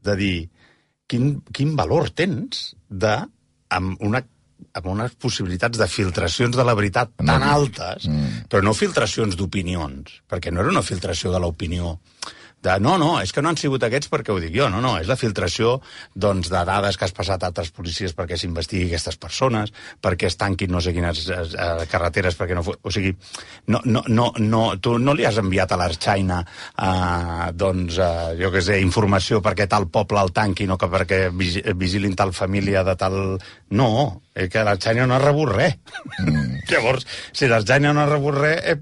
de 0.07 0.15
dir 0.15 0.35
quin, 1.11 1.41
quin 1.51 1.75
valor 1.75 2.07
tens 2.15 2.69
de, 2.87 3.17
amb, 3.75 3.97
una, 4.05 4.21
amb 4.79 4.87
unes 4.93 5.15
possibilitats 5.19 5.77
de 5.81 5.87
filtracions 5.91 6.55
de 6.55 6.63
la 6.63 6.75
veritat 6.79 7.11
tan 7.19 7.41
No. 7.43 7.51
altes, 7.57 8.07
Mm. 8.07 8.45
però 8.47 8.63
no 8.63 8.73
filtracions 8.77 9.35
d'opinions, 9.35 10.21
perquè 10.29 10.53
no 10.53 10.61
era 10.61 10.69
una 10.71 10.83
filtració 10.85 11.31
de 11.33 11.39
l'opinió 11.43 11.97
de 12.63 12.75
no, 12.83 12.97
no, 12.99 13.13
és 13.23 13.31
que 13.31 13.41
no 13.41 13.51
han 13.51 13.57
sigut 13.59 13.83
aquests 13.87 14.09
perquè 14.11 14.33
ho 14.33 14.39
dic 14.43 14.51
jo, 14.55 14.67
no, 14.71 14.81
no, 14.83 14.97
és 14.99 15.07
la 15.07 15.15
filtració 15.19 15.77
doncs, 16.11 16.49
de 16.51 16.63
dades 16.67 16.97
que 16.99 17.07
has 17.07 17.15
passat 17.15 17.43
a 17.43 17.49
altres 17.51 17.71
policies 17.75 18.15
perquè 18.17 18.35
s'investigui 18.39 18.89
aquestes 18.89 19.15
persones, 19.21 19.71
perquè 20.03 20.27
es 20.27 20.35
tanquin 20.39 20.71
no 20.73 20.81
sé 20.83 20.93
quines 20.95 21.23
eh, 21.31 21.87
carreteres 21.91 22.35
perquè 22.39 22.57
no... 22.57 22.65
O 22.67 22.91
sigui, 22.91 23.13
no, 23.71 23.79
no, 23.85 24.03
no, 24.07 24.29
no, 24.43 24.63
tu 24.83 24.97
no 24.99 25.15
li 25.15 25.27
has 25.27 25.39
enviat 25.39 25.71
a 25.71 25.79
l'Arxaina 25.79 26.41
eh, 26.43 27.47
doncs, 27.55 28.01
eh, 28.03 28.35
jo 28.41 28.51
què 28.51 28.63
sé, 28.65 28.81
informació 28.83 29.39
perquè 29.45 29.69
tal 29.71 29.87
poble 29.93 30.19
el 30.19 30.35
tanqui, 30.35 30.67
no 30.67 30.77
que 30.79 30.91
perquè 30.91 31.21
vigi- 31.31 31.63
vigilin 31.79 32.17
tal 32.19 32.35
família 32.35 32.83
de 32.83 32.97
tal... 32.99 33.17
No, 33.71 33.89
és 34.35 34.51
que 34.51 34.63
l'Arxaina 34.65 35.07
no 35.07 35.15
ha 35.15 35.23
rebut 35.23 35.53
res. 35.55 35.79
Mm. 36.25 36.63
Llavors, 36.71 37.07
si 37.31 37.47
l'Arxaina 37.47 37.93
no 37.95 38.03
ha 38.03 38.09
rebut 38.09 38.39
res, 38.41 38.63
eh, 38.67 38.79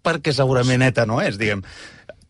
perquè 0.00 0.32
segurament 0.32 0.82
ETA 0.86 1.04
no 1.08 1.20
és, 1.20 1.36
diguem. 1.40 1.60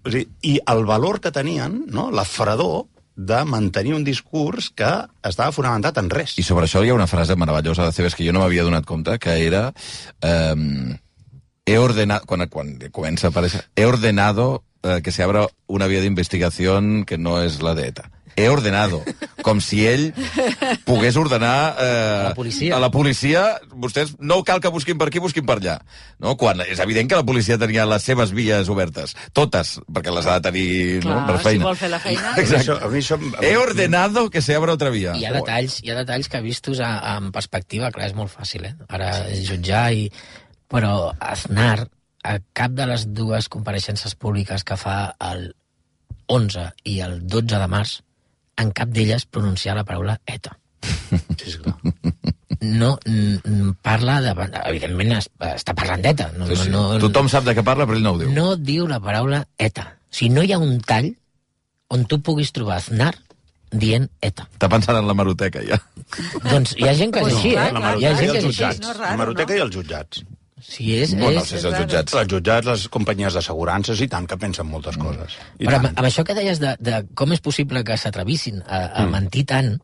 O 0.05 0.13
sigui, 0.13 0.29
I 0.43 0.57
el 0.73 0.87
valor 0.89 1.21
que 1.21 1.33
tenien, 1.33 1.85
no? 1.93 2.11
la 2.11 2.25
fredor 2.25 2.87
de 3.17 3.45
mantenir 3.45 3.93
un 3.95 4.05
discurs 4.05 4.71
que 4.73 4.89
estava 5.29 5.53
fonamentat 5.53 5.99
en 6.01 6.09
res. 6.13 6.39
I 6.41 6.45
sobre 6.47 6.65
això 6.65 6.81
hi 6.85 6.93
ha 6.93 6.97
una 6.97 7.11
frase 7.11 7.37
meravellosa 7.37 7.85
de 7.85 7.93
Cebes 7.93 8.17
que 8.17 8.25
jo 8.25 8.33
no 8.33 8.41
m'havia 8.41 8.65
donat 8.65 8.89
compte, 8.89 9.19
que 9.21 9.37
era... 9.45 9.69
Eh, 10.23 10.97
he 11.67 11.77
ordenado... 11.79 12.25
Quan, 12.27 12.47
quan 12.49 12.73
comença 12.91 13.29
a 13.29 13.35
aparèixer... 13.35 13.67
He 13.77 13.85
ordenado 13.85 14.65
eh, 14.83 15.03
que 15.03 15.13
se 15.13 15.23
abra 15.23 15.47
una 15.67 15.87
vía 15.87 16.01
de 16.01 16.07
investigación 16.07 17.05
que 17.05 17.19
no 17.19 17.41
és 17.43 17.61
la 17.61 17.75
d'ETA. 17.77 18.09
He 18.41 18.49
ordenado. 18.49 19.03
Com 19.45 19.61
si 19.65 19.83
ell 19.89 20.07
pogués 20.87 21.17
ordenar... 21.21 21.77
Eh, 21.79 21.91
A 21.91 22.29
la 22.31 22.35
policia. 22.35 22.77
A 22.77 22.81
la 22.83 22.91
policia, 22.95 23.43
vostès 23.73 24.15
no 24.19 24.41
cal 24.49 24.61
que 24.65 24.73
busquin 24.73 24.99
per 25.01 25.09
aquí, 25.11 25.21
busquin 25.23 25.45
per 25.49 25.59
allà. 25.61 25.77
No? 26.23 26.35
Quan 26.41 26.61
és 26.65 26.81
evident 26.83 27.09
que 27.11 27.19
la 27.21 27.27
policia 27.29 27.59
tenia 27.61 27.87
les 27.89 28.05
seves 28.07 28.33
vies 28.37 28.69
obertes. 28.73 29.15
Totes, 29.37 29.77
perquè 29.93 30.15
les 30.15 30.27
ha 30.29 30.39
de 30.41 30.47
tenir 30.51 30.69
no? 31.05 31.13
Clar, 31.13 31.27
per 31.31 31.37
si 31.39 31.45
feina. 31.51 31.69
vol 31.69 31.79
fer 31.81 31.91
la 31.93 32.01
feina. 32.03 32.31
A 32.35 32.37
mi 32.37 32.43
Exacte. 32.45 32.61
això, 32.65 32.79
a 32.81 32.91
mi 32.93 33.01
això, 33.05 33.21
He 33.45 33.55
ordenado 33.61 34.27
que 34.31 34.43
se 34.43 34.55
abra 34.57 34.75
otra 34.77 34.91
vía. 34.91 35.15
Hi 35.17 35.25
ha 35.29 35.33
detalls, 35.37 35.81
hi 35.85 35.91
ha 35.93 35.99
detalls 36.01 36.29
que 36.33 36.41
vistos 36.45 36.81
a, 36.81 36.93
a, 36.99 37.17
en 37.21 37.31
perspectiva, 37.33 37.91
clar, 37.95 38.09
és 38.11 38.17
molt 38.17 38.33
fàcil, 38.33 38.65
eh? 38.71 38.75
Ara 38.89 39.13
és 39.31 39.45
jutjar 39.49 39.89
i... 39.93 40.11
Però 40.71 41.11
Aznar, 41.19 41.89
a 42.23 42.37
cap 42.55 42.71
de 42.79 42.85
les 42.87 43.09
dues 43.11 43.49
compareixences 43.51 44.15
públiques 44.15 44.63
que 44.63 44.77
fa 44.79 45.17
el 45.33 45.49
11 46.31 46.69
i 46.87 47.01
el 47.03 47.17
12 47.27 47.59
de 47.59 47.67
març, 47.73 47.97
en 48.61 48.71
cap 48.77 48.89
d'elles 48.95 49.25
pronunciar 49.27 49.77
la 49.79 49.85
paraula 49.89 50.19
ETA. 50.27 50.57
Sí, 51.41 51.51
sí, 51.53 51.59
clar. 51.59 51.77
No 52.61 52.99
n- 53.09 53.73
parla 53.83 54.19
de... 54.21 54.35
Evidentment 54.69 55.15
es, 55.17 55.31
està 55.55 55.73
parlant 55.75 56.03
d'ETA. 56.05 56.27
No, 56.37 56.47
Sí, 56.51 56.57
sí. 56.67 56.69
no, 56.73 56.83
no, 56.93 56.99
Tothom 57.03 57.31
sap 57.33 57.47
de 57.49 57.55
què 57.57 57.65
parla, 57.65 57.87
però 57.89 57.97
ell 57.97 58.05
no 58.05 58.13
ho 58.15 58.19
diu. 58.21 58.31
no 58.37 58.53
diu 58.57 58.87
la 58.91 58.99
paraula 59.01 59.43
ETA. 59.59 59.87
O 60.11 60.15
sigui, 60.15 60.35
no 60.37 60.45
hi 60.45 60.53
ha 60.53 60.59
un 60.61 60.77
tall 60.85 61.09
on 61.91 62.05
tu 62.07 62.21
puguis 62.23 62.53
trobar 62.55 62.77
Aznar 62.83 63.15
dient 63.73 64.09
ETA. 64.21 64.45
Està 64.53 64.69
pensant 64.71 64.99
en 65.01 65.09
la 65.09 65.15
maroteca, 65.17 65.63
ja. 65.67 65.79
Doncs 66.45 66.77
hi 66.77 66.87
ha 66.91 66.95
gent 66.99 67.13
que 67.17 67.25
és 67.25 67.33
així, 67.33 67.55
eh? 67.57 67.71
clar, 67.73 67.97
Hi 67.97 68.05
ha 68.07 68.13
clar, 68.13 68.21
gent 68.21 68.21
que 68.21 68.25
I 68.25 68.29
és 68.29 68.45
els 68.45 68.45
així. 68.45 68.59
jutjats. 68.61 68.81
No, 68.85 68.93
raro, 68.99 69.11
la 69.11 69.21
maroteca 69.25 69.53
no? 69.55 69.59
i 69.59 69.65
els 69.65 69.75
jutjats. 69.81 70.23
Si 70.63 70.95
és, 70.99 71.15
Bueno, 71.15 71.41
no 71.41 71.43
és... 71.45 71.49
sé 71.49 71.59
si 71.61 71.67
els 71.71 71.79
jutjats... 71.81 72.15
Els 72.21 72.31
jutjats, 72.33 72.67
les 72.67 72.87
companyies 72.93 73.35
d'assegurances, 73.37 74.01
i 74.05 74.09
tant, 74.13 74.27
que 74.31 74.37
pensen 74.41 74.67
moltes 74.69 74.97
coses. 75.01 75.37
I 75.59 75.67
Però 75.67 75.79
amb, 75.81 75.89
tant. 75.91 75.99
amb 75.99 76.07
això 76.11 76.25
que 76.27 76.35
deies 76.37 76.61
de, 76.63 76.75
de 76.81 77.03
com 77.15 77.33
és 77.33 77.41
possible 77.45 77.83
que 77.85 77.97
s'atrevissin 77.97 78.63
a, 78.67 78.81
a 79.01 79.07
Mm. 79.07 79.11
mentir 79.17 79.47
tant, 79.47 79.79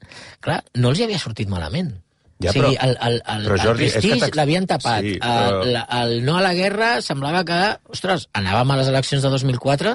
clar, 0.44 0.62
no 0.76 0.90
els 0.92 1.00
hi 1.00 1.06
havia 1.08 1.18
sortit 1.22 1.48
malament. 1.48 1.94
Ja, 2.42 2.50
o 2.50 2.52
sigui, 2.52 2.74
però- 2.76 2.84
el, 2.84 2.96
el, 3.00 3.14
el, 3.32 3.44
però, 3.48 3.56
Jordi, 3.62 3.86
el 3.86 3.88
és 3.88 3.94
prestigi 3.96 4.36
l'havien 4.36 4.66
tapat. 4.68 5.00
Sí, 5.06 5.14
Sí, 5.14 5.20
però- 5.22 5.62
el, 5.64 5.78
el 6.02 6.24
no 6.26 6.36
a 6.36 6.42
la 6.44 6.52
guerra 6.54 6.90
semblava 7.00 7.44
que, 7.48 7.60
ostres, 7.96 8.28
anàvem 8.36 8.70
a 8.74 8.76
les 8.82 8.90
eleccions 8.92 9.22
de 9.24 9.30
2004 9.32 9.94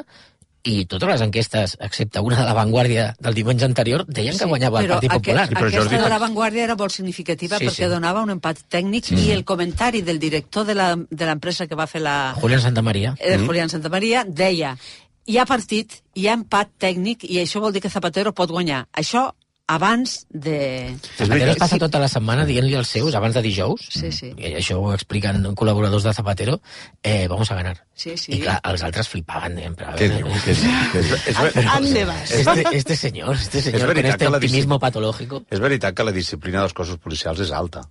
i 0.64 0.86
totes 0.86 1.10
les 1.10 1.22
enquestes, 1.22 1.78
excepte 1.80 2.20
una 2.20 2.38
de 2.40 2.46
la 2.46 2.54
Vanguardia 2.54 3.16
del 3.20 3.34
diumenge 3.34 3.66
anterior, 3.66 4.06
deien 4.08 4.38
que 4.38 4.46
guanyava 4.46 4.82
el 4.82 4.88
Partit 4.88 5.12
Popular. 5.12 5.44
Aquest, 5.46 5.54
però 5.58 5.68
aquesta 5.68 5.82
Jordi- 5.90 6.04
de 6.04 6.10
la 6.10 6.20
Vanguardia 6.20 6.64
era 6.64 6.76
molt 6.76 6.92
significativa 6.92 7.58
Sí, 7.58 7.66
perquè 7.66 7.86
sí. 7.88 7.90
donava 7.90 8.22
un 8.22 8.30
empat 8.30 8.60
tècnic 8.70 9.12
i 9.12 9.32
el 9.32 9.44
comentari 9.44 10.02
del 10.02 10.20
director 10.20 10.66
de 10.66 10.76
la- 10.76 10.96
de 10.96 11.26
l'empresa 11.26 11.68
que 11.68 11.76
va 11.76 11.88
fer 11.88 12.02
la, 12.02 12.34
Julián 12.40 12.62
Santamaría. 12.62 13.16
eh, 13.20 13.38
Julián 13.38 13.70
Santa 13.70 13.90
Maria 13.90 14.24
deia 14.28 14.78
hi 15.26 15.38
ha 15.38 15.46
partit, 15.46 15.94
hi 16.16 16.28
ha 16.28 16.34
empat 16.34 16.70
tècnic 16.80 17.24
i 17.24 17.38
això 17.40 17.60
vol 17.62 17.72
dir 17.74 17.82
que 17.82 17.90
Zapatero 17.90 18.34
pot 18.34 18.50
guanyar. 18.50 18.88
Això 18.94 19.34
abans 19.72 20.26
de... 20.30 20.92
Zapatero 21.18 21.52
es 21.54 21.60
passa 21.62 21.78
tota 21.80 22.00
la 22.02 22.10
setmana 22.12 22.44
dient-li 22.48 22.76
als 22.76 22.90
seus, 22.92 23.16
abans 23.16 23.36
de 23.38 23.42
dijous, 23.46 23.86
Sí, 23.94 24.12
sí. 24.12 24.32
i 24.36 24.52
això 24.60 24.76
ho 24.82 24.90
expliquen 24.96 25.44
col·laboradors 25.56 26.04
de 26.08 26.14
Zapatero, 26.18 26.58
eh, 27.04 27.28
vamos 27.32 27.52
a 27.52 27.56
ganar. 27.60 27.78
Sí, 27.96 28.18
sí. 28.18 28.34
I 28.36 28.42
clar, 28.44 28.58
els 28.72 28.84
altres 28.84 29.08
flipaven. 29.12 29.58
Eh, 29.62 29.72
però, 29.78 29.94
a 29.94 29.98
Què 30.00 30.10
veure, 30.12 30.28
diu? 30.28 30.42
Què 30.44 30.56
diu? 30.60 30.76
Què 30.92 31.04
diu? 31.08 31.18
Este, 32.42 32.64
este 32.78 32.96
señor, 32.96 33.36
este 33.36 33.62
señor 33.62 33.94
con 33.94 34.06
este 34.06 34.28
optimismo 34.28 34.80
patológico. 34.80 35.44
és 35.50 35.60
veritat 35.60 35.96
que 35.96 36.04
la 36.04 36.12
disciplina 36.12 36.62
dels 36.62 36.74
cossos 36.74 36.98
policials 36.98 37.40
és 37.40 37.52
alta. 37.52 37.84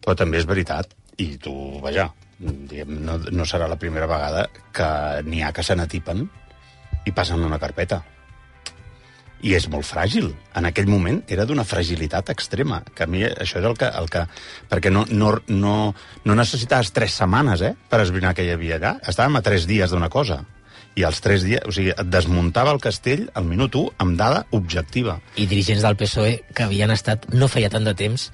Però 0.00 0.14
també 0.16 0.38
és 0.40 0.46
veritat, 0.48 0.92
i 1.20 1.36
tu, 1.38 1.52
vaja, 1.82 2.08
diguem, 2.40 3.00
no, 3.04 3.18
no 3.30 3.44
serà 3.44 3.68
la 3.68 3.76
primera 3.80 4.06
vegada 4.08 4.46
que 4.72 4.88
n'hi 5.26 5.42
ha 5.44 5.52
que 5.52 5.62
se 5.62 5.76
n'atipen 5.76 6.24
i 7.06 7.12
passen 7.12 7.42
una 7.44 7.58
carpeta. 7.60 8.02
I 9.42 9.54
és 9.56 9.66
molt 9.72 9.86
fràgil. 9.88 10.30
En 10.58 10.68
aquell 10.68 10.88
moment 10.90 11.22
era 11.32 11.46
d'una 11.48 11.64
fragilitat 11.64 12.28
extrema, 12.32 12.82
que 12.94 13.06
a 13.06 13.08
mi 13.08 13.24
això 13.24 13.60
és 13.60 13.66
el 13.66 13.76
que... 13.80 13.88
El 14.00 14.08
que 14.12 14.26
perquè 14.70 14.92
no, 14.92 15.06
no, 15.08 15.32
no, 15.48 15.74
no 16.24 16.36
necessitaves 16.36 16.92
tres 16.96 17.16
setmanes 17.16 17.64
eh, 17.64 17.74
per 17.88 18.02
esbrinar 18.04 18.34
què 18.36 18.44
hi 18.44 18.52
havia 18.54 18.76
allà. 18.76 18.96
Estàvem 19.08 19.40
a 19.40 19.44
tres 19.46 19.66
dies 19.70 19.94
d'una 19.94 20.10
cosa. 20.12 20.42
I 20.98 21.06
els 21.08 21.22
tres 21.24 21.46
dies... 21.46 21.64
O 21.64 21.72
sigui, 21.72 21.94
et 21.94 22.12
desmuntava 22.12 22.74
el 22.74 22.82
castell 22.82 23.28
al 23.38 23.48
minut 23.48 23.78
1 23.78 23.96
amb 24.04 24.20
dada 24.20 24.44
objectiva. 24.56 25.20
I 25.36 25.48
dirigents 25.48 25.86
del 25.86 25.96
PSOE 25.96 26.36
que 26.52 26.66
havien 26.66 26.92
estat 26.92 27.30
no 27.32 27.48
feia 27.48 27.72
tant 27.72 27.86
de 27.86 27.96
temps 27.96 28.28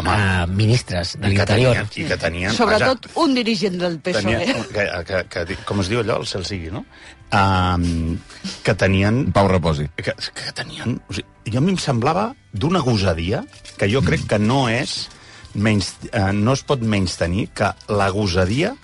Home. 0.00 0.10
a 0.10 0.46
ministres 0.46 1.14
de 1.18 1.28
que 1.28 1.34
l'interior. 1.34 1.80
i 1.94 2.06
que 2.08 2.16
tenien 2.16 2.54
Sobretot 2.56 3.10
un 3.20 3.34
dirigent 3.36 3.78
del 3.78 3.98
PSOE. 4.00 4.22
Tenia, 4.22 4.66
que, 4.72 5.24
que, 5.28 5.46
que, 5.52 5.58
com 5.68 5.82
es 5.84 5.90
diu 5.92 6.02
allò, 6.02 6.20
el 6.22 6.28
cel 6.30 6.46
sigui, 6.48 6.70
no? 6.74 6.84
Um, 7.30 8.18
que 8.66 8.74
tenien... 8.74 9.28
Pau 9.34 9.46
reposi. 9.50 9.86
Que, 9.96 10.14
que 10.14 10.52
tenien... 10.56 10.98
O 11.08 11.14
sigui, 11.14 11.28
jo 11.50 11.60
a 11.60 11.64
mi 11.64 11.74
em 11.74 11.78
semblava 11.80 12.30
d'una 12.52 12.82
gosadia 12.82 13.44
que 13.78 13.88
jo 13.90 14.02
crec 14.02 14.26
que 14.30 14.38
no 14.42 14.64
és 14.70 15.08
menys, 15.54 15.94
eh, 16.10 16.30
no 16.34 16.54
es 16.54 16.62
pot 16.66 16.82
menys 16.82 17.16
tenir 17.18 17.48
que 17.54 17.70
la 17.90 18.10
gosadia 18.14 18.74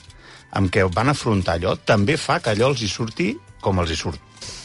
amb 0.57 0.71
què 0.73 0.87
van 0.95 1.11
afrontar 1.13 1.59
allò 1.59 1.75
també 1.77 2.17
fa 2.17 2.39
que 2.43 2.55
allò 2.55 2.71
els 2.73 2.83
hi 2.83 2.91
surti 2.91 3.33
com 3.63 3.83
els 3.83 3.93
hi 3.93 3.99
surt. 3.99 4.23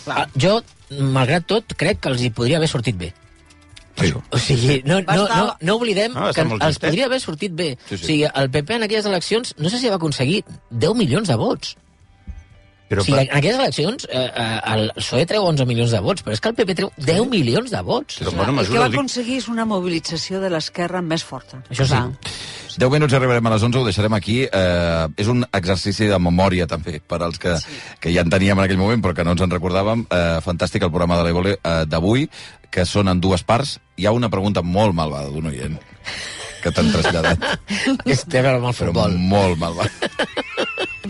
Ah, 0.09 0.27
Jo, 0.37 0.59
malgrat 0.91 1.47
tot, 1.49 1.75
crec 1.77 2.01
que 2.01 2.13
els 2.13 2.21
hi 2.21 2.31
podria 2.35 2.61
haver 2.61 2.69
sortit 2.69 2.97
bé. 2.97 3.11
Sí. 3.99 4.11
O 4.13 4.39
sigui, 4.39 4.79
no, 4.87 5.01
no, 5.03 5.25
no, 5.27 5.55
no 5.61 5.73
oblidem 5.75 6.13
No, 6.15 6.29
va 6.29 6.33
que 6.33 6.45
els 6.47 6.79
podria 6.81 7.05
haver 7.09 7.19
sortit 7.21 7.53
bé. 7.53 7.73
Sí, 7.89 7.97
sí. 7.97 8.01
O 8.01 8.07
sigui, 8.07 8.23
el 8.43 8.49
PP 8.53 8.77
en 8.77 8.87
aquelles 8.87 9.09
eleccions, 9.09 9.53
no 9.59 9.69
sé 9.69 9.81
si 9.81 9.91
va 9.91 9.99
aconseguir 9.99 10.41
10 10.71 10.95
milions 10.97 11.29
de 11.29 11.37
vots. 11.37 11.75
Però 12.91 13.03
sigui, 13.05 13.15
per- 13.15 13.27
en 13.29 13.37
aquelles 13.39 13.59
eleccions 13.61 14.07
eh, 14.11 14.21
eh, 14.27 14.59
el 14.73 14.89
PSOE 14.97 15.25
treu 15.29 15.45
11 15.47 15.65
milions 15.69 15.91
de 15.95 16.01
vots, 16.03 16.23
però 16.25 16.35
és 16.35 16.41
que 16.43 16.51
el 16.51 16.55
PP 16.57 16.75
treu 16.81 16.89
10 16.97 17.27
milions 17.31 17.71
de 17.71 17.81
vots. 17.87 18.17
Però, 18.19 18.33
el 18.33 18.35
bueno, 18.37 18.51
que 18.51 18.57
mesura, 18.61 18.81
va 18.83 18.89
aconseguir 18.91 19.37
és 19.39 19.47
una 19.47 19.65
mobilització 19.69 20.41
de 20.43 20.49
l'esquerra 20.51 21.01
més 21.01 21.23
forta. 21.23 21.61
Això 21.69 21.87
sí. 21.87 21.95
Clar. 21.95 22.09
10 22.77 22.91
minuts 22.93 23.13
arribarem 23.15 23.47
a 23.47 23.53
les 23.55 23.63
11, 23.67 23.79
ho 23.79 23.87
deixarem 23.87 24.13
aquí. 24.15 24.41
Eh, 24.45 25.07
és 25.19 25.27
un 25.31 25.43
exercici 25.51 26.07
de 26.11 26.19
memòria, 26.19 26.67
també, 26.67 26.99
per 26.99 27.21
als 27.23 27.39
que, 27.39 27.55
que 27.99 28.13
ja 28.13 28.21
en 28.23 28.29
teníem 28.31 28.59
en 28.59 28.63
aquell 28.67 28.79
moment, 28.79 29.01
però 29.03 29.15
que 29.15 29.25
no 29.27 29.33
ens 29.35 29.43
en 29.43 29.51
recordàvem. 29.51 30.05
Eh, 30.11 30.39
fantàstic 30.45 30.83
el 30.83 30.91
programa 30.91 31.17
de 31.19 31.25
l'Evole 31.27 31.57
eh, 31.57 31.81
d'avui, 31.87 32.27
que 32.71 32.85
són 32.87 33.11
en 33.11 33.19
dues 33.23 33.43
parts. 33.43 33.77
Hi 33.99 34.07
ha 34.07 34.13
una 34.15 34.29
pregunta 34.31 34.63
molt 34.63 34.95
malvada 34.95 35.31
d'un 35.31 35.47
oient 35.51 35.75
que 36.61 36.69
t'han 36.69 36.91
traslladat, 36.93 37.41
té 38.29 38.37
a 38.37 38.43
veure 38.45 38.59
amb 38.59 38.67
el 38.69 38.75
però 38.77 38.91
futbol. 38.91 39.15
molt 39.17 39.57
malvada. 39.57 39.89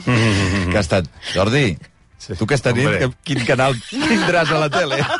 que 0.05 0.77
ha 0.77 0.83
estat, 0.83 1.05
Jordi, 1.33 1.77
Sí. 2.21 2.35
tu 2.37 2.43
aquesta 2.45 2.71
nit, 2.71 2.85
Hombre. 2.85 2.99
que, 2.99 3.09
quin 3.25 3.45
canal 3.47 3.73
tindràs 3.89 4.51
a 4.53 4.59
la 4.61 4.69
tele? 4.69 4.99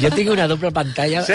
Jo 0.00 0.10
tinc 0.10 0.30
una 0.30 0.46
doble 0.48 0.70
pantalla. 0.72 1.22
Sí, 1.24 1.32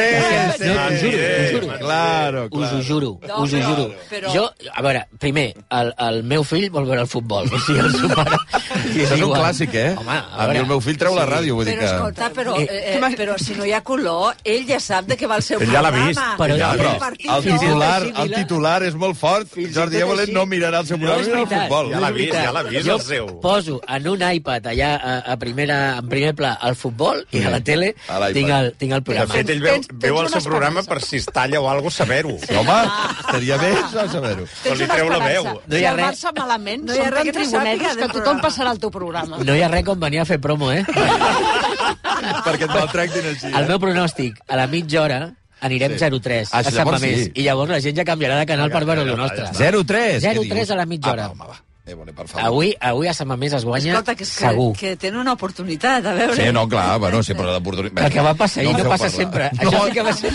sí, 0.58 0.66
no, 0.68 0.74
t'ho 0.90 0.98
juro, 1.00 1.18
sí, 1.18 1.54
t'ho 1.54 1.62
juro. 1.62 1.78
claro, 1.80 2.44
Us 2.46 2.50
claro. 2.52 2.78
ho 2.78 2.84
juro, 2.84 3.20
No, 3.28 3.42
us 3.44 3.54
ho 3.54 3.62
juro. 3.62 3.86
però- 4.10 4.34
Jo, 4.34 4.52
a 4.74 4.82
veure, 4.82 5.06
primer, 5.20 5.54
el, 5.70 5.94
el 5.98 6.24
meu 6.24 6.44
fill 6.44 6.70
vol 6.70 6.86
veure 6.86 7.02
el 7.02 7.08
futbol. 7.08 7.48
O 7.54 7.60
sigui, 7.60 7.80
el 7.80 7.92
seu 7.96 8.10
pare... 8.10 8.38
Això 8.70 9.04
és 9.04 9.12
un 9.12 9.18
igual. 9.24 9.42
clàssic, 9.42 9.74
eh? 9.74 9.96
Home, 9.98 10.12
a, 10.12 10.20
a 10.20 10.42
mi 10.42 10.48
veure, 10.54 10.60
el 10.60 10.68
meu 10.68 10.82
fill 10.82 10.98
treu 10.98 11.16
la 11.16 11.26
ràdio, 11.28 11.56
vull 11.56 11.66
dir 11.66 11.74
Però 11.76 11.80
que... 11.88 11.96
escolta, 11.96 12.30
però, 12.36 12.56
Eh, 12.60 12.68
eh, 12.70 12.98
eh, 13.00 13.16
però 13.18 13.38
si 13.40 13.56
no 13.56 13.66
hi 13.66 13.74
ha 13.74 13.82
color, 13.82 14.36
ell 14.44 14.66
ja 14.68 14.80
sap 14.80 15.06
de 15.10 15.18
què 15.18 15.28
va 15.30 15.38
el 15.40 15.44
seu 15.44 15.60
Ell 15.62 15.72
ja 15.72 15.82
l'ha 15.82 15.90
programa. 15.92 16.08
vist, 16.08 16.22
Però 16.40 16.58
Ja, 16.60 16.72
el 16.74 16.80
però 16.80 16.94
partit 17.00 17.30
el 17.32 17.44
titular, 17.44 18.02
i 18.06 18.14
el 18.24 18.34
titular 18.36 18.84
és 18.84 18.96
molt 18.96 19.18
fort. 19.18 19.48
Fins 19.54 19.70
i 19.72 19.74
Jordi 19.74 20.02
així. 20.02 20.34
no 20.34 20.46
mirarà 20.46 20.80
el 20.82 20.88
seu 20.88 20.98
programa, 20.98 21.24
mirarà 21.24 21.40
el 21.42 21.48
futbol. 21.48 21.92
Ja 21.94 22.00
l'ha 22.00 22.12
vist, 22.12 22.34
ja 22.34 22.52
l'ha 22.52 22.64
vist, 22.64 22.86
Jo 22.86 22.96
el 22.96 23.02
seu. 23.02 23.28
poso 23.42 23.80
en 23.88 24.08
un 24.08 24.22
iPad 24.32 24.68
allà 24.74 24.92
a, 25.02 25.18
a 25.34 25.38
primera, 25.38 25.98
en 25.98 26.10
primer 26.10 26.34
pla 26.36 26.58
el 26.64 26.76
futbol 26.76 27.26
i 27.32 27.44
a 27.44 27.50
la 27.50 27.60
tele 27.62 27.96
a 28.08 28.20
l'iPad. 28.20 28.34
tinc 28.34 28.49
tinc 28.50 28.56
el, 28.58 28.72
tinc 28.82 28.92
el 28.98 29.00
De 29.00 29.06
programa. 29.06 29.34
fet, 29.34 29.50
ell 29.54 29.62
veu, 29.62 29.74
Tens- 29.78 29.88
tens 29.88 30.02
veu 30.02 30.20
el 30.24 30.30
seu 30.34 30.42
programa 30.42 30.82
per 30.84 31.00
si 31.06 31.18
es 31.22 31.26
talla 31.26 31.62
o 31.62 31.70
alguna 31.70 31.92
saber-ho. 31.92 32.36
Sí, 32.42 32.56
home, 32.56 32.78
estaria 33.20 33.58
bé 33.62 33.72
això, 33.78 34.08
saber-ho. 34.12 34.48
Però 34.64 34.76
li 34.80 34.88
treu 34.88 35.10
la 35.10 35.20
veu. 35.24 35.44
No 35.46 35.76
hi 35.76 35.80
si 35.80 35.86
ha 35.86 35.92
el 35.92 35.98
res. 35.98 36.06
Barça 36.24 36.34
malament, 36.38 36.84
No 36.90 36.96
hi 36.96 37.00
ha 37.06 37.10
res 37.14 37.32
que 37.32 37.46
sàpiga 37.46 37.96
que 38.02 38.08
tothom 38.18 38.42
passarà 38.42 38.70
al 38.74 38.80
teu 38.80 38.90
programa. 38.92 39.38
No 39.46 39.56
hi 39.56 39.62
ha 39.62 39.68
res 39.70 39.86
com 39.86 40.00
venir 40.00 40.20
a 40.22 40.26
fer 40.26 40.40
promo, 40.42 40.72
eh? 40.72 40.84
Perquè 42.46 42.66
et 42.68 42.74
maltractin 42.74 43.28
així. 43.34 43.52
El 43.56 43.68
meu 43.70 43.80
pronòstic, 43.82 44.40
a 44.48 44.58
la 44.60 44.68
mitja 44.68 45.02
hora 45.04 45.20
anirem 45.62 45.98
Sí. 45.98 46.04
0-3 46.06 46.50
Ah, 46.54 46.60
a 46.60 46.64
sí, 46.64 46.72
Sant 46.72 46.78
llavors 46.80 47.02
Mamés. 47.02 47.24
sí. 47.26 47.32
I 47.36 47.44
llavors 47.44 47.70
la 47.72 47.80
gent 47.84 47.98
ja 47.98 48.06
canviarà 48.08 48.38
de 48.40 48.46
canal 48.46 48.72
per 48.72 48.86
veure 48.86 49.04
lo 49.06 49.18
nostre. 49.18 49.46
0-3. 49.54 50.22
0-3 50.24 50.70
a 50.72 50.76
la 50.76 50.86
mitja 50.86 51.12
hora. 51.12 51.26
Ah, 51.26 51.28
va, 51.28 51.34
home, 51.34 51.48
va. 51.54 51.64
Eh, 51.90 51.96
bueno, 51.96 52.14
per 52.14 52.28
favor. 52.28 52.46
Avui, 52.46 52.76
avui 52.80 53.08
a 53.10 53.14
Sant 53.18 53.26
Mamés 53.32 53.54
es 53.58 53.64
guanya 53.66 53.96
Escolta, 53.96 54.14
que, 54.16 54.24
és 54.28 54.34
que, 54.38 54.46
segur. 54.46 54.68
que 54.78 54.92
tenen 55.02 55.24
una 55.24 55.34
oportunitat, 55.34 56.06
a 56.06 56.14
veure... 56.14 56.36
Sí, 56.38 56.52
no, 56.54 56.68
clar, 56.70 57.00
bueno, 57.02 57.24
sí, 57.26 57.34
però 57.34 57.56
l'oportunitat... 57.56 58.04
El 58.06 58.14
que 58.14 58.26
va 58.28 58.34
passar 58.38 58.62
ahir 58.62 58.74
no, 58.76 58.84
feu 58.84 58.92
passa 58.92 59.08
parlar. 59.10 59.18
sempre. 59.18 59.50
No, 59.58 59.72
Això 59.72 59.86
sí 59.88 59.96
que 59.96 60.04
va 60.06 60.14
ser... 60.14 60.34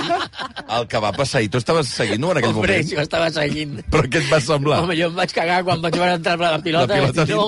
el 0.80 0.88
que 0.90 1.02
va 1.04 1.12
passar 1.14 1.38
ahir, 1.40 1.50
tu 1.54 1.60
estaves 1.60 1.92
seguint-ho 1.94 2.32
en 2.32 2.40
aquell 2.40 2.50
Hombre, 2.56 2.72
moment? 2.74 2.88
si 2.90 2.96
ho 2.98 3.04
estava 3.04 3.30
seguint. 3.34 3.76
Però 3.92 4.02
què 4.10 4.18
et 4.22 4.28
va 4.32 4.40
semblar? 4.42 4.80
Home, 4.82 4.96
jo 4.98 5.10
em 5.12 5.14
vaig 5.20 5.34
cagar 5.36 5.60
quan 5.68 5.84
vaig 5.84 5.98
veure 6.00 6.16
entrar 6.18 6.36
la 6.42 6.58
pilota. 6.64 6.98
La 6.98 7.12
pilota 7.12 7.26
no, 7.30 7.46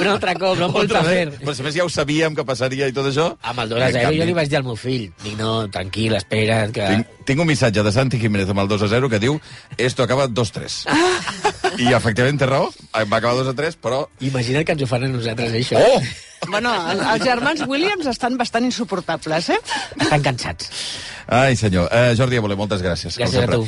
un 0.00 0.06
altre 0.14 0.34
cop, 0.40 0.56
no 0.60 0.70
em 0.70 0.80
Otra 0.86 1.02
fer. 1.06 1.26
Però 1.42 1.52
a 1.52 1.66
més 1.68 1.76
ja 1.76 1.84
ho 1.84 1.92
sabíem 1.92 2.34
que 2.38 2.44
passaria 2.48 2.88
i 2.88 2.96
tot 2.96 3.10
això. 3.12 3.28
Amb 3.42 3.64
el 3.66 3.74
2 3.74 3.82
a 3.82 3.90
En 3.90 3.96
0 3.98 4.06
canvi, 4.08 4.22
jo 4.22 4.30
li 4.30 4.36
vaig 4.40 4.48
dir 4.52 4.60
al 4.62 4.66
meu 4.68 4.80
fill, 4.80 5.10
dic, 5.24 5.36
no, 5.40 5.52
tranquil, 5.72 6.16
espera, 6.16 6.62
que... 6.72 6.88
Tinc, 6.94 7.12
tinc 7.28 7.44
un 7.44 7.48
missatge 7.52 7.82
de 7.84 7.92
Santi 7.92 8.20
Jiménez 8.22 8.48
amb 8.52 8.64
el 8.64 8.68
2 8.72 8.86
a 8.88 8.90
0 8.96 9.12
que 9.12 9.20
diu 9.22 9.36
esto 9.76 10.04
acaba 10.06 10.28
2-3. 10.28 10.84
I 11.82 11.90
efectivament 11.92 12.38
té 12.46 12.52
raó, 12.52 12.70
va 12.94 13.18
acabar 13.18 13.34
2 13.42 13.50
a 13.50 13.56
3, 13.58 13.76
però... 13.82 14.04
Imagina't 14.22 14.64
que 14.66 14.76
ens 14.78 14.86
ho 14.86 14.88
fan 14.90 15.04
a 15.04 15.10
nosaltres, 15.10 15.52
això. 15.58 15.82
Oh! 15.82 16.00
Bueno, 16.46 16.70
el- 16.92 17.00
els 17.00 17.24
germans 17.26 17.62
Williams 17.66 18.06
estan 18.06 18.36
bastant 18.38 18.64
insuportables, 18.68 19.48
eh? 19.50 19.58
Estan 19.98 20.22
cansats. 20.22 20.68
Ai, 21.26 21.56
senyor. 21.58 21.88
Uh, 21.90 22.12
Jordi 22.14 22.38
Évole, 22.38 22.54
moltes 22.54 22.84
gràcies. 22.84 23.16
Gràcies 23.18 23.42
a 23.42 23.48
tu. 23.50 23.64